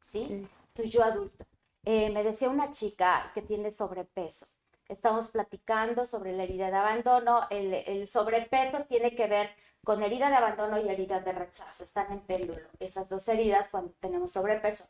¿sí? 0.00 0.46
Tu 0.72 0.84
yo 0.84 1.02
adulto. 1.02 1.46
Eh, 1.84 2.10
me 2.10 2.22
decía 2.22 2.48
una 2.48 2.70
chica 2.70 3.32
que 3.34 3.42
tiene 3.42 3.72
sobrepeso. 3.72 4.46
Estamos 4.88 5.28
platicando 5.28 6.06
sobre 6.06 6.32
la 6.32 6.44
herida 6.44 6.70
de 6.70 6.76
abandono. 6.76 7.48
El, 7.50 7.74
el, 7.74 8.06
sobrepeso 8.06 8.84
tiene 8.84 9.16
que 9.16 9.26
ver 9.26 9.50
con 9.82 10.02
herida 10.02 10.28
de 10.28 10.36
abandono 10.36 10.78
y 10.78 10.88
herida 10.88 11.20
de 11.20 11.32
rechazo. 11.32 11.82
Están 11.82 12.12
en 12.12 12.20
péndulo 12.20 12.68
esas 12.78 13.08
dos 13.08 13.26
heridas 13.26 13.70
cuando 13.70 13.92
tenemos 13.98 14.30
sobrepeso. 14.30 14.84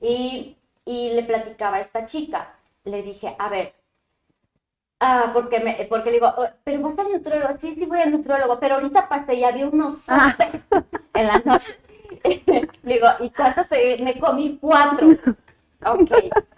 Y, 0.00 0.56
le 0.86 1.22
platicaba 1.24 1.78
a 1.78 1.80
esta 1.80 2.06
chica, 2.06 2.54
le 2.84 3.02
dije, 3.02 3.34
a 3.38 3.48
ver, 3.48 3.74
ah, 5.00 5.30
porque, 5.34 5.60
me, 5.60 5.86
porque 5.88 6.10
le 6.10 6.16
digo, 6.16 6.32
oh, 6.36 6.46
pero 6.64 6.80
vas 6.80 6.98
al 6.98 7.12
nutrólogo, 7.12 7.54
sí, 7.60 7.74
sí 7.74 7.86
voy 7.86 8.00
al 8.00 8.12
nutrólogo, 8.12 8.60
pero 8.60 8.76
ahorita 8.76 9.08
pasé 9.08 9.34
y 9.34 9.44
había 9.44 9.68
unos 9.68 9.98
ah. 10.08 10.36
en 11.14 11.26
la 11.26 11.38
noche. 11.44 11.76
le 12.82 12.94
digo, 12.94 13.06
¿y 13.20 13.30
cuántos? 13.30 13.70
Me 14.00 14.18
comí 14.18 14.58
cuatro. 14.60 15.08
Ok, 15.84 16.10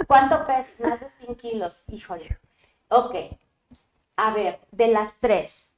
¿cuánto 0.07 0.47
pesas? 0.47 0.81
Más 0.81 1.01
de 1.01 1.11
100 1.11 1.35
kilos, 1.35 1.85
híjole. 1.89 2.39
Ok, 2.89 3.15
a 4.17 4.33
ver, 4.33 4.61
de 4.71 4.89
las 4.89 5.19
tres, 5.19 5.77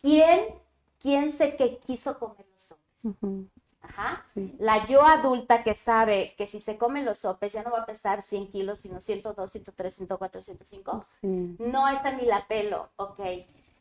¿quién, 0.00 0.54
quién 0.98 1.28
sé 1.28 1.56
que 1.56 1.78
quiso 1.78 2.18
comer 2.18 2.46
los 2.52 2.72
hombres? 2.72 3.50
Ajá. 3.88 4.24
Sí. 4.34 4.54
La 4.58 4.84
yo 4.84 5.04
adulta 5.04 5.62
que 5.62 5.74
sabe 5.74 6.34
que 6.36 6.46
si 6.46 6.60
se 6.60 6.76
come 6.78 7.02
los 7.02 7.18
sopes 7.18 7.52
ya 7.52 7.62
no 7.62 7.70
va 7.70 7.80
a 7.80 7.86
pesar 7.86 8.22
100 8.22 8.50
kilos, 8.50 8.80
sino 8.80 9.00
102, 9.00 9.50
103, 9.50 9.94
104, 9.94 10.42
105. 10.42 11.04
Sí. 11.20 11.56
No, 11.58 11.88
esta 11.88 12.12
ni 12.12 12.24
la 12.26 12.46
pelo, 12.46 12.90
ok. 12.96 13.20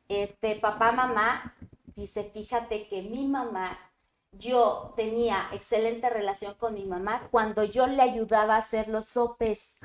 Este, 0.08 0.56
papá, 0.58 0.92
mamá, 0.92 1.56
dice, 1.96 2.30
fíjate 2.34 2.88
que 2.88 3.02
mi 3.02 3.28
mamá, 3.28 3.78
yo 4.32 4.94
tenía 4.96 5.48
excelente 5.54 6.10
relación 6.10 6.56
con 6.56 6.74
mi 6.74 6.86
mamá 6.86 7.28
cuando 7.32 7.64
yo 7.64 7.88
le 7.88 8.02
ayudaba 8.02 8.56
a 8.56 8.60
hacer 8.60 8.88
los 8.90 9.06
sopes. 9.06 9.78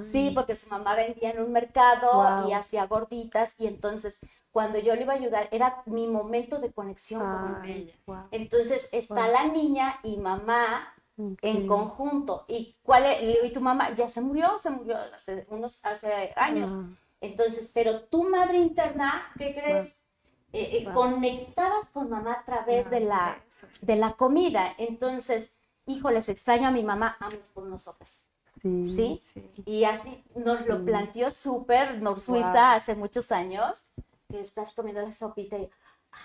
Sí, 0.00 0.32
porque 0.34 0.56
su 0.56 0.68
mamá 0.70 0.96
vendía 0.96 1.30
en 1.30 1.40
un 1.40 1.52
mercado 1.52 2.10
Wow. 2.12 2.48
y 2.48 2.52
hacía 2.52 2.86
gorditas 2.86 3.54
y 3.60 3.68
entonces 3.68 4.18
cuando 4.52 4.78
yo 4.78 4.94
le 4.94 5.02
iba 5.02 5.14
a 5.14 5.16
ayudar 5.16 5.48
era 5.50 5.82
mi 5.86 6.06
momento 6.06 6.58
de 6.58 6.70
conexión 6.72 7.20
con 7.22 7.30
mamá. 7.52 7.62
ella. 7.66 7.94
wow. 8.06 8.28
Entonces 8.30 8.88
está 8.92 9.24
Wow. 9.24 9.32
la 9.32 9.44
niña 9.46 9.98
y 10.02 10.16
mamá 10.18 10.94
en 11.16 11.62
Ok. 11.62 11.66
conjunto. 11.66 12.44
¿Y 12.48 12.76
cuál 12.82 13.06
es? 13.06 13.44
¿Y 13.44 13.52
tu 13.52 13.60
mamá 13.60 13.94
ya 13.94 14.08
se 14.08 14.20
murió? 14.20 14.58
Se 14.58 14.70
murió 14.70 14.96
hace 15.14 15.46
unos 15.50 15.84
hace 15.84 16.32
años. 16.36 16.70
Ah. 16.74 16.86
Entonces, 17.20 17.70
pero 17.72 18.02
tu 18.04 18.24
madre 18.24 18.58
interna, 18.58 19.22
¿qué 19.38 19.54
crees? 19.54 20.02
Eh, 20.52 20.78
eh, 20.78 20.84
Wow. 20.84 20.92
Conectabas 20.94 21.88
con 21.90 22.10
mamá 22.10 22.32
a 22.34 22.44
través 22.44 22.90
de 22.90 23.00
la, 23.00 23.38
de 23.80 23.96
la 23.96 24.12
comida. 24.16 24.74
Entonces, 24.76 25.54
híjoles, 25.86 26.28
extraño 26.28 26.68
a 26.68 26.70
mi 26.70 26.82
mama, 26.82 27.16
vámonos 27.20 27.48
por 27.54 27.78
sopes. 27.78 28.28
Sí. 28.60 28.84
¿Sí? 28.84 29.20
Sí. 29.24 29.50
Y 29.64 29.84
así 29.84 30.22
nos 30.34 30.66
lo 30.66 30.84
planteó 30.84 31.30
súper 31.30 32.02
Nor 32.02 32.20
Suiza 32.20 32.52
Wow. 32.52 32.76
hace 32.76 32.94
muchos 32.94 33.32
años, 33.32 33.86
que 34.32 34.40
estás 34.40 34.74
comiendo 34.74 35.02
la 35.02 35.12
sopita 35.12 35.58
y 35.58 35.68
ah, 36.12 36.16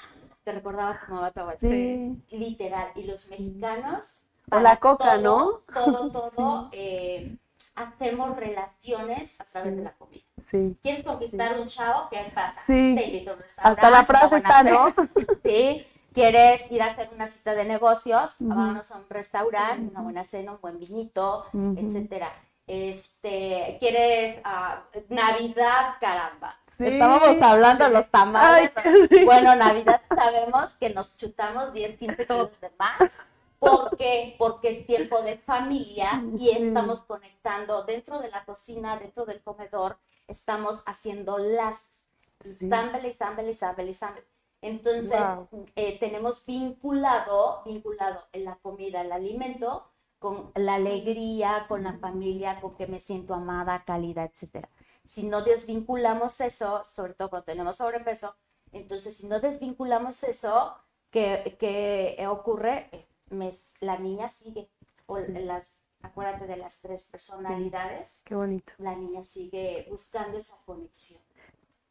te 0.44 0.54
recordaba 0.54 0.92
a 0.92 1.06
tu 1.06 1.14
mamá. 1.14 1.56
Sí. 1.60 2.24
Literal. 2.32 2.92
Y 2.96 3.04
los 3.04 3.28
mexicanos. 3.28 4.24
O 4.50 4.60
la 4.60 4.78
coca, 4.78 5.22
todo, 5.22 5.64
Todo, 5.74 6.10
todo, 6.10 6.70
eh, 6.72 7.36
hacemos 7.76 8.38
relaciones 8.38 9.40
a 9.42 9.44
través 9.44 9.76
de 9.76 9.84
la 9.84 9.92
comida. 9.92 10.24
Sí. 10.50 10.78
¿Quieres 10.82 11.04
conquistar 11.04 11.60
un 11.60 11.68
chavo? 11.68 12.08
¿Qué 12.10 12.32
pasa? 12.34 12.62
Sí. 12.66 12.96
Te 12.98 13.08
invito 13.08 13.32
a 13.32 13.34
un 13.34 13.40
restaurante. 13.42 13.82
Hasta 13.82 13.92
la 13.92 14.06
frase 14.06 14.38
está, 14.38 14.64
¿no? 14.64 14.94
Sí. 15.44 15.86
¿Quieres 16.14 16.72
ir 16.72 16.82
a 16.82 16.86
hacer 16.86 17.10
una 17.14 17.28
cita 17.28 17.54
de 17.54 17.66
negocios? 17.66 18.38
Ujú. 18.40 18.50
Vámonos 18.50 18.90
a 18.92 18.98
un 18.98 19.06
restaurante, 19.10 19.92
una 19.92 20.02
buena 20.02 20.24
cena, 20.24 20.54
un 20.54 20.62
buen 20.62 20.80
vinito, 20.80 21.46
Ujú. 21.54 21.76
etcétera. 21.78 22.34
Este, 22.66 23.78
¿quieres 23.80 24.40
ah, 24.44 24.84
Navidad, 25.10 25.96
caramba? 26.00 26.58
Sí. 26.78 26.86
Estábamos 26.86 27.42
hablando 27.42 27.86
de 27.86 27.90
los 27.92 28.08
tamales. 28.10 28.72
Ay, 28.76 29.26
bueno, 29.26 29.56
Navidad 29.56 30.02
sabemos 30.14 30.76
que 30.76 30.90
nos 30.92 31.18
chutamos 31.18 31.74
10, 31.74 31.98
15 31.98 32.28
kilos 32.28 32.62
de 32.62 32.70
más. 32.78 33.12
¿Por 33.60 33.98
qué? 33.98 34.36
Porque 34.38 34.70
es 34.70 34.86
tiempo 34.86 35.22
de 35.24 35.38
familia 35.40 36.24
y 36.38 36.52
estamos 36.52 37.00
conectando 37.00 37.84
dentro 37.84 38.20
de 38.20 38.30
la 38.30 38.46
cocina, 38.46 38.98
dentro 38.98 39.26
del 39.26 39.42
comedor, 39.42 39.98
estamos 40.28 40.84
haciendo 40.86 41.40
lazos. 41.40 42.04
Zámbele, 42.48 43.12
zámbele, 43.12 43.54
zámbele, 43.56 43.94
zámbele. 43.94 44.28
Entonces, 44.62 45.20
Wow. 45.20 45.66
eh, 45.76 45.98
tenemos 46.00 46.46
vinculado, 46.46 47.62
vinculado 47.66 48.24
en 48.32 48.46
la 48.46 48.56
comida, 48.58 49.02
el 49.02 49.12
alimento, 49.12 49.88
con 50.20 50.52
la 50.56 50.76
alegría, 50.76 51.66
con 51.68 51.84
la 51.84 51.94
familia, 51.94 52.60
con 52.62 52.76
que 52.76 52.88
me 52.88 53.00
siento 53.00 53.34
amada, 53.34 53.84
cálida, 53.86 54.24
etcétera. 54.24 54.70
Si 55.08 55.26
no 55.28 55.42
desvinculamos 55.44 56.40
eso, 56.42 56.84
sobre 56.84 57.14
todo 57.14 57.30
cuando 57.30 57.46
tenemos 57.46 57.78
sobrepeso, 57.78 58.36
entonces 58.72 59.16
si 59.18 59.28
no 59.28 59.40
desvinculamos 59.40 60.22
eso, 60.24 60.76
¿qué, 61.10 61.56
qué 61.60 62.28
ocurre? 62.28 62.90
Me- 63.30 63.52
la 63.80 63.98
niña 63.98 64.28
sigue. 64.28 64.70
O 65.06 65.18
las, 65.20 65.78
acuérdate 66.02 66.46
de 66.48 66.58
las 66.58 66.82
tres 66.82 67.06
personalidades, 67.10 68.22
Qué 68.26 68.36
bonito. 68.36 68.74
la 68.78 68.94
niña 68.96 69.24
sigue 69.24 69.88
buscando 69.90 70.38
esa 70.38 70.56
conexión. 70.66 71.22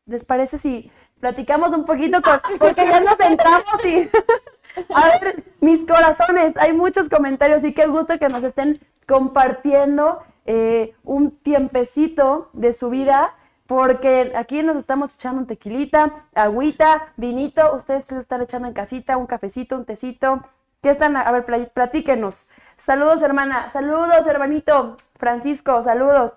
¿Les 0.04 0.22
parece 0.24 0.58
si 0.58 0.92
platicamos 1.18 1.72
un 1.72 1.84
poquito 1.86 2.20
con, 2.22 2.38
porque 2.58 2.86
ya 2.86 3.00
nos 3.00 3.18
entramos 3.18 3.84
y 3.86 4.08
a 4.94 5.06
ver, 5.18 5.44
mis 5.60 5.80
corazones, 5.86 6.54
hay 6.58 6.74
muchos 6.74 7.08
comentarios 7.08 7.64
y 7.64 7.72
qué 7.72 7.86
gusto 7.86 8.18
que 8.18 8.28
nos 8.28 8.44
estén 8.44 8.78
compartiendo 9.08 10.22
eh, 10.46 10.94
un 11.04 11.32
tiempecito 11.38 12.50
de 12.52 12.72
su 12.72 12.90
vida, 12.90 13.34
porque 13.66 14.32
aquí 14.36 14.62
nos 14.62 14.76
estamos 14.76 15.14
echando 15.16 15.40
un 15.40 15.46
tequilita, 15.46 16.26
agüita, 16.34 17.12
vinito, 17.16 17.74
ustedes 17.74 18.04
se 18.06 18.18
están 18.18 18.42
echando 18.42 18.68
en 18.68 18.74
casita, 18.74 19.16
un 19.16 19.26
cafecito, 19.26 19.76
un 19.76 19.84
tecito, 19.84 20.42
¿qué 20.82 20.90
están? 20.90 21.16
A 21.16 21.30
ver, 21.32 21.44
pla- 21.44 21.66
platíquenos. 21.72 22.50
Saludos, 22.78 23.22
hermana, 23.22 23.70
saludos, 23.70 24.26
hermanito, 24.26 24.96
Francisco, 25.16 25.82
saludos. 25.82 26.32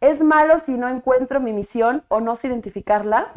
¿Es 0.00 0.22
malo 0.22 0.58
si 0.58 0.72
no 0.72 0.88
encuentro 0.88 1.38
mi 1.38 1.52
misión 1.52 2.02
o 2.08 2.20
no 2.20 2.34
sé 2.34 2.48
identificarla? 2.48 3.32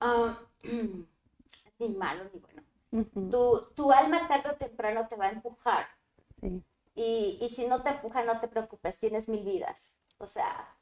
Ah, 0.00 0.38
ni 1.78 1.88
malo 1.90 2.24
ni 2.32 2.40
bueno. 2.40 2.62
Tu, 3.30 3.60
tu 3.74 3.92
alma 3.92 4.26
tarde 4.28 4.50
o 4.50 4.56
temprano 4.56 5.06
te 5.08 5.16
va 5.16 5.26
a 5.26 5.30
empujar. 5.30 5.86
sí. 6.40 6.62
Y, 6.96 7.38
y 7.40 7.48
si 7.50 7.68
no 7.68 7.82
te 7.82 7.90
empuja, 7.90 8.24
no 8.24 8.40
te 8.40 8.48
preocupes, 8.48 8.98
tienes 8.98 9.28
mil 9.28 9.44
vidas. 9.44 10.00
O 10.18 10.26
sea, 10.26 10.74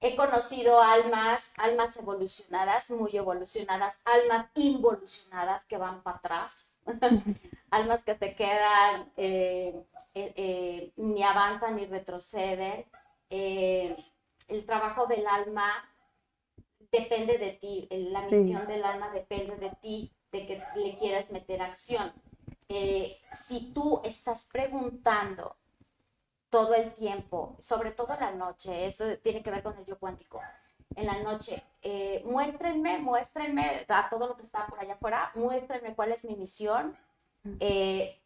he 0.00 0.16
conocido 0.16 0.82
almas, 0.82 1.54
almas 1.56 1.96
evolucionadas, 1.96 2.90
muy 2.90 3.16
evolucionadas, 3.16 4.00
almas 4.04 4.46
involucionadas 4.54 5.64
que 5.64 5.76
van 5.76 6.02
para 6.02 6.16
atrás, 6.18 6.76
almas 7.70 8.02
que 8.02 8.14
se 8.16 8.34
quedan, 8.34 9.12
eh, 9.16 9.80
eh, 10.14 10.32
eh, 10.36 10.92
ni 10.96 11.22
avanzan 11.22 11.76
ni 11.76 11.86
retroceden. 11.86 12.84
El 13.30 14.66
trabajo 14.66 15.06
del 15.06 15.26
alma 15.26 15.88
depende 16.90 17.38
de 17.38 17.52
ti, 17.52 17.86
la 17.90 18.28
Sí. 18.28 18.34
misión 18.34 18.66
del 18.66 18.84
alma 18.84 19.08
depende 19.10 19.56
de 19.56 19.70
ti, 19.80 20.12
de 20.32 20.46
que 20.46 20.62
le 20.74 20.96
quieras 20.98 21.30
meter 21.30 21.62
acción. 21.62 22.12
Eh, 22.68 23.18
si 23.42 23.72
tú 23.72 24.00
estás 24.04 24.48
preguntando 24.52 25.56
todo 26.50 26.74
el 26.74 26.92
tiempo, 26.92 27.56
sobre 27.60 27.90
todo 27.92 28.12
en 28.14 28.20
la 28.20 28.30
noche, 28.32 28.86
esto 28.86 29.16
tiene 29.18 29.42
que 29.42 29.50
ver 29.50 29.62
con 29.62 29.76
el 29.78 29.84
yo 29.84 29.98
cuántico, 29.98 30.40
en 30.94 31.06
la 31.06 31.18
noche, 31.22 31.62
eh, 31.80 32.22
muéstrenme, 32.26 32.98
muéstrenme 32.98 33.84
a 33.88 34.08
todo 34.10 34.26
lo 34.28 34.36
que 34.36 34.42
está 34.42 34.66
por 34.66 34.78
allá 34.78 34.94
afuera, 34.94 35.32
muéstrenme 35.34 35.94
cuál 35.94 36.12
es 36.12 36.24
mi 36.24 36.36
misión, 36.36 36.96
eh, 37.60 38.18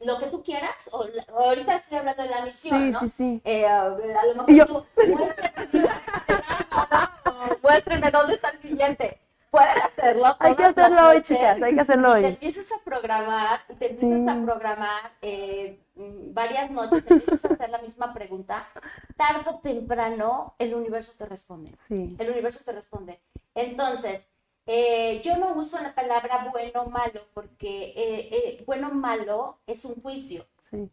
lo 0.00 0.18
que 0.18 0.26
tú 0.26 0.42
quieras, 0.42 0.90
o, 0.92 1.06
ahorita 1.34 1.76
estoy 1.76 1.96
hablando 1.98 2.22
de 2.22 2.28
la 2.28 2.44
misión, 2.44 2.78
Sí, 2.82 2.90
¿no? 2.90 3.00
sí, 3.00 3.08
sí. 3.08 3.40
Eh, 3.44 3.66
a 3.66 3.88
lo 3.88 3.96
mejor 4.34 4.50
yo- 4.50 4.66
tú, 4.66 4.86
muéstrenme, 5.06 5.88
muéstrenme 7.62 8.10
dónde 8.10 8.34
está 8.34 8.50
el 8.50 8.58
billete. 8.58 9.20
Pueden 9.50 9.78
hacerlo. 9.78 10.36
Hay 10.38 10.54
que 10.56 10.64
hacerlo 10.64 11.08
hoy, 11.08 11.22
chicas, 11.22 11.62
hay 11.62 11.74
que 11.74 11.80
hacerlo 11.80 12.08
Y 12.18 12.20
te 12.20 12.26
hoy. 12.26 12.32
empiezas 12.34 12.72
a 12.72 12.78
programar, 12.84 13.60
y 13.68 13.74
te 13.74 13.90
empiezas 13.92 14.18
Sí. 14.18 14.28
a 14.28 14.44
programar 14.44 15.12
eh, 15.22 15.80
mm, 15.94 16.34
varias 16.34 16.70
noches, 16.70 17.04
te 17.04 17.14
empiezas 17.14 17.44
a 17.44 17.54
hacer 17.54 17.70
la 17.70 17.78
misma 17.78 18.12
pregunta. 18.12 18.68
Tarde 19.16 19.48
o 19.50 19.58
temprano, 19.60 20.54
el 20.58 20.74
universo 20.74 21.12
te 21.16 21.26
responde. 21.26 21.72
Sí. 21.88 22.14
El 22.18 22.30
universo 22.30 22.60
te 22.64 22.72
responde. 22.72 23.20
Entonces, 23.54 24.28
eh, 24.66 25.20
yo 25.22 25.36
no 25.38 25.54
uso 25.54 25.80
la 25.80 25.94
palabra 25.94 26.48
bueno 26.50 26.82
o 26.82 26.90
malo 26.90 27.20
porque 27.32 27.92
eh, 27.96 28.28
eh, 28.32 28.64
bueno 28.66 28.88
o 28.88 28.94
malo 28.94 29.58
es 29.66 29.84
un 29.84 30.02
juicio 30.02 30.44
Sí. 30.68 30.90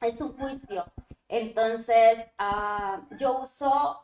es 0.00 0.18
un 0.20 0.36
juicio. 0.36 0.86
Entonces, 1.28 2.24
ah, 2.38 3.02
yo 3.18 3.38
uso 3.40 4.00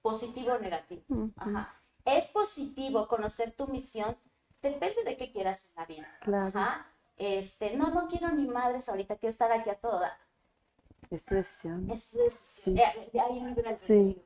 positivo 0.00 0.52
o 0.52 0.58
negativo. 0.58 1.02
Ujú. 1.08 1.30
Ajá. 1.36 1.74
Es 2.04 2.28
positivo 2.28 3.08
conocer 3.08 3.52
tu 3.52 3.66
misión, 3.68 4.16
depende 4.62 5.04
de 5.04 5.16
qué 5.16 5.32
quieras 5.32 5.68
en 5.70 5.74
la 5.76 5.86
vida. 5.86 6.08
Claro. 6.20 6.46
Ajá. 6.58 6.86
Este, 7.16 7.76
no, 7.76 7.90
no 7.90 8.08
quiero 8.08 8.28
ni 8.30 8.46
madres 8.46 8.88
ahorita, 8.88 9.16
quiero 9.16 9.30
estar 9.30 9.50
aquí 9.52 9.70
a 9.70 9.76
toda. 9.76 10.18
Es 11.10 11.24
tu 11.24 11.34
decisión. 11.34 11.88
Es 11.90 12.10
tu 12.10 12.18
decisión. 12.18 12.76
Sí. 12.76 12.82
Eh, 12.82 13.20
ahí 13.20 13.40
libre 13.40 13.68
albedrío. 13.68 13.76
Sí. 13.86 14.22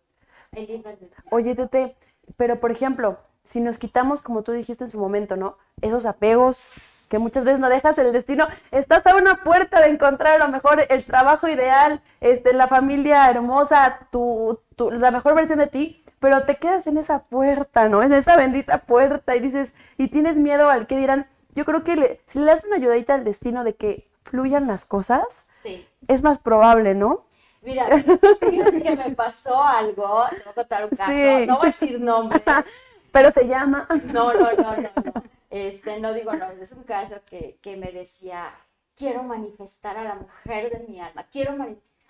El 0.52 0.76
albedrío. 0.86 1.10
Oye, 1.30 1.54
Tete, 1.54 1.96
pero 2.36 2.58
por 2.60 2.70
ejemplo, 2.70 3.18
si 3.44 3.60
nos 3.60 3.78
quitamos, 3.78 4.22
como 4.22 4.42
tú 4.42 4.52
dijiste 4.52 4.84
en 4.84 4.90
su 4.90 4.98
momento, 4.98 5.36
¿no? 5.36 5.58
Esos 5.82 6.06
apegos 6.06 6.68
que 7.08 7.18
muchas 7.18 7.44
veces 7.44 7.58
no 7.58 7.70
dejas 7.70 7.96
el 7.98 8.12
destino, 8.12 8.46
estás 8.70 9.06
a 9.06 9.16
una 9.16 9.42
puerta 9.42 9.80
de 9.80 9.88
encontrar 9.88 10.34
a 10.40 10.44
lo 10.46 10.52
mejor 10.52 10.84
el 10.90 11.04
trabajo 11.06 11.48
ideal, 11.48 12.02
este, 12.20 12.52
la 12.52 12.68
familia 12.68 13.30
hermosa, 13.30 14.08
tu, 14.12 14.60
tu- 14.76 14.90
la 14.90 15.10
mejor 15.10 15.34
versión 15.34 15.58
de 15.58 15.68
ti, 15.68 15.97
pero 16.20 16.44
te 16.44 16.56
quedas 16.56 16.86
en 16.86 16.98
esa 16.98 17.20
puerta, 17.24 17.88
¿no? 17.88 18.02
En 18.02 18.12
esa 18.12 18.36
bendita 18.36 18.78
puerta 18.78 19.36
y 19.36 19.40
dices, 19.40 19.74
y 19.96 20.08
tienes 20.08 20.36
miedo 20.36 20.68
al 20.70 20.86
que 20.86 20.96
dirán. 20.96 21.28
Yo 21.54 21.64
creo 21.64 21.84
que 21.84 21.96
le- 21.96 22.20
si 22.26 22.38
le 22.38 22.46
das 22.46 22.64
una 22.64 22.76
ayudadita 22.76 23.14
al 23.14 23.24
destino 23.24 23.64
de 23.64 23.74
que 23.74 24.08
fluyan 24.24 24.66
las 24.66 24.84
cosas, 24.84 25.46
Sí. 25.52 25.86
es 26.06 26.22
más 26.22 26.38
probable, 26.38 26.94
¿no? 26.94 27.24
Mira, 27.62 27.86
fíjate 28.40 28.82
que 28.82 28.96
me 28.96 29.10
pasó 29.14 29.62
algo, 29.62 30.24
te 30.30 30.36
voy 30.36 30.50
a 30.50 30.54
contar 30.54 30.84
un 30.84 30.90
caso, 30.90 31.10
Sí. 31.12 31.46
no 31.46 31.56
voy 31.56 31.62
a 31.64 31.66
decir 31.66 32.00
nombres, 32.00 32.42
Pero 33.12 33.32
se 33.32 33.46
llama. 33.48 33.88
No, 34.04 34.32
no, 34.34 34.52
no, 34.52 34.76
no, 34.76 34.76
no. 34.76 35.22
este, 35.50 35.98
no 35.98 36.12
digo 36.12 36.34
no, 36.34 36.50
es 36.60 36.72
un 36.72 36.82
caso 36.84 37.16
que, 37.24 37.58
que 37.62 37.76
me 37.76 37.90
decía, 37.90 38.50
quiero 38.94 39.22
manifestar 39.22 39.96
a 39.96 40.04
la 40.04 40.14
mujer 40.16 40.70
de 40.70 40.86
mi 40.86 41.00
alma, 41.00 41.24
quiero 41.32 41.56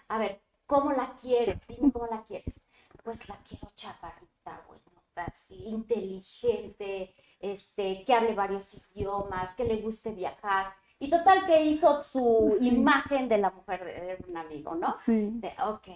a 0.09 0.19
ver, 0.19 0.41
¿cómo 0.67 0.93
la 0.93 1.13
quieres? 1.21 1.57
Dime 1.69 1.93
cómo 1.93 2.09
la 2.11 2.23
quieres. 2.23 2.61
Pues 3.09 3.27
la 3.27 3.37
quiero 3.37 3.67
chaparrita, 3.75 4.63
bueno, 4.67 4.83
así, 5.15 5.55
inteligente, 5.65 7.15
este, 7.41 8.05
que 8.05 8.13
hable 8.13 8.35
varios 8.35 8.75
idiomas, 8.75 9.55
que 9.55 9.65
le 9.65 9.77
guste 9.77 10.11
viajar. 10.11 10.75
Y 10.99 11.09
total 11.09 11.47
que 11.47 11.65
hizo 11.65 12.03
su 12.05 12.59
imagen 12.61 13.27
de 13.31 13.39
la 13.39 13.51
mujer 13.51 13.83
de 13.83 14.23
un 14.29 14.37
amigo, 14.37 14.75
¿no? 14.75 14.95
Sí. 15.07 15.31
De, 15.41 15.55
ok. 15.65 15.89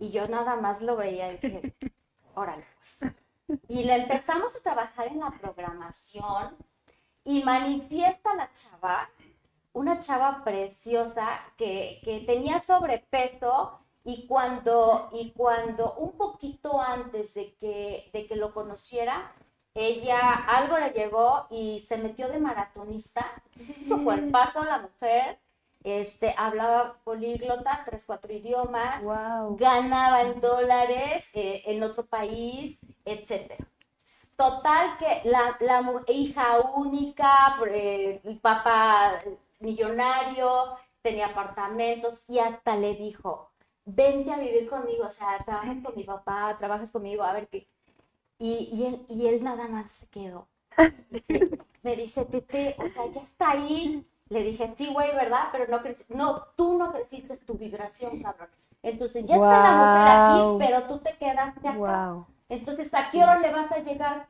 Y 0.00 0.10
yo 0.10 0.28
nada 0.28 0.56
más 0.56 0.82
lo 0.82 0.96
veía 0.96 1.32
y 1.32 1.38
dije, 1.38 1.74
órale, 2.34 2.66
pues. 2.76 3.06
Y 3.66 3.84
le 3.84 3.94
empezamos 3.94 4.54
a 4.54 4.60
trabajar 4.60 5.06
en 5.06 5.20
la 5.20 5.30
programación 5.30 6.58
y 7.24 7.42
manifiesta 7.42 8.34
la 8.34 8.52
chava, 8.52 9.08
una 9.72 9.98
chava 9.98 10.44
preciosa 10.44 11.26
que, 11.56 12.02
que 12.04 12.20
tenía 12.26 12.60
sobrepeso 12.60 13.80
y 14.04 14.26
cuando, 14.26 15.10
y 15.12 15.32
cuando 15.32 15.94
un 15.94 16.12
poquito 16.12 16.80
antes 16.80 17.34
de 17.34 17.54
que, 17.54 18.10
de 18.12 18.26
que 18.26 18.36
lo 18.36 18.52
conociera, 18.54 19.32
ella 19.74 20.34
algo 20.48 20.78
le 20.78 20.90
llegó 20.90 21.46
y 21.50 21.80
se 21.80 21.96
metió 21.98 22.28
de 22.28 22.38
maratonista. 22.38 23.24
Hizo 23.56 24.02
cuerpazo 24.02 24.64
la 24.64 24.78
mujer. 24.78 25.38
Este, 25.82 26.34
hablaba 26.36 26.98
políglota, 27.04 27.82
tres, 27.86 28.04
cuatro 28.06 28.32
idiomas, 28.32 29.02
ganaba 29.56 30.22
en 30.22 30.40
dólares 30.40 31.30
eh, 31.34 31.62
en 31.66 31.82
otro 31.82 32.04
país, 32.04 32.80
etcétera. 33.04 33.66
Total 34.36 34.98
que 34.98 35.22
la, 35.24 35.56
la 35.60 35.82
hija 36.08 36.60
única, 36.74 37.56
eh, 37.66 38.20
el 38.24 38.38
papá 38.40 39.20
millonario, 39.58 40.76
tenía 41.02 41.28
apartamentos 41.28 42.28
y 42.28 42.38
hasta 42.38 42.76
le 42.76 42.94
dijo, 42.94 43.49
vente 43.84 44.32
a 44.32 44.38
vivir 44.38 44.68
conmigo, 44.68 45.04
o 45.06 45.10
sea, 45.10 45.38
trabajas 45.44 45.78
con 45.82 45.94
mi 45.96 46.04
papá, 46.04 46.56
trabajas 46.58 46.90
conmigo, 46.90 47.22
a 47.22 47.32
ver 47.32 47.48
qué. 47.48 47.66
Y, 48.38 48.70
y, 48.72 48.86
él, 48.86 49.06
y 49.08 49.26
él 49.26 49.44
nada 49.44 49.68
más 49.68 49.90
se 49.90 50.06
quedó. 50.08 50.48
Me 51.82 51.96
dice, 51.96 52.24
Tete, 52.24 52.76
o 52.78 52.88
sea, 52.88 53.06
ya 53.10 53.22
está 53.22 53.50
ahí. 53.50 54.06
Le 54.28 54.42
dije, 54.42 54.72
sí, 54.76 54.92
güey, 54.92 55.14
¿verdad? 55.14 55.48
Pero 55.52 55.66
no 55.68 55.82
creciste. 55.82 56.14
No, 56.14 56.44
tú 56.56 56.78
no 56.78 56.92
creciste 56.92 57.36
tu 57.38 57.54
vibración, 57.54 58.22
cabrón. 58.22 58.48
Entonces 58.82 59.26
ya 59.26 59.34
está 59.34 59.62
la 59.62 59.72
mujer 59.72 60.08
aquí, 60.08 60.64
pero 60.64 60.86
tú 60.86 61.02
te 61.02 61.16
quedaste 61.16 61.68
acá. 61.68 62.24
Entonces, 62.48 62.92
¿a 62.94 63.10
qué 63.10 63.22
hora 63.22 63.38
le 63.38 63.52
vas 63.52 63.70
a 63.72 63.78
llegar? 63.78 64.26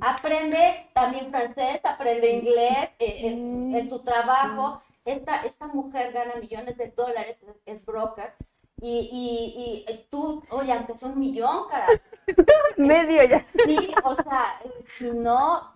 Aprende 0.00 0.88
también 0.92 1.30
francés, 1.30 1.80
aprende 1.84 2.32
inglés 2.32 2.90
eh, 2.98 3.28
en, 3.28 3.88
tu 3.88 4.02
trabajo. 4.02 4.80
Esta, 5.04 5.44
esta 5.44 5.66
mujer 5.66 6.12
gana 6.12 6.36
millones 6.36 6.76
de 6.76 6.88
dólares, 6.88 7.36
es 7.66 7.84
broker, 7.84 8.34
y, 8.80 9.84
y, 9.86 9.92
y 9.92 10.06
tú, 10.10 10.42
oye, 10.50 10.72
aunque 10.72 10.96
sea 10.96 11.08
un 11.08 11.18
millón, 11.18 11.68
cara. 11.68 11.86
Medio 12.76 13.22
ya. 13.24 13.44
Sí, 13.46 13.94
o 14.02 14.14
sea, 14.14 14.60
si 14.86 15.10
no, 15.10 15.74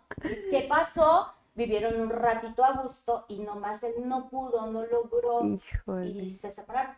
¿qué 0.51 0.67
pasó? 0.69 1.33
Vivieron 1.55 2.01
un 2.01 2.11
ratito 2.11 2.65
a 2.65 2.73
gusto 2.83 3.25
y 3.29 3.41
nomás 3.41 3.83
él 3.83 3.95
no 4.05 4.29
pudo, 4.29 4.67
no 4.71 4.85
logró 4.87 5.59
y 6.05 6.31
se 6.31 6.53
separaron. 6.53 6.95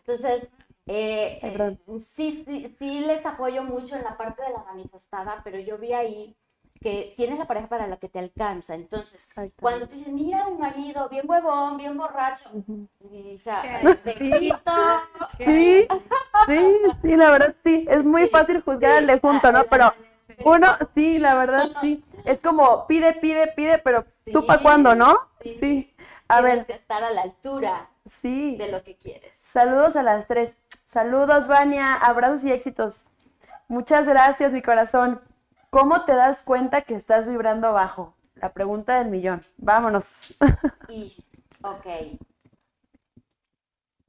Entonces, 0.00 0.52
eh, 0.86 1.38
eh, 1.42 1.78
sí, 2.00 2.32
sí, 2.32 2.74
sí 2.78 3.00
les 3.00 3.24
apoyo 3.24 3.62
mucho 3.62 3.94
en 3.94 4.02
la 4.02 4.16
parte 4.16 4.42
de 4.42 4.50
la 4.50 4.64
manifestada, 4.64 5.40
pero 5.44 5.60
yo 5.60 5.78
vi 5.78 5.92
ahí 5.92 6.36
que 6.82 7.14
tienes 7.16 7.38
la 7.38 7.46
pareja 7.46 7.68
para 7.68 7.86
la 7.86 7.96
que 7.96 8.08
te 8.08 8.18
alcanza. 8.18 8.74
Entonces, 8.74 9.28
cuando 9.60 9.86
tú 9.86 9.94
dices, 9.94 10.12
mira 10.12 10.46
un 10.46 10.58
marido 10.58 11.08
bien 11.08 11.24
huevón, 11.28 11.76
bien 11.76 11.96
borracho, 11.96 12.50
hija, 13.10 13.62
sí. 14.10 14.58
sí, 15.38 15.88
sí, 16.46 16.76
sí, 17.02 17.16
la 17.16 17.30
verdad 17.30 17.54
sí, 17.64 17.86
es 17.88 18.04
muy 18.04 18.28
fácil 18.28 18.60
juzgar 18.60 18.92
al 18.92 19.06
de 19.06 19.20
junto, 19.20 19.52
¿no? 19.52 19.64
Pero 19.64 19.92
uno, 20.44 20.66
sí, 20.94 21.18
la 21.18 21.34
verdad 21.34 21.70
sí, 21.80 22.04
es 22.24 22.40
como 22.40 22.86
pide, 22.86 23.14
pide, 23.14 23.48
pide, 23.48 23.78
pero 23.78 24.04
tú 24.32 24.46
para 24.46 24.62
cuándo, 24.62 24.94
¿no? 24.94 25.18
Sí. 25.42 25.94
A 26.28 26.40
ver. 26.40 26.64
que 26.66 26.72
estar 26.72 27.04
a 27.04 27.10
la 27.10 27.22
altura 27.22 27.90
sí. 28.06 28.56
de 28.56 28.68
lo 28.70 28.82
que 28.82 28.96
quieres. 28.96 29.34
Saludos 29.36 29.96
a 29.96 30.02
las 30.02 30.26
tres. 30.26 30.58
Saludos, 30.86 31.46
Vania. 31.46 31.94
Abrazos 31.94 32.44
y 32.44 32.52
éxitos. 32.52 33.10
Muchas 33.68 34.06
gracias, 34.06 34.52
mi 34.52 34.62
corazón. 34.62 35.20
¿Cómo 35.72 36.04
te 36.04 36.12
das 36.12 36.42
cuenta 36.42 36.82
que 36.82 36.94
estás 36.94 37.26
vibrando 37.26 37.72
bajo? 37.72 38.14
La 38.34 38.52
pregunta 38.52 38.98
del 38.98 39.08
millón. 39.08 39.42
Vámonos. 39.56 40.36
Y, 40.90 41.16
ok. 41.62 41.86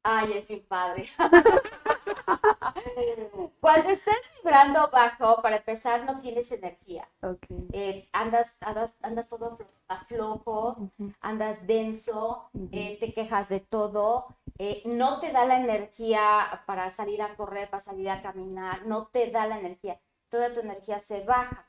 Ay, 0.03 0.33
es 0.33 0.49
mi 0.49 0.57
padre. 0.57 1.07
Cuando 3.61 3.91
estás 3.91 4.41
vibrando 4.43 4.89
bajo, 4.91 5.41
para 5.41 5.55
empezar, 5.55 6.03
no 6.03 6.19
tienes 6.19 6.51
energía. 6.51 7.07
Okay. 7.21 7.69
Eh, 7.71 8.09
andas, 8.11 8.57
andas, 8.59 8.97
andas 9.01 9.29
todo 9.29 9.57
aflojo, 9.87 10.89
andas 11.21 11.65
denso, 11.65 12.49
eh, 12.73 12.97
te 12.99 13.13
quejas 13.13 13.47
de 13.47 13.61
todo, 13.61 14.27
eh, 14.57 14.81
no 14.83 15.21
te 15.21 15.31
da 15.31 15.45
la 15.45 15.61
energía 15.61 16.61
para 16.65 16.89
salir 16.89 17.21
a 17.21 17.37
correr, 17.37 17.69
para 17.69 17.79
salir 17.79 18.09
a 18.09 18.21
caminar, 18.21 18.85
no 18.85 19.07
te 19.07 19.31
da 19.31 19.47
la 19.47 19.59
energía 19.59 19.97
toda 20.33 20.51
tu 20.51 20.61
energía 20.61 20.99
se 20.99 21.19
baja. 21.19 21.63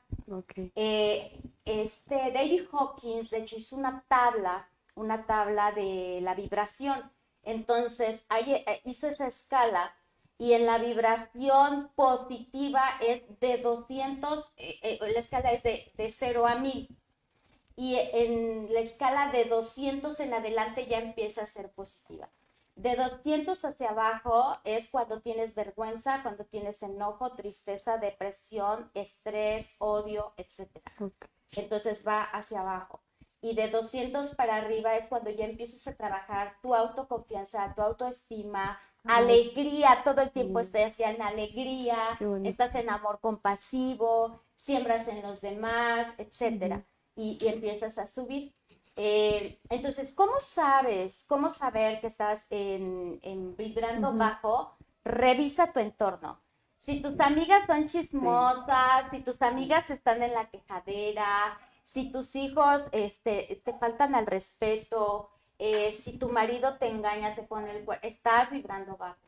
Eh, 0.73 1.39
este 1.65 2.31
David 2.31 2.63
Hawkins, 2.71 3.29
de 3.29 3.37
hecho, 3.37 3.57
hizo 3.57 3.75
una 3.75 4.03
tabla, 4.07 4.67
una 4.95 5.27
tabla 5.27 5.71
de 5.71 6.19
la 6.23 6.33
vibración. 6.33 7.11
Entonces, 7.43 8.25
ahí, 8.27 8.53
eh, 8.53 8.81
hizo 8.83 9.07
esa 9.07 9.27
escala 9.27 9.93
y 10.39 10.53
en 10.53 10.65
la 10.65 10.79
vibración 10.79 11.91
positiva 11.95 12.81
es 13.01 13.21
de 13.39 13.59
200, 13.59 14.53
eh, 14.57 14.97
la 14.99 15.19
escala 15.19 15.51
es 15.51 15.61
de, 15.61 15.91
de 15.95 16.09
0 16.09 16.47
a 16.47 16.55
1000. 16.55 16.89
Y 17.75 17.97
en 17.97 18.73
la 18.73 18.79
escala 18.79 19.31
de 19.31 19.45
200 19.45 20.19
en 20.21 20.33
adelante 20.33 20.87
ya 20.87 20.97
empieza 20.97 21.43
a 21.43 21.45
ser 21.45 21.69
positiva. 21.69 22.31
De 22.75 22.97
200 22.97 23.63
hacia 23.63 23.89
abajo 23.89 24.57
es 24.65 24.89
cuando 24.89 25.21
tienes 25.21 25.55
vergüenza, 25.55 26.21
cuando 26.23 26.43
tienes 26.43 26.83
enojo, 26.83 27.31
tristeza, 27.31 27.97
depresión, 27.97 28.91
estrés, 28.93 29.75
odio, 29.79 30.33
etc. 30.35 30.81
Entonces 31.55 32.05
va 32.05 32.23
hacia 32.23 32.59
abajo. 32.59 33.01
Y 33.39 33.55
de 33.55 33.69
200 33.69 34.35
para 34.35 34.57
arriba 34.57 34.97
es 34.97 35.07
cuando 35.07 35.29
ya 35.29 35.45
empiezas 35.45 35.87
a 35.87 35.95
trabajar 35.95 36.57
tu 36.61 36.75
autoconfianza, 36.75 37.73
tu 37.75 37.81
autoestima, 37.81 38.77
alegría, 39.05 40.01
todo 40.03 40.21
el 40.21 40.31
tiempo 40.31 40.59
estás 40.59 40.99
en 40.99 41.21
alegría, 41.21 41.95
estás 42.43 42.75
en 42.75 42.89
amor 42.89 43.19
compasivo, 43.21 44.41
siembras 44.53 45.07
en 45.07 45.21
los 45.21 45.39
demás, 45.41 46.15
etc. 46.17 46.83
y 47.15 47.37
empiezas 47.47 47.99
a 47.99 48.07
subir. 48.07 48.53
Eh, 48.95 49.59
entonces, 49.69 50.15
¿cómo 50.15 50.39
sabes, 50.39 51.25
cómo 51.27 51.49
saber 51.49 51.99
que 51.99 52.07
estás 52.07 52.47
en, 52.49 53.19
vibrando 53.57 54.13
bajo? 54.13 54.77
Revisa 55.03 55.73
tu 55.73 55.79
entorno. 55.79 56.41
Si 56.77 57.01
tus 57.01 57.19
amigas 57.19 57.65
son 57.67 57.85
chismosas, 57.85 59.09
si 59.11 59.19
tus 59.21 59.41
amigas 59.41 59.89
están 59.89 60.21
en 60.23 60.33
la 60.33 60.49
quejadera, 60.49 61.59
si 61.83 62.11
tus 62.11 62.35
hijos 62.35 62.87
este, 62.91 63.61
te 63.63 63.73
faltan 63.73 64.15
al 64.15 64.27
respeto, 64.27 65.29
eh, 65.59 65.91
si 65.91 66.17
tu 66.17 66.29
marido 66.29 66.77
te 66.77 66.87
engaña, 66.87 67.35
te 67.35 67.43
pone 67.43 67.71
el 67.71 67.85
estás 68.01 68.49
vibrando 68.49 68.97
bajo. 68.97 69.19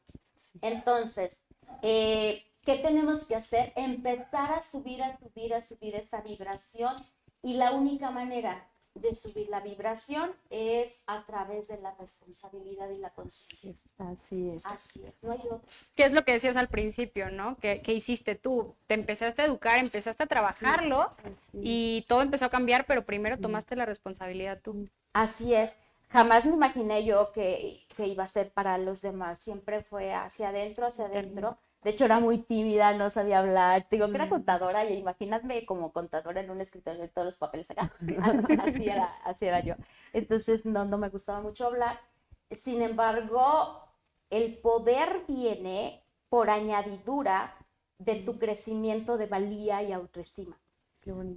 Entonces, 0.61 1.41
eh, 1.81 2.45
¿qué 2.63 2.75
tenemos 2.75 3.25
que 3.25 3.35
hacer? 3.35 3.73
Empezar 3.75 4.53
a 4.53 4.61
subir, 4.61 5.03
a 5.03 5.17
subir, 5.17 5.53
a 5.53 5.61
subir 5.61 5.95
esa 5.95 6.21
vibración. 6.21 6.95
Y 7.43 7.53
la 7.53 7.71
única 7.71 8.11
manera 8.11 8.67
de 8.99 9.13
subir 9.13 9.49
la 9.49 9.59
vibración 9.59 10.31
es 10.49 11.03
a 11.07 11.25
través 11.25 11.67
de 11.67 11.79
la 11.79 11.93
responsabilidad 11.95 12.89
y 12.89 12.97
la 12.97 13.09
conciencia. 13.11 13.91
Así 13.97 14.49
es. 14.49 14.65
Así 14.65 15.03
es, 15.05 15.13
no 15.21 15.31
hay 15.31 15.39
otro. 15.39 15.61
¿Qué 15.95 16.03
es 16.03 16.13
lo 16.13 16.23
que 16.23 16.33
decías 16.33 16.57
al 16.57 16.67
principio, 16.67 17.29
no? 17.29 17.57
¿Qué, 17.59 17.81
hiciste 17.87 18.35
tú? 18.35 18.75
Te 18.87 18.93
empezaste 18.93 19.41
a 19.41 19.45
educar, 19.45 19.79
empezaste 19.79 20.23
a 20.23 20.27
trabajarlo 20.27 21.11
y 21.53 22.05
todo 22.07 22.21
empezó 22.21 22.45
a 22.45 22.49
cambiar, 22.49 22.85
pero 22.85 23.05
primero 23.05 23.37
tomaste 23.37 23.75
la 23.75 23.85
responsabilidad 23.85 24.59
tú. 24.61 24.85
Así 25.13 25.53
es. 25.53 25.77
Jamás 26.09 26.45
me 26.45 26.53
imaginé 26.53 27.03
yo 27.03 27.31
que, 27.33 27.85
que 27.95 28.07
iba 28.07 28.23
a 28.23 28.27
ser 28.27 28.51
para 28.51 28.77
los 28.77 29.01
demás. 29.01 29.39
Siempre 29.39 29.83
fue 29.83 30.13
hacia 30.13 30.49
adentro, 30.49 30.87
hacia 30.87 31.05
adentro. 31.05 31.57
De 31.87 31.91
hecho, 31.91 32.03
era 32.03 32.19
muy 32.19 32.39
tímida, 32.39 32.91
no 32.97 33.09
sabía 33.09 33.39
hablar. 33.39 33.87
digo 33.89 34.09
que 34.09 34.15
era 34.15 34.25
mm. 34.25 34.29
contadora 34.29 34.83
y 34.83 34.97
imagínate 34.97 35.65
como 35.65 35.93
contadora 35.93 36.41
en 36.41 36.49
un 36.49 36.59
escritorio 36.59 36.99
de 36.99 37.07
todos 37.07 37.23
los 37.23 37.37
papeles 37.37 37.71
acá. 37.71 37.93
así, 38.61 38.89
era, 38.89 39.05
así 39.23 39.45
era 39.45 39.61
yo. 39.61 39.75
Entonces, 40.11 40.65
no, 40.65 40.83
no 40.83 40.97
me 40.97 41.07
gustaba 41.07 41.39
mucho 41.39 41.65
hablar. 41.65 41.97
Sin 42.51 42.81
embargo, 42.81 43.85
el 44.29 44.57
poder 44.57 45.23
viene 45.29 46.03
por 46.27 46.49
añadidura 46.49 47.55
de 47.99 48.15
tu 48.15 48.37
crecimiento 48.37 49.17
de 49.17 49.27
valía 49.27 49.81
y 49.81 49.93
autoestima. 49.93 50.59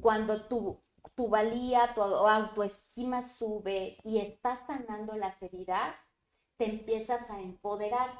Cuando 0.01 0.47
tú 0.47 0.81
tu 1.15 1.29
valía, 1.29 1.93
tu 1.95 2.03
autoestima 2.03 3.23
sube 3.23 3.99
y 4.03 4.19
estás 4.19 4.67
sanando 4.67 5.17
las 5.17 5.43
heridas, 5.45 6.10
te 6.61 6.67
empiezas 6.67 7.31
a 7.31 7.41
empoderar. 7.41 8.11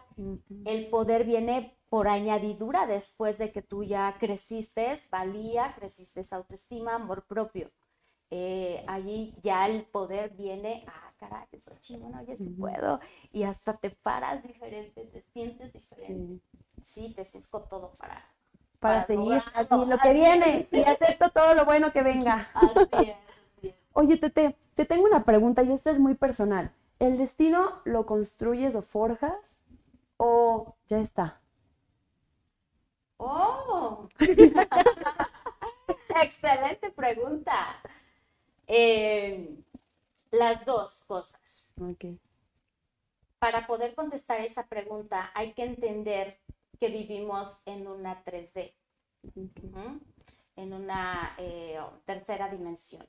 El 0.65 0.89
poder 0.89 1.25
viene 1.25 1.77
por 1.91 2.09
añadidura 2.09 2.87
después 2.87 3.37
de 3.37 3.53
que 3.53 3.61
tú 3.61 3.85
ya 3.85 4.17
creciste, 4.19 4.97
valía, 5.11 5.75
creciste 5.75 6.23
autoestima, 6.35 6.95
amor 6.95 7.27
propio. 7.27 7.71
Eh, 8.31 8.83
allí 8.89 9.35
ya 9.43 9.67
el 9.67 9.85
poder 9.85 10.31
viene, 10.31 10.87
ah, 10.89 11.13
caray, 11.19 11.49
eso 11.53 11.73
chingón, 11.81 12.15
oye, 12.15 12.35
sí 12.39 12.49
puedo, 12.49 12.99
y 13.31 13.43
hasta 13.43 13.77
te 13.77 13.91
paras 13.91 14.43
diferente, 14.43 15.05
te 15.05 15.21
sientes 15.35 15.75
diferente. 15.75 16.43
Sí, 16.83 17.13
te 17.15 17.27
sientes 17.27 17.51
con 17.51 17.69
todo 17.69 17.93
para, 17.99 18.25
para, 18.79 19.05
seguir 19.05 19.43
aquí 19.53 19.85
lo 19.87 19.99
que 19.99 20.13
viene 20.15 20.67
y 20.73 20.81
acepto 20.81 21.29
todo 21.29 21.55
lo 21.55 21.67
bueno 21.67 21.93
que 21.93 22.03
venga. 22.03 22.49
Así 22.55 23.11
es, 23.63 23.75
Oye, 23.93 24.17
Tete, 24.17 24.57
te 24.75 24.87
tengo 24.87 25.05
una 25.05 25.25
pregunta 25.25 25.63
y 25.63 25.73
esta 25.73 25.91
es 25.91 25.99
muy 25.99 26.15
personal. 26.15 26.73
¿El 27.01 27.17
destino 27.17 27.81
lo 27.87 28.05
construyes 28.05 28.75
o 28.75 28.83
forjas 28.83 29.59
o 30.19 30.77
ya 30.87 30.99
está? 30.99 31.41
Oh, 33.17 34.07
excelente 36.23 36.91
pregunta. 36.91 37.55
Eh, 38.67 39.49
las 40.31 40.63
dos 40.67 41.03
cosas. 41.07 41.73
Para 43.39 43.67
poder 43.67 43.95
contestar 43.95 44.43
esa 44.43 44.67
pregunta 44.67 45.31
hay 45.35 45.55
que 45.55 45.65
entender 45.65 46.39
que 46.79 46.89
vivimos 46.89 47.63
en 47.65 47.89
una 47.89 48.23
3D, 48.23 48.75
en 50.57 50.73
una 50.75 51.35
eh, 51.39 51.81
tercera 52.05 52.51
dimensión. 52.51 53.07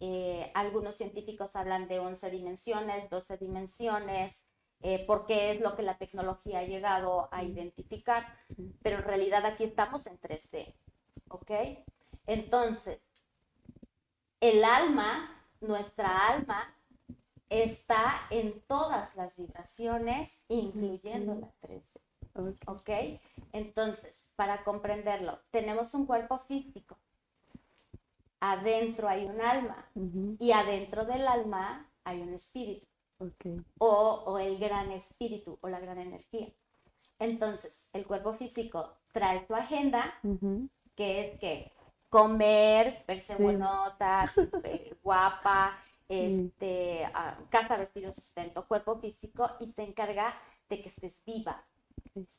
Eh, 0.00 0.50
algunos 0.54 0.96
científicos 0.96 1.56
hablan 1.56 1.88
de 1.88 1.98
11 1.98 2.30
dimensiones, 2.30 3.10
12 3.10 3.36
dimensiones, 3.36 4.44
eh, 4.80 5.04
porque 5.06 5.50
es 5.50 5.60
lo 5.60 5.74
que 5.76 5.82
la 5.82 5.98
tecnología 5.98 6.60
ha 6.60 6.64
llegado 6.64 7.28
a 7.32 7.42
identificar, 7.42 8.26
pero 8.82 8.98
en 8.98 9.04
realidad 9.04 9.44
aquí 9.44 9.64
estamos 9.64 10.06
en 10.06 10.18
3D, 10.20 10.74
¿ok? 11.28 11.50
Entonces, 12.26 13.00
el 14.40 14.62
alma, 14.64 15.44
nuestra 15.60 16.28
alma, 16.28 16.74
está 17.48 18.26
en 18.30 18.60
todas 18.66 19.16
las 19.16 19.36
vibraciones, 19.36 20.44
incluyendo 20.48 21.34
la 21.34 21.52
3D. 21.60 22.00
¿Ok? 22.66 22.90
Entonces, 23.52 24.28
para 24.36 24.62
comprenderlo, 24.62 25.40
tenemos 25.50 25.92
un 25.94 26.06
cuerpo 26.06 26.38
físico. 26.38 26.96
Adentro 28.40 29.08
hay 29.08 29.26
un 29.26 29.40
alma. 29.40 29.90
Y 30.38 30.52
adentro 30.52 31.04
del 31.04 31.26
alma 31.26 31.90
hay 32.04 32.20
un 32.20 32.34
espíritu. 32.34 32.86
O, 33.78 34.38
el 34.38 34.58
gran 34.58 34.92
espíritu 34.92 35.58
o 35.60 35.68
la 35.68 35.80
gran 35.80 35.98
energía. 35.98 36.52
Entonces, 37.18 37.88
el 37.92 38.06
cuerpo 38.06 38.32
físico 38.32 38.94
trae 39.12 39.40
tu 39.40 39.54
agenda, 39.54 40.14
que 40.94 41.20
es 41.20 41.38
que 41.40 41.72
comer, 42.08 43.04
verse 43.06 43.36
bonota, 43.36 44.26
guapa, 45.02 45.76
este, 46.08 47.04
ah, 47.12 47.38
casa, 47.50 47.76
vestido, 47.76 48.12
sustento, 48.12 48.66
cuerpo 48.66 48.98
físico, 48.98 49.50
y 49.60 49.66
se 49.66 49.82
encarga 49.82 50.34
de 50.68 50.80
que 50.80 50.88
estés 50.88 51.22
viva, 51.24 51.64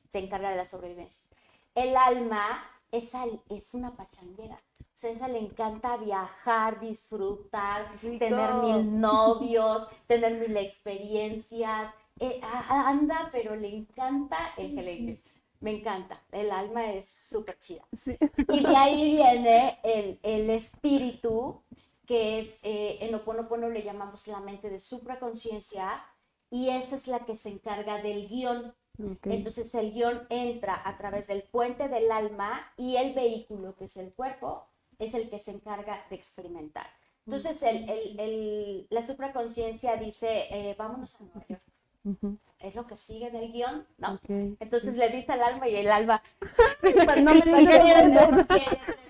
se 0.09 0.19
encarga 0.19 0.51
de 0.51 0.57
la 0.57 0.65
sobrevivencia. 0.65 1.29
El 1.75 1.95
alma 1.95 2.63
es, 2.91 3.11
es 3.49 3.73
una 3.73 3.95
pachanguera. 3.95 4.55
O 4.55 5.01
sea, 5.01 5.11
esa 5.11 5.27
le 5.29 5.39
encanta 5.39 5.95
viajar, 5.97 6.79
disfrutar, 6.79 7.97
tener 8.01 8.53
mil 8.55 8.99
novios, 8.99 9.87
tener 10.07 10.39
mil 10.39 10.57
experiencias. 10.57 11.89
Eh, 12.19 12.41
anda, 12.43 13.29
pero 13.31 13.55
le 13.55 13.73
encanta 13.73 14.37
el 14.57 14.75
que 14.75 15.17
Me 15.61 15.77
encanta. 15.77 16.21
El 16.31 16.51
alma 16.51 16.91
es 16.91 17.07
súper 17.07 17.57
chida. 17.59 17.87
Y 18.49 18.59
de 18.59 18.75
ahí 18.75 19.15
viene 19.15 19.79
el, 19.83 20.19
el 20.21 20.49
espíritu, 20.49 21.63
que 22.05 22.39
es, 22.39 22.59
eh, 22.63 22.97
en 23.01 23.15
Oponopono 23.15 23.69
le 23.69 23.83
llamamos 23.83 24.27
la 24.27 24.41
mente 24.41 24.69
de 24.69 24.79
supraconciencia, 24.79 26.03
y 26.49 26.69
esa 26.69 26.95
es 26.95 27.07
la 27.07 27.25
que 27.25 27.35
se 27.35 27.49
encarga 27.49 28.01
del 28.01 28.27
guion. 28.27 28.73
Entonces 29.23 29.73
el 29.75 29.93
guion 29.93 30.27
entra 30.29 30.81
a 30.83 30.97
través 30.97 31.27
del 31.27 31.43
puente 31.43 31.87
del 31.87 32.11
alma 32.11 32.71
y 32.77 32.97
el 32.97 33.13
vehículo, 33.13 33.75
que 33.75 33.85
es 33.85 33.97
el 33.97 34.13
cuerpo, 34.13 34.65
es 34.97 35.13
el 35.13 35.29
que 35.29 35.39
se 35.39 35.51
encarga 35.51 36.05
de 36.09 36.15
experimentar. 36.15 36.87
Entonces 37.25 37.61
el, 37.63 37.89
el, 38.19 38.87
la 38.89 39.01
supraconciencia 39.01 39.95
dice, 39.95 40.47
eh, 40.49 40.75
vámonos 40.77 41.21
a 41.21 41.23
Nueva 41.25 41.45
York. 41.47 41.61
Es 42.59 42.75
lo 42.75 42.87
que 42.87 42.97
sigue 42.97 43.29
del 43.29 43.51
guion, 43.51 43.85
¿no? 43.97 44.19
Entonces 44.27 44.97
le 44.97 45.09
dice 45.09 45.31
al 45.31 45.43
alma 45.43 45.67
y 45.67 45.75
el 45.75 45.91
alma 45.91 46.21
no 46.83 47.33
me 47.33 47.41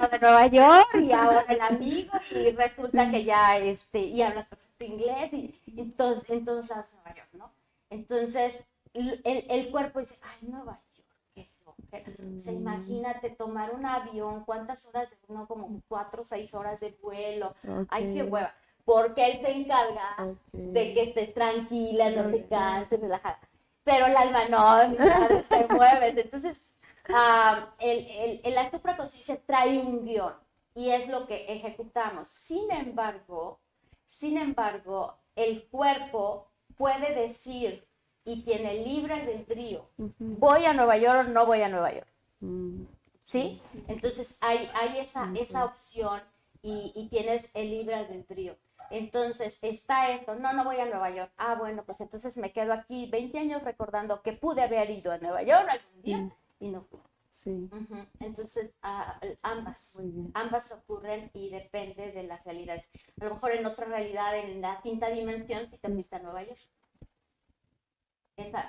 de 0.08 0.20
Nueva 0.20 0.48
York 0.48 0.90
y 1.02 1.12
ahora 1.12 1.46
el 1.48 1.62
amigo 1.62 2.12
y 2.32 2.52
resulta 2.52 3.10
que 3.10 3.24
ya 3.24 3.58
este 3.58 4.00
y 4.02 4.22
habla 4.22 4.46
inglés 4.80 5.34
y, 5.34 5.60
entonces 5.78 6.30
en 6.30 6.46
todos 6.46 6.68
lados 6.70 6.92
de 6.92 6.98
Nueva 6.98 7.16
York, 7.16 7.30
¿no? 7.34 7.52
Entonces 7.90 8.66
el, 9.00 9.46
el 9.50 9.72
cuerpo 9.72 10.00
dice, 10.00 10.18
ay, 10.22 10.48
Nueva 10.50 10.80
York, 10.94 11.08
qué 11.34 11.50
flojera. 11.64 12.12
O 12.36 12.40
sea, 12.40 12.54
mm. 12.54 12.58
imagínate 12.58 13.30
tomar 13.30 13.74
un 13.74 13.86
avión, 13.86 14.44
¿cuántas 14.46 14.88
horas? 14.88 15.20
No, 15.28 15.48
como 15.48 15.82
cuatro 15.88 16.22
o 16.22 16.26
seis 16.26 16.54
horas 16.54 16.80
de 16.82 16.98
vuelo. 17.02 17.56
Ay, 17.90 18.14
qué 18.14 18.24
hueva. 18.24 18.54
Porque 18.86 19.32
él 19.32 19.40
se 19.42 19.52
encarga 19.52 20.36
de 20.52 20.94
que 20.94 21.04
estés 21.04 21.34
tranquila, 21.34 22.10
no 22.10 22.30
te 22.32 22.46
canses, 22.48 23.00
relajada. 23.00 23.40
Pero 23.84 24.08
el 24.08 24.16
alma 24.16 24.46
no, 24.46 24.88
ni 24.88 24.98
nada, 24.98 25.42
te 25.44 25.68
mueves. 25.74 26.18
Entonces, 26.18 26.72
uh, 27.10 27.66
el, 27.80 28.08
el, 28.08 28.42
el, 28.44 28.56
la 28.56 28.70
supraconciencia 28.70 29.40
trae 29.46 29.80
un 29.80 30.06
guion 30.06 30.34
y 30.76 30.90
es 30.90 31.08
lo 31.08 31.28
que 31.28 31.46
ejecutamos. 31.54 32.30
Sin 32.30 32.72
embargo, 32.72 33.60
sin 34.06 34.38
embargo, 34.38 35.18
el 35.36 35.68
cuerpo 35.68 36.48
puede 36.76 37.14
decir 37.14 37.89
y 38.30 38.44
tiene 38.44 38.86
libre 38.86 39.16
albedrío. 39.16 39.90
¿Voy 39.98 40.66
a 40.66 40.74
Nueva 40.74 40.98
York 40.98 41.28
o 41.28 41.32
no 41.32 41.46
voy 41.48 41.62
a 41.64 41.70
Nueva 41.70 41.92
York? 41.92 42.08
Mm. 42.42 42.84
¿Sí? 43.24 43.62
Entonces 43.88 44.38
hay, 44.42 44.70
hay 44.76 45.00
esa, 45.00 45.32
esa 45.36 45.66
opción 45.66 46.22
y, 46.62 46.92
y, 46.96 47.10
tienes 47.10 47.50
el 47.56 47.72
libre 47.72 47.96
albedrío. 47.96 48.56
Entonces 48.92 49.64
está 49.64 50.12
esto, 50.12 50.36
no, 50.36 50.54
no 50.54 50.64
voy 50.64 50.78
a 50.78 50.86
Nueva 50.86 51.10
York. 51.10 51.32
Ah, 51.38 51.56
bueno, 51.56 51.84
pues 51.86 52.02
entonces 52.02 52.38
me 52.38 52.52
quedo 52.52 52.74
aquí 52.74 53.10
20 53.10 53.40
años 53.40 53.64
recordando 53.64 54.22
que 54.22 54.34
pude 54.34 54.62
haber 54.62 54.90
ido 54.92 55.12
a 55.12 55.18
Nueva 55.18 55.42
York 55.42 55.68
algún 55.70 56.02
día 56.02 56.30
y 56.60 56.70
no 56.70 56.84
fui. 56.84 57.00
Sí. 57.32 57.70
Entonces, 58.20 58.74
ambas, 59.42 60.04
ambas 60.34 60.72
ocurren 60.72 61.30
y 61.34 61.50
depende 61.50 62.12
de 62.12 62.24
las 62.24 62.44
realidades. 62.44 62.90
A 63.22 63.26
lo 63.26 63.36
mejor 63.36 63.52
en 63.52 63.66
otra 63.66 63.86
realidad, 63.86 64.38
en 64.38 64.62
la 64.62 64.82
quinta 64.82 65.10
dimensión, 65.10 65.66
si 65.68 65.78
te 65.78 65.90
fuiste 65.90 66.16
a 66.16 66.20
Nueva 66.20 66.44
York 66.44 66.60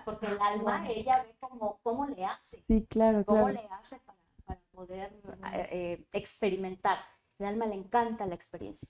porque 0.05 0.27
el 0.27 0.41
alma, 0.41 0.89
ella 0.89 1.23
ve 1.23 1.35
cómo, 1.41 1.79
cómo 1.83 2.07
le 2.07 2.25
hace. 2.25 2.63
Sí, 2.67 2.87
claro, 2.89 3.25
Cómo 3.25 3.49
le 3.49 3.67
hace 3.71 3.99
para, 4.47 4.61
poder 4.73 5.13
eh, 5.53 5.69
eh, 5.71 6.07
experimentar. 6.13 6.99
El 7.39 7.47
alma 7.47 7.67
le 7.67 7.75
encanta 7.75 8.27
la 8.27 8.35
experiencia. 8.35 8.89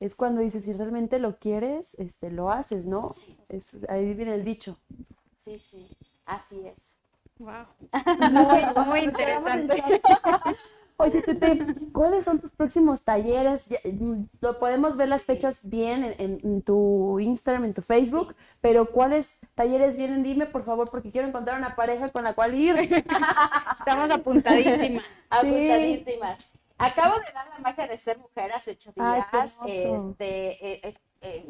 Es 0.00 0.14
cuando 0.14 0.40
dices, 0.40 0.64
si 0.64 0.72
realmente 0.72 1.18
lo 1.18 1.38
quieres, 1.38 1.94
este, 1.98 2.30
lo 2.30 2.50
haces, 2.50 2.86
¿no? 2.86 3.10
Es, 3.48 3.78
ahí 3.88 4.14
viene 4.14 4.34
el 4.34 4.44
dicho. 4.44 4.78
Sí, 5.34 5.58
sí, 5.58 5.88
así 6.24 6.66
es. 6.66 6.98
Wow. 7.38 7.66
Muy, 8.32 8.84
muy 8.86 9.00
interesante. 9.00 9.82
Oye, 11.00 11.22
Tete, 11.22 11.56
¿cuáles 11.92 12.24
son 12.24 12.40
tus 12.40 12.50
próximos 12.50 13.04
talleres? 13.04 13.68
Mm, 13.84 14.24
lo 14.40 14.58
podemos 14.58 14.96
ver 14.96 15.08
las 15.08 15.26
fechas 15.26 15.68
bien 15.68 16.16
en, 16.18 16.62
tu 16.62 17.20
Instagram, 17.20 17.66
en 17.66 17.74
tu 17.74 17.82
Facebook, 17.82 18.34
pero 18.60 18.86
¿cuáles 18.90 19.38
talleres 19.54 19.96
vienen? 19.96 20.24
Dime, 20.24 20.46
por 20.46 20.64
favor, 20.64 20.90
porque 20.90 21.12
quiero 21.12 21.28
encontrar 21.28 21.56
una 21.56 21.76
pareja 21.76 22.08
con 22.08 22.24
la 22.24 22.34
cual 22.34 22.54
ir. 22.54 22.76
Estamos 23.78 24.10
apuntadísimas. 24.10 25.04
Apuntadísimas. 25.30 26.52
Acabo 26.78 27.14
de 27.20 27.32
dar 27.32 27.48
la 27.48 27.58
magia 27.60 27.86
de 27.86 27.96
ser 27.96 28.18
mujer 28.18 28.50
hace 28.52 28.72
ocho 28.72 28.92
días. 28.92 29.56
este, 29.66 30.88
eh, 30.88 30.94
eh, 31.20 31.46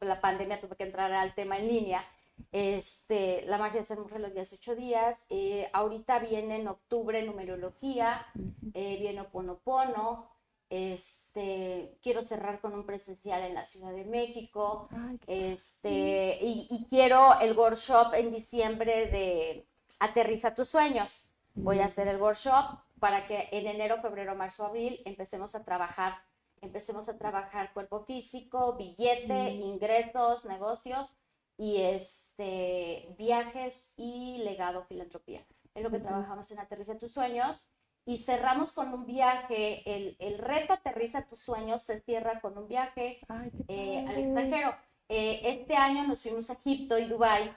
la 0.00 0.20
pandemia 0.20 0.60
tuve 0.60 0.76
que 0.76 0.84
entrar 0.84 1.12
al 1.12 1.34
tema 1.34 1.58
en 1.58 1.66
línea 1.66 2.04
este, 2.54 3.44
la 3.46 3.58
magia 3.58 3.80
de 3.80 3.86
ser 3.86 3.98
mujer 3.98 4.20
los 4.20 4.32
días 4.32 4.52
ocho 4.52 4.76
días. 4.76 5.26
Eh, 5.28 5.68
ahorita 5.72 6.20
viene 6.20 6.60
en 6.60 6.68
octubre 6.68 7.20
numerología, 7.22 8.26
eh, 8.74 8.96
viene 9.00 9.22
Oponopono. 9.22 10.30
Este, 10.70 11.98
quiero 12.00 12.22
cerrar 12.22 12.60
con 12.60 12.74
un 12.74 12.86
presencial 12.86 13.42
en 13.42 13.54
la 13.54 13.66
Ciudad 13.66 13.92
de 13.92 14.04
México. 14.04 14.84
este, 15.26 16.38
y, 16.40 16.86
quiero 16.88 17.40
el 17.40 17.56
workshop 17.56 18.14
en 18.14 18.30
diciembre 18.30 19.06
de 19.06 19.66
Aterriza 19.98 20.54
tus 20.54 20.68
sueños. 20.68 21.30
Voy 21.54 21.80
a 21.80 21.86
hacer 21.86 22.06
el 22.08 22.20
workshop 22.20 22.78
para 23.00 23.26
que 23.26 23.48
en 23.50 23.66
enero, 23.66 24.00
febrero, 24.00 24.34
marzo, 24.34 24.64
abril 24.64 25.00
empecemos 25.04 25.54
a 25.54 25.64
trabajar 25.64 26.14
empecemos 26.60 27.10
a 27.10 27.18
trabajar 27.18 27.74
cuerpo 27.74 28.04
físico, 28.04 28.74
billete, 28.78 29.50
ingresos, 29.50 30.46
negocios 30.46 31.14
y 31.56 31.82
este 31.82 33.14
viajes 33.16 33.94
y 33.96 34.38
legado 34.38 34.84
filantropía. 34.84 35.44
Es 35.74 35.82
lo 35.82 35.90
que 35.90 36.00
trabajamos 36.00 36.50
en 36.50 36.60
Aterriza 36.60 36.98
tus 36.98 37.12
sueños 37.12 37.70
y 38.06 38.18
cerramos 38.18 38.72
con 38.72 38.92
un 38.92 39.06
viaje, 39.06 39.82
el, 39.90 40.16
el, 40.18 40.38
reto 40.38 40.74
Aterriza 40.74 41.26
tus 41.26 41.40
sueños 41.40 41.82
se 41.82 42.00
cierra 42.00 42.40
con 42.40 42.56
un 42.58 42.68
viaje 42.68 43.20
eh, 43.68 44.04
al 44.06 44.18
extranjero. 44.18 44.76
Eh, 45.08 45.40
este 45.44 45.74
año 45.74 46.06
nos 46.06 46.22
fuimos 46.22 46.50
a 46.50 46.54
Egipto 46.54 46.98
y 46.98 47.06
Dubái. 47.06 47.54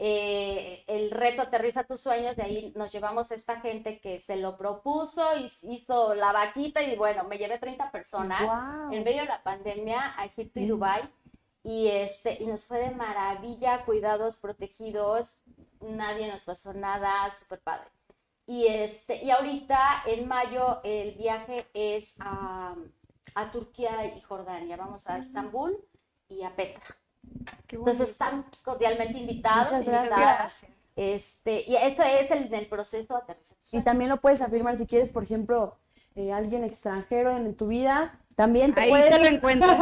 Eh, 0.00 0.84
el 0.86 1.10
reto 1.10 1.42
Aterriza 1.42 1.84
tus 1.84 2.00
sueños, 2.00 2.36
de 2.36 2.42
ahí 2.42 2.72
nos 2.76 2.92
llevamos 2.92 3.32
a 3.32 3.34
esta 3.34 3.60
gente 3.60 3.98
que 3.98 4.20
se 4.20 4.36
lo 4.36 4.56
propuso 4.56 5.22
y 5.38 5.50
hizo 5.74 6.14
la 6.14 6.32
vaquita 6.32 6.82
y 6.82 6.94
bueno, 6.94 7.24
me 7.24 7.36
llevé 7.36 7.58
30 7.58 7.90
personas 7.90 8.42
en 8.92 9.02
medio 9.02 9.22
de 9.22 9.28
la 9.28 9.42
pandemia 9.42 10.14
a 10.16 10.26
Egipto 10.26 10.60
y 10.60 10.66
Dubái 10.66 11.02
y, 11.62 11.88
este, 11.88 12.42
y 12.42 12.46
nos 12.46 12.64
fue 12.66 12.78
de 12.78 12.90
maravilla, 12.90 13.84
cuidados, 13.84 14.36
protegidos, 14.38 15.42
nadie 15.80 16.30
nos 16.30 16.42
pasó 16.42 16.72
nada, 16.72 17.30
súper 17.30 17.60
padre. 17.60 17.88
Y, 18.46 18.66
este, 18.66 19.22
y 19.22 19.30
ahorita 19.30 20.04
en 20.06 20.26
mayo 20.26 20.80
el 20.82 21.14
viaje 21.16 21.66
es 21.74 22.16
a, 22.20 22.74
a 23.34 23.50
Turquía 23.50 24.06
y 24.06 24.20
Jordania. 24.22 24.76
Vamos 24.76 25.08
a 25.08 25.18
Estambul 25.18 25.76
y 26.28 26.42
a 26.44 26.56
Petra. 26.56 26.82
Entonces 27.68 28.10
están 28.10 28.46
cordialmente 28.64 29.18
invitados. 29.18 29.72
Muchas 29.72 30.06
gracias. 30.06 30.66
Este, 30.96 31.62
y 31.68 31.76
esto 31.76 32.02
es 32.02 32.30
el, 32.30 32.52
el 32.52 32.66
proceso 32.66 33.14
de 33.14 33.20
aterrizaje. 33.20 33.60
Y 33.72 33.82
también 33.82 34.10
lo 34.10 34.20
puedes 34.20 34.40
afirmar 34.40 34.78
si 34.78 34.86
quieres, 34.86 35.10
por 35.10 35.22
ejemplo, 35.22 35.78
eh, 36.16 36.32
alguien 36.32 36.64
extranjero 36.64 37.36
en 37.36 37.54
tu 37.54 37.68
vida, 37.68 38.18
también 38.38 38.72
te 38.72 38.82
Ahí 38.82 38.90
puedes... 38.90 39.10
te 39.10 39.18
lo 39.18 39.26
encuentras. 39.26 39.80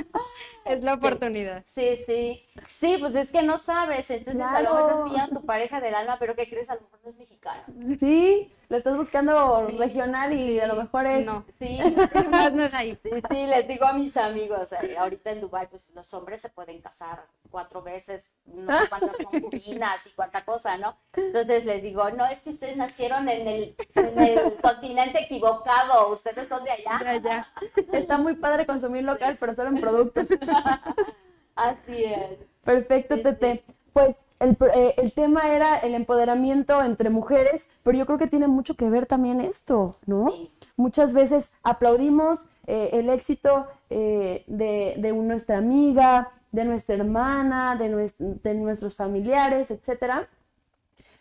es 0.64 0.82
la 0.82 0.94
oportunidad. 0.94 1.62
Sí, 1.66 1.98
sí. 2.06 2.42
Sí, 2.66 2.96
pues 2.98 3.14
es 3.14 3.30
que 3.30 3.42
no 3.42 3.58
sabes. 3.58 4.10
Entonces 4.10 4.40
a 4.40 4.62
lo 4.62 4.74
mejor 4.74 4.90
estás 4.90 5.10
pillando 5.10 5.40
tu 5.40 5.46
pareja 5.46 5.78
del 5.78 5.94
alma, 5.94 6.16
pero 6.18 6.34
¿qué 6.34 6.48
crees? 6.48 6.70
A 6.70 6.76
lo 6.76 6.80
mejor 6.80 7.00
no 7.04 7.10
es 7.10 7.18
mexicano. 7.18 7.62
Sí, 8.00 8.50
lo 8.70 8.78
estás 8.78 8.96
buscando 8.96 9.66
regional 9.78 10.32
y 10.32 10.58
a 10.58 10.66
lo 10.66 10.76
mejor 10.76 11.06
es... 11.06 11.26
No, 11.26 11.44
Sí, 11.60 11.78
más 12.30 12.54
no 12.54 12.64
es 12.64 12.72
ahí. 12.72 12.96
sí, 13.02 13.10
sí, 13.30 13.46
les 13.46 13.68
digo 13.68 13.84
a 13.84 13.92
mis 13.92 14.16
amigos, 14.16 14.72
eh, 14.72 14.96
ahorita 14.96 15.30
en 15.30 15.42
Dubai 15.42 15.68
pues 15.68 15.90
los 15.90 16.14
hombres 16.14 16.40
se 16.40 16.48
pueden 16.48 16.80
casar 16.80 17.26
cuatro 17.50 17.82
veces, 17.82 18.32
no 18.46 18.80
sé 18.80 18.88
cuántas 18.88 19.18
concubinas 19.18 20.06
y 20.06 20.10
cuánta 20.12 20.42
cosa, 20.46 20.78
¿no? 20.78 20.96
Entonces 21.12 21.66
les 21.66 21.82
digo, 21.82 22.10
no, 22.12 22.24
es 22.24 22.40
que 22.40 22.48
ustedes 22.48 22.78
nacieron 22.78 23.28
en 23.28 23.46
el, 23.46 23.76
en 23.94 24.18
el 24.18 24.56
continente 24.62 25.20
equivocado, 25.22 26.10
ustedes 26.10 26.48
son 26.48 26.64
de 26.64 26.70
allá. 26.70 26.98
Ya, 27.02 27.16
ya. 27.18 27.52
Está 27.92 28.18
muy 28.18 28.34
padre 28.34 28.66
consumir 28.66 29.04
local, 29.04 29.36
pero 29.38 29.54
solo 29.54 29.70
en 29.70 29.80
productos. 29.80 30.26
Así 31.54 32.04
es. 32.04 32.38
Perfecto, 32.64 33.16
Sí, 33.16 33.22
Tete. 33.22 33.64
Pues 33.92 34.16
el, 34.42 34.56
eh, 34.74 34.94
el 34.96 35.12
tema 35.12 35.54
era 35.54 35.78
el 35.78 35.94
empoderamiento 35.94 36.82
entre 36.82 37.10
mujeres, 37.10 37.68
pero 37.82 37.96
yo 37.96 38.06
creo 38.06 38.18
que 38.18 38.26
tiene 38.26 38.48
mucho 38.48 38.74
que 38.74 38.90
ver 38.90 39.06
también 39.06 39.40
esto, 39.40 39.96
¿no? 40.06 40.30
Sí. 40.30 40.50
Muchas 40.76 41.14
veces 41.14 41.52
aplaudimos 41.62 42.46
eh, 42.66 42.90
el 42.94 43.08
éxito 43.08 43.66
eh, 43.90 44.44
de, 44.46 44.94
de 44.98 45.12
nuestra 45.12 45.58
amiga, 45.58 46.30
de 46.50 46.64
nuestra 46.64 46.96
hermana, 46.96 47.76
de, 47.76 48.12
de 48.18 48.54
nuestros 48.54 48.94
familiares, 48.94 49.70
etcétera. 49.70 50.28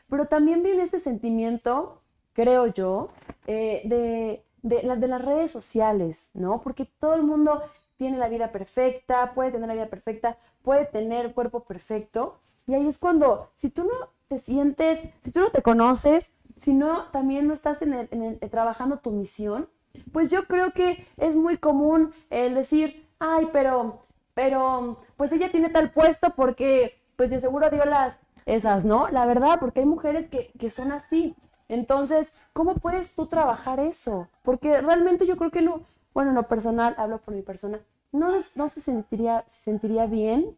Pero 0.09 0.25
también 0.25 0.63
viene 0.63 0.83
este 0.83 0.99
sentimiento, 0.99 2.01
creo 2.33 2.67
yo, 2.67 3.09
de, 3.45 4.43
de, 4.61 4.81
de 4.95 5.07
las 5.07 5.23
redes 5.23 5.51
sociales, 5.51 6.31
¿no? 6.33 6.61
Porque 6.61 6.85
todo 6.85 7.15
el 7.15 7.23
mundo 7.23 7.61
tiene 7.97 8.17
la 8.17 8.29
vida 8.29 8.51
perfecta, 8.51 9.33
puede 9.33 9.51
tener 9.51 9.67
la 9.67 9.73
vida 9.75 9.87
perfecta, 9.89 10.37
puede 10.63 10.85
tener 10.85 11.33
cuerpo 11.33 11.61
perfecto. 11.63 12.39
Y 12.67 12.73
ahí 12.73 12.87
es 12.87 12.97
cuando, 12.97 13.49
si 13.55 13.69
tú 13.69 13.83
no 13.83 14.09
te 14.27 14.39
sientes, 14.39 14.99
si 15.21 15.31
tú 15.31 15.39
no 15.41 15.49
te 15.49 15.61
conoces, 15.61 16.31
si 16.55 16.73
no 16.73 17.05
también 17.11 17.47
no 17.47 17.53
estás 17.53 17.81
en 17.81 17.93
el- 17.93 18.07
en 18.11 18.23
el- 18.23 18.39
trabajando 18.49 18.97
tu 18.99 19.11
misión, 19.11 19.67
pues 20.13 20.29
yo 20.29 20.45
creo 20.47 20.71
que 20.71 21.05
es 21.17 21.35
muy 21.35 21.57
común 21.57 22.11
el 22.29 22.55
decir, 22.55 23.07
ay, 23.19 23.49
pero, 23.51 24.05
pero, 24.33 24.97
pues 25.17 25.31
ella 25.31 25.49
tiene 25.51 25.69
tal 25.69 25.91
puesto 25.91 26.31
porque, 26.35 26.99
pues 27.15 27.29
de 27.29 27.41
seguro 27.41 27.69
dio 27.69 27.85
las, 27.85 28.15
esas, 28.45 28.85
¿no? 28.85 29.09
La 29.09 29.25
verdad, 29.25 29.59
porque 29.59 29.81
hay 29.81 29.85
mujeres 29.85 30.29
que, 30.29 30.51
que 30.59 30.69
son 30.69 30.91
así. 30.91 31.35
Entonces, 31.71 32.33
¿cómo 32.51 32.75
puedes 32.75 33.15
tú 33.15 33.27
trabajar 33.27 33.79
eso? 33.79 34.27
Porque 34.43 34.81
realmente 34.81 35.25
yo 35.25 35.37
creo 35.37 35.51
que 35.51 35.61
no, 35.61 35.85
bueno, 36.13 36.31
en 36.31 36.35
lo 36.35 36.43
personal, 36.43 36.95
hablo 36.97 37.19
por 37.19 37.33
mi 37.33 37.43
persona, 37.43 37.79
no, 38.11 38.33
no 38.55 38.67
se 38.67 38.81
sentiría, 38.81 39.45
se 39.47 39.63
sentiría 39.71 40.05
bien 40.05 40.57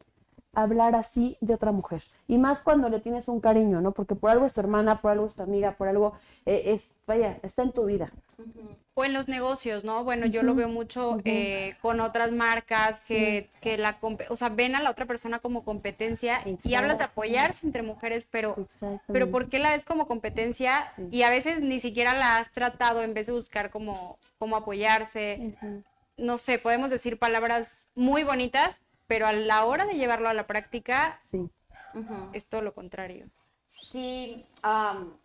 hablar 0.53 0.95
así 0.95 1.37
de 1.41 1.53
otra 1.55 1.71
mujer. 1.71 2.03
Y 2.27 2.37
más 2.37 2.61
cuando 2.61 2.89
le 2.89 2.99
tienes 2.99 3.27
un 3.27 3.41
cariño, 3.41 3.81
¿no? 3.81 3.91
Porque 3.91 4.15
por 4.15 4.29
algo 4.29 4.45
es 4.45 4.53
tu 4.53 4.61
hermana, 4.61 5.01
por 5.01 5.11
algo 5.11 5.25
es 5.25 5.33
tu 5.33 5.41
amiga, 5.41 5.75
por 5.75 5.87
algo 5.87 6.13
eh, 6.45 6.63
es, 6.67 6.95
vaya, 7.07 7.39
está 7.41 7.63
en 7.63 7.71
tu 7.71 7.85
vida. 7.85 8.11
O 8.95 9.03
en 9.03 9.13
los 9.13 9.27
negocios, 9.27 9.83
¿no? 9.83 10.03
Bueno, 10.03 10.27
yo 10.27 10.43
lo 10.43 10.53
veo 10.53 10.69
mucho 10.69 11.17
eh, 11.25 11.75
con 11.81 11.99
otras 11.99 12.31
marcas 12.31 13.07
que, 13.07 13.49
que 13.59 13.79
la, 13.79 13.97
o 14.29 14.35
sea, 14.35 14.49
ven 14.49 14.75
a 14.75 14.83
la 14.83 14.91
otra 14.91 15.07
persona 15.07 15.39
como 15.39 15.63
competencia 15.63 16.41
y 16.63 16.75
hablas 16.75 16.99
de 16.99 17.05
apoyarse 17.05 17.65
entre 17.65 17.81
mujeres, 17.81 18.27
pero, 18.29 18.55
pero 19.07 19.31
¿por 19.31 19.49
qué 19.49 19.57
la 19.57 19.71
ves 19.71 19.85
como 19.85 20.05
competencia? 20.05 20.91
Y 21.09 21.23
a 21.23 21.31
veces 21.31 21.61
ni 21.61 21.79
siquiera 21.79 22.15
la 22.15 22.37
has 22.37 22.51
tratado 22.51 23.01
en 23.01 23.15
vez 23.15 23.27
de 23.27 23.33
buscar 23.33 23.71
como, 23.71 24.19
como 24.37 24.57
apoyarse. 24.57 25.55
No 26.15 26.37
sé, 26.37 26.59
podemos 26.59 26.91
decir 26.91 27.17
palabras 27.17 27.89
muy 27.95 28.23
bonitas, 28.23 28.83
pero 29.07 29.27
a 29.27 29.33
la 29.33 29.65
hora 29.65 29.85
de 29.85 29.93
llevarlo 29.95 30.29
a 30.29 30.33
la 30.33 30.47
práctica 30.47 31.19
Sí. 31.23 31.49
Es 32.33 32.47
todo 32.47 32.61
lo 32.61 32.73
contrario. 32.73 33.29
Sí, 33.67 34.45
am, 34.63 35.17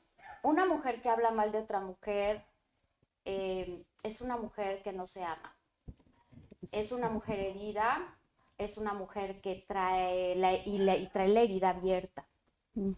una 0.42 0.66
mujer 0.66 1.00
que 1.00 1.08
habla 1.08 1.30
mal 1.30 1.50
de 1.52 1.58
otra 1.58 1.80
mujer 1.80 2.44
eh, 3.24 3.82
es 4.02 4.20
una 4.20 4.36
mujer 4.36 4.82
que 4.82 4.92
no 4.92 5.06
se 5.06 5.22
ama. 5.24 5.54
Es 6.72 6.92
una 6.92 7.08
mujer 7.08 7.38
herida, 7.40 8.18
es 8.58 8.76
una 8.76 8.92
mujer 8.92 9.40
que 9.40 9.64
trae 9.66 10.34
la, 10.36 10.52
y, 10.54 10.78
la- 10.78 10.96
y 10.96 11.06
trae 11.08 11.28
la 11.28 11.40
herida 11.40 11.70
abierta. 11.70 12.26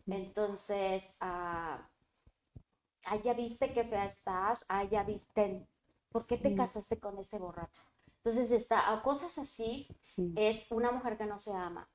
Entonces, 0.08 1.16
ah, 1.20 1.88
ah, 3.06 3.16
ya 3.16 3.34
viste 3.34 3.72
que 3.72 3.84
fea 3.84 4.04
estás, 4.04 4.64
ah, 4.68 4.84
ya 4.84 5.02
viste, 5.04 5.66
¿por 6.10 6.26
qué 6.26 6.36
te 6.36 6.54
casaste 6.56 6.98
con 6.98 7.18
ese 7.18 7.38
borracho? 7.38 7.82
Entonces, 8.24 8.52
está, 8.52 8.92
a 8.92 9.02
cosas 9.02 9.38
así 9.38 9.88
Sí. 10.00 10.32
es 10.36 10.70
una 10.70 10.90
mujer 10.92 11.16
que 11.16 11.26
no 11.26 11.38
se 11.38 11.52
ama. 11.52 11.88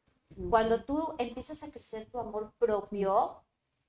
Cuando 0.50 0.84
tú 0.84 1.14
empiezas 1.20 1.64
a 1.64 1.72
crecer 1.72 2.10
tu 2.12 2.20
amor 2.20 2.52
propio, 2.58 3.44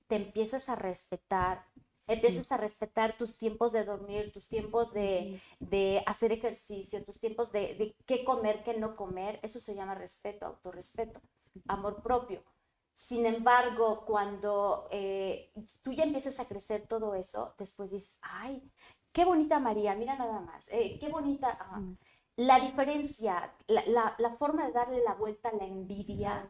te 0.07 0.15
empiezas 0.15 0.69
a 0.69 0.75
respetar, 0.75 1.65
empiezas 2.07 2.51
a 2.51 2.57
respetar 2.57 3.17
tus 3.17 3.37
tiempos 3.37 3.73
de 3.73 3.83
dormir, 3.83 4.31
tus 4.31 4.47
tiempos 4.47 4.93
de, 4.93 5.41
de 5.59 6.03
hacer 6.05 6.31
ejercicio, 6.31 7.03
tus 7.03 7.19
tiempos 7.19 7.51
de, 7.51 7.75
de 7.75 7.95
qué 8.05 8.23
comer, 8.23 8.63
qué 8.63 8.77
no 8.77 8.95
comer. 8.95 9.39
Eso 9.43 9.59
se 9.59 9.75
llama 9.75 9.95
respeto, 9.95 10.45
autorrespeto, 10.45 11.19
amor 11.67 12.01
propio. 12.01 12.43
Sin 12.93 13.25
embargo, 13.25 14.05
cuando 14.05 14.87
eh, 14.91 15.51
tú 15.83 15.91
ya 15.91 16.03
empiezas 16.03 16.39
a 16.39 16.47
crecer 16.47 16.87
todo 16.87 17.13
eso, 17.13 17.53
después 17.57 17.91
dices, 17.91 18.17
ay, 18.21 18.63
qué 19.11 19.25
bonita 19.25 19.59
María, 19.59 19.95
mira 19.95 20.15
nada 20.17 20.39
más, 20.39 20.69
eh, 20.71 20.97
qué 20.99 21.09
bonita. 21.09 21.57
ah". 21.59 21.81
La 22.37 22.59
diferencia, 22.59 23.51
la, 23.67 23.83
la- 23.87 24.15
la 24.17 24.29
forma 24.37 24.65
de 24.67 24.71
darle 24.71 25.03
la 25.03 25.15
vuelta 25.15 25.49
a 25.49 25.55
la 25.55 25.65
envidia, 25.65 26.49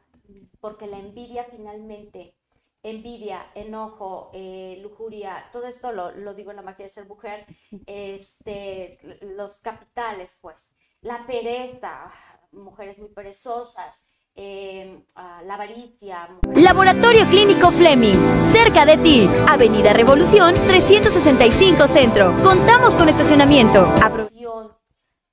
porque 0.59 0.85
la 0.85 0.99
envidia 0.99 1.45
finalmente, 1.49 2.35
envidia, 2.83 3.51
enojo, 3.55 4.29
eh, 4.33 4.79
lujuria, 4.83 5.45
todo 5.51 5.65
esto 5.65 5.91
lo, 5.93 6.11
lo 6.11 6.33
digo 6.33 6.51
en 6.51 6.57
la 6.57 6.61
magia 6.61 6.83
de 6.85 6.89
ser 6.89 7.07
mujer, 7.07 7.45
este, 7.85 8.99
los 9.21 9.57
capitales, 9.57 10.37
pues, 10.41 10.73
la 11.01 11.25
pereza, 11.25 12.11
mujeres 12.51 12.97
muy 12.97 13.09
perezosas, 13.09 14.09
eh, 14.35 15.03
ah, 15.15 15.41
la 15.45 15.55
avaricia, 15.55 16.29
Laboratorio 16.53 17.25
Clínico 17.29 17.71
Fleming, 17.71 18.41
cerca 18.41 18.85
de 18.85 18.97
ti, 18.97 19.27
Avenida 19.49 19.93
Revolución 19.93 20.53
365 20.67 21.87
Centro. 21.87 22.35
Contamos 22.43 22.95
con 22.95 23.09
estacionamiento. 23.09 23.79
Apro- 24.01 24.29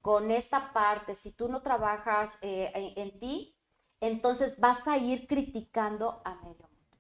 con 0.05 0.30
esta 0.30 0.61
parte, 0.74 1.16
si 1.16 1.32
tú 1.32 1.48
no 1.48 1.62
trabajas 1.62 2.38
eh, 2.42 2.70
en, 2.74 2.92
en 3.09 3.18
ti, 3.18 3.57
entonces 4.00 4.61
vas 4.61 4.86
a 4.88 4.98
ir 4.98 5.26
criticando 5.26 6.20
a 6.26 6.36
medio 6.36 6.68
mundo. 6.68 6.98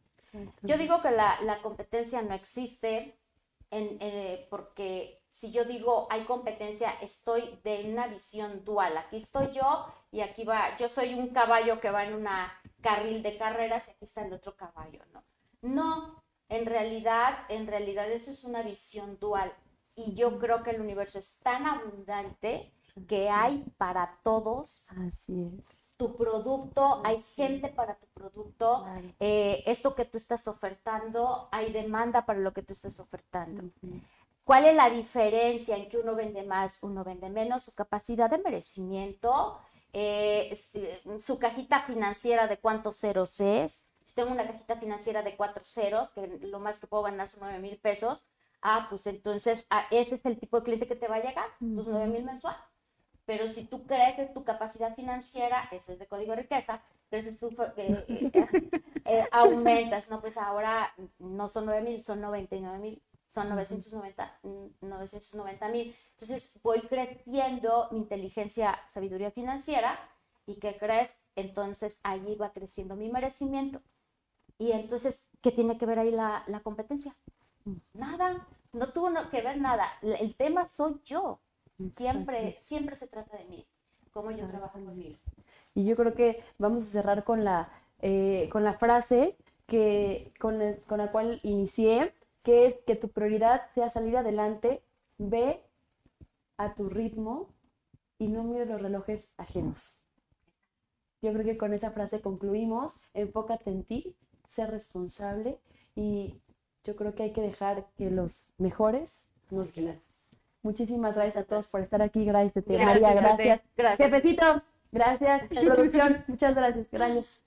Yo 0.62 0.78
digo 0.78 1.00
que 1.02 1.10
la, 1.10 1.40
la 1.42 1.60
competencia 1.62 2.22
no 2.22 2.34
existe 2.34 3.18
en- 3.70 3.98
eh, 4.00 4.46
porque 4.50 5.22
si 5.28 5.52
yo 5.52 5.64
digo 5.64 6.06
hay 6.10 6.24
competencia, 6.24 6.92
estoy 7.02 7.60
de 7.64 7.90
una 7.92 8.06
visión 8.06 8.64
dual. 8.64 8.96
Aquí 8.96 9.16
estoy 9.18 9.50
yo 9.52 9.86
y 10.10 10.20
aquí 10.22 10.44
va, 10.44 10.76
yo 10.78 10.88
soy 10.88 11.14
un 11.14 11.28
caballo 11.30 11.80
que 11.80 11.90
va 11.90 12.04
en 12.06 12.14
una 12.14 12.52
carril 12.82 13.22
de 13.22 13.36
carreras 13.38 13.88
y 13.88 13.92
aquí 13.92 14.04
está 14.04 14.24
el 14.26 14.32
otro 14.32 14.56
caballo, 14.56 15.02
¿no? 15.12 15.24
No, 15.62 16.22
en 16.48 16.66
realidad, 16.66 17.46
en 17.50 17.66
realidad 17.66 18.10
eso 18.12 18.30
es 18.30 18.44
una 18.44 18.62
visión 18.62 19.18
dual 19.18 19.52
y 19.96 20.14
yo 20.14 20.38
creo 20.38 20.62
que 20.62 20.70
el 20.70 20.80
universo 20.80 21.18
es 21.18 21.38
tan 21.40 21.66
abundante 21.66 22.72
que 23.08 23.28
hay 23.30 23.64
para 23.76 24.18
todos. 24.22 24.86
Así 25.06 25.46
es. 25.58 25.94
Tu 25.96 26.16
producto, 26.16 27.02
hay 27.04 27.22
gente 27.36 27.68
para 27.68 27.96
tu 27.96 28.06
producto. 28.08 28.84
Eh, 29.20 29.62
esto 29.66 29.94
que 29.94 30.04
tú 30.04 30.16
estás 30.16 30.48
ofertando, 30.48 31.48
hay 31.52 31.72
demanda 31.72 32.26
para 32.26 32.40
lo 32.40 32.52
que 32.52 32.62
tú 32.62 32.72
estás 32.72 32.98
ofertando. 33.00 33.70
¿Cuál 34.44 34.66
es 34.66 34.74
la 34.74 34.90
diferencia 34.90 35.76
en 35.76 35.88
que 35.88 35.98
uno 35.98 36.14
vende 36.14 36.42
más, 36.42 36.82
uno 36.82 37.02
vende 37.04 37.30
menos? 37.30 37.62
Su 37.62 37.72
capacidad 37.72 38.28
de 38.28 38.38
merecimiento, 38.38 39.58
eh, 39.92 40.52
eh, 40.74 41.02
su 41.20 41.38
cajita 41.38 41.80
financiera 41.80 42.46
de 42.46 42.58
cuántos 42.58 42.98
ceros 42.98 43.40
es. 43.40 43.88
Si 44.04 44.14
tengo 44.14 44.32
una 44.32 44.46
cajita 44.46 44.76
financiera 44.76 45.22
de 45.22 45.36
cuatro 45.36 45.64
ceros, 45.64 46.10
que 46.10 46.26
lo 46.42 46.60
más 46.60 46.78
que 46.78 46.86
puedo 46.86 47.04
ganar 47.04 47.26
son 47.28 47.40
nueve 47.40 47.58
mil 47.58 47.78
pesos, 47.78 48.20
ah, 48.60 48.86
pues 48.90 49.06
entonces 49.06 49.66
ah, 49.70 49.86
ese 49.90 50.16
es 50.16 50.26
el 50.26 50.38
tipo 50.38 50.58
de 50.58 50.64
cliente 50.64 50.86
que 50.86 50.96
te 50.96 51.08
va 51.08 51.16
a 51.16 51.22
llegar, 51.22 51.46
tus 51.58 51.86
nueve 51.86 52.08
mil 52.08 52.24
mensual. 52.24 52.56
Pero 53.26 53.48
si 53.48 53.64
tú 53.64 53.86
creces 53.86 54.32
tu 54.34 54.44
capacidad 54.44 54.94
financiera, 54.94 55.68
eso 55.72 55.92
es 55.92 55.98
de 55.98 56.06
código 56.06 56.34
riqueza, 56.34 56.82
creces 57.08 57.38
tu, 57.38 57.48
eh, 57.76 58.30
eh, 59.06 59.24
aumentas, 59.32 60.10
¿no? 60.10 60.20
Pues 60.20 60.36
ahora 60.36 60.92
no 61.18 61.48
son 61.48 61.66
nueve 61.66 61.82
mil, 61.82 62.02
son 62.02 62.20
99 62.20 62.78
mil, 62.78 63.02
son 63.28 63.48
990 63.48 65.68
mil. 65.68 65.96
Entonces 66.12 66.60
voy 66.62 66.82
creciendo 66.82 67.88
mi 67.92 67.98
inteligencia, 67.98 68.78
sabiduría 68.88 69.30
financiera 69.30 69.98
y 70.46 70.56
¿qué 70.56 70.76
crees? 70.76 71.18
Entonces 71.34 72.00
allí 72.02 72.36
va 72.36 72.52
creciendo 72.52 72.96
mi 72.96 73.10
merecimiento. 73.10 73.80
Y 74.58 74.72
entonces, 74.72 75.28
¿qué 75.42 75.50
tiene 75.50 75.78
que 75.78 75.86
ver 75.86 75.98
ahí 75.98 76.10
la, 76.10 76.44
la 76.46 76.60
competencia? 76.60 77.14
Nada, 77.92 78.46
no 78.72 78.92
tuvo 78.92 79.10
que 79.30 79.42
ver 79.42 79.58
nada. 79.60 79.86
El 80.02 80.34
tema 80.36 80.66
soy 80.66 81.00
yo. 81.04 81.40
Siempre, 81.76 82.56
siempre 82.60 82.96
se 82.96 83.08
trata 83.08 83.36
de 83.36 83.44
mí, 83.46 83.66
cómo 84.12 84.30
yo 84.30 84.46
trabajo 84.48 84.78
conmigo. 84.84 85.16
Y 85.74 85.84
yo 85.84 85.96
creo 85.96 86.14
que 86.14 86.42
vamos 86.58 86.82
a 86.82 86.86
cerrar 86.86 87.24
con 87.24 87.44
la, 87.44 87.68
eh, 88.00 88.48
con 88.52 88.64
la 88.64 88.74
frase 88.74 89.36
que, 89.66 90.32
con, 90.38 90.60
con 90.86 90.98
la 90.98 91.10
cual 91.10 91.40
inicié, 91.42 92.14
que 92.44 92.66
es 92.66 92.76
que 92.86 92.94
tu 92.96 93.08
prioridad 93.08 93.62
sea 93.74 93.90
salir 93.90 94.16
adelante, 94.16 94.82
ve 95.18 95.62
a 96.56 96.74
tu 96.74 96.88
ritmo 96.88 97.48
y 98.18 98.28
no 98.28 98.44
mire 98.44 98.66
los 98.66 98.80
relojes 98.80 99.32
ajenos. 99.36 100.00
Yo 101.22 101.32
creo 101.32 101.44
que 101.44 101.56
con 101.56 101.72
esa 101.72 101.90
frase 101.90 102.20
concluimos, 102.20 103.00
enfócate 103.14 103.70
en 103.70 103.82
ti, 103.84 104.14
sé 104.48 104.66
responsable 104.66 105.58
y 105.96 106.40
yo 106.84 106.96
creo 106.96 107.14
que 107.14 107.24
hay 107.24 107.32
que 107.32 107.40
dejar 107.40 107.88
que 107.96 108.10
los 108.10 108.52
mejores 108.58 109.26
nos 109.50 109.72
guíen. 109.72 109.98
Muchísimas 110.64 111.14
gracias 111.14 111.36
a 111.36 111.42
todos 111.44 111.68
por 111.68 111.82
estar 111.82 112.00
aquí. 112.00 112.24
Gracias, 112.24 112.54
Tete. 112.54 112.82
María, 112.82 113.12
gracias. 113.12 113.60
gracias. 113.76 114.10
Jefecito, 114.10 114.62
gracias. 114.90 115.42
Producción, 115.48 116.24
muchas 116.26 116.54
gracias. 116.54 116.86
Gracias. 116.90 117.42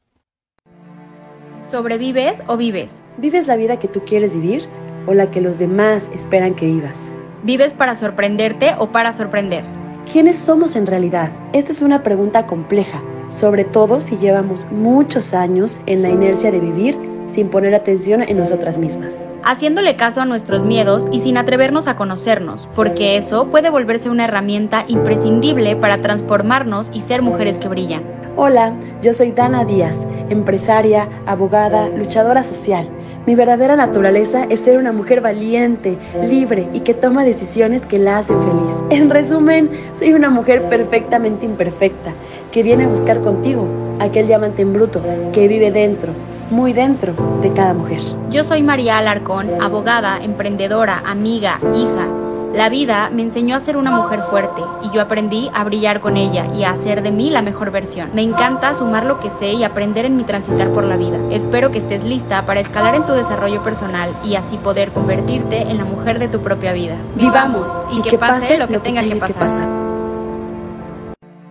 ¿Sobrevives 1.67 2.43
o 2.47 2.57
vives? 2.57 3.01
¿Vives 3.17 3.47
la 3.47 3.55
vida 3.55 3.79
que 3.79 3.87
tú 3.87 4.01
quieres 4.05 4.35
vivir 4.35 4.69
o 5.07 5.15
la 5.15 5.31
que 5.31 5.41
los 5.41 5.57
demás 5.57 6.11
esperan 6.13 6.53
que 6.53 6.67
vivas? 6.67 7.07
¿Vives 7.41 7.73
para 7.73 7.95
sorprenderte 7.95 8.75
o 8.77 8.91
para 8.91 9.11
sorprender? 9.13 9.65
¿Quiénes 10.11 10.37
somos 10.37 10.75
en 10.75 10.85
realidad? 10.85 11.31
Esta 11.53 11.71
es 11.71 11.81
una 11.81 12.03
pregunta 12.03 12.45
compleja, 12.45 13.01
sobre 13.29 13.65
todo 13.65 13.99
si 13.99 14.17
llevamos 14.17 14.71
muchos 14.71 15.33
años 15.33 15.79
en 15.87 16.03
la 16.03 16.09
inercia 16.09 16.51
de 16.51 16.59
vivir 16.59 17.16
sin 17.27 17.49
poner 17.49 17.75
atención 17.75 18.21
en 18.21 18.37
nosotras 18.37 18.77
mismas. 18.77 19.27
Haciéndole 19.43 19.95
caso 19.95 20.21
a 20.21 20.25
nuestros 20.25 20.63
miedos 20.63 21.07
y 21.11 21.19
sin 21.19 21.37
atrevernos 21.37 21.87
a 21.87 21.95
conocernos, 21.95 22.67
porque 22.75 23.17
eso 23.17 23.47
puede 23.47 23.69
volverse 23.69 24.09
una 24.09 24.25
herramienta 24.25 24.85
imprescindible 24.87 25.75
para 25.75 26.01
transformarnos 26.01 26.89
y 26.93 27.01
ser 27.01 27.21
mujeres 27.21 27.59
que 27.59 27.67
brillan. 27.67 28.03
Hola, 28.35 28.73
yo 29.01 29.13
soy 29.13 29.31
Dana 29.31 29.65
Díaz, 29.65 30.05
empresaria, 30.29 31.09
abogada, 31.25 31.89
luchadora 31.89 32.43
social. 32.43 32.87
Mi 33.25 33.35
verdadera 33.35 33.75
naturaleza 33.75 34.45
es 34.49 34.61
ser 34.61 34.77
una 34.77 34.93
mujer 34.93 35.21
valiente, 35.21 35.97
libre 36.23 36.67
y 36.71 36.81
que 36.81 36.93
toma 36.93 37.25
decisiones 37.25 37.85
que 37.85 37.99
la 37.99 38.19
hacen 38.19 38.39
feliz. 38.39 38.71
En 38.89 39.09
resumen, 39.09 39.69
soy 39.93 40.13
una 40.13 40.29
mujer 40.29 40.69
perfectamente 40.69 41.45
imperfecta, 41.45 42.13
que 42.51 42.63
viene 42.63 42.85
a 42.85 42.87
buscar 42.87 43.21
contigo 43.21 43.67
aquel 43.99 44.27
diamante 44.27 44.61
en 44.61 44.71
bruto 44.71 45.01
que 45.33 45.47
vive 45.47 45.71
dentro 45.71 46.13
muy 46.49 46.73
dentro 46.73 47.13
de 47.41 47.53
cada 47.53 47.73
mujer. 47.73 48.01
Yo 48.29 48.43
soy 48.43 48.61
María 48.61 48.97
Alarcón, 48.97 49.61
abogada, 49.61 50.23
emprendedora, 50.23 51.01
amiga, 51.05 51.59
hija. 51.75 52.07
La 52.53 52.69
vida 52.69 53.09
me 53.13 53.21
enseñó 53.21 53.55
a 53.55 53.59
ser 53.59 53.77
una 53.77 53.91
mujer 53.91 54.21
fuerte 54.21 54.61
y 54.81 54.89
yo 54.89 55.01
aprendí 55.01 55.49
a 55.53 55.63
brillar 55.63 55.99
con 55.99 56.17
ella 56.17 56.47
y 56.55 56.63
a 56.63 56.71
hacer 56.71 57.03
de 57.03 57.11
mí 57.11 57.29
la 57.29 57.41
mejor 57.41 57.71
versión. 57.71 58.09
Me 58.13 58.23
encanta 58.23 58.73
sumar 58.73 59.05
lo 59.05 59.19
que 59.19 59.29
sé 59.29 59.51
y 59.53 59.63
aprender 59.63 60.05
en 60.05 60.17
mi 60.17 60.23
transitar 60.23 60.69
por 60.69 60.83
la 60.83 60.97
vida. 60.97 61.19
Espero 61.29 61.71
que 61.71 61.79
estés 61.79 62.03
lista 62.03 62.45
para 62.45 62.61
escalar 62.61 62.95
en 62.95 63.05
tu 63.05 63.11
desarrollo 63.11 63.61
personal 63.61 64.09
y 64.23 64.35
así 64.35 64.57
poder 64.57 64.91
convertirte 64.91 65.63
en 65.63 65.77
la 65.77 65.85
mujer 65.85 66.19
de 66.19 66.29
tu 66.29 66.39
propia 66.39 66.73
vida. 66.73 66.95
Vivamos 67.15 67.69
y, 67.91 68.01
que, 68.01 68.17
pase, 68.17 68.57
lo 68.57 68.67
que, 68.67 68.79
tenga 68.79 69.03
que 69.03 69.15
pasar. 69.17 69.86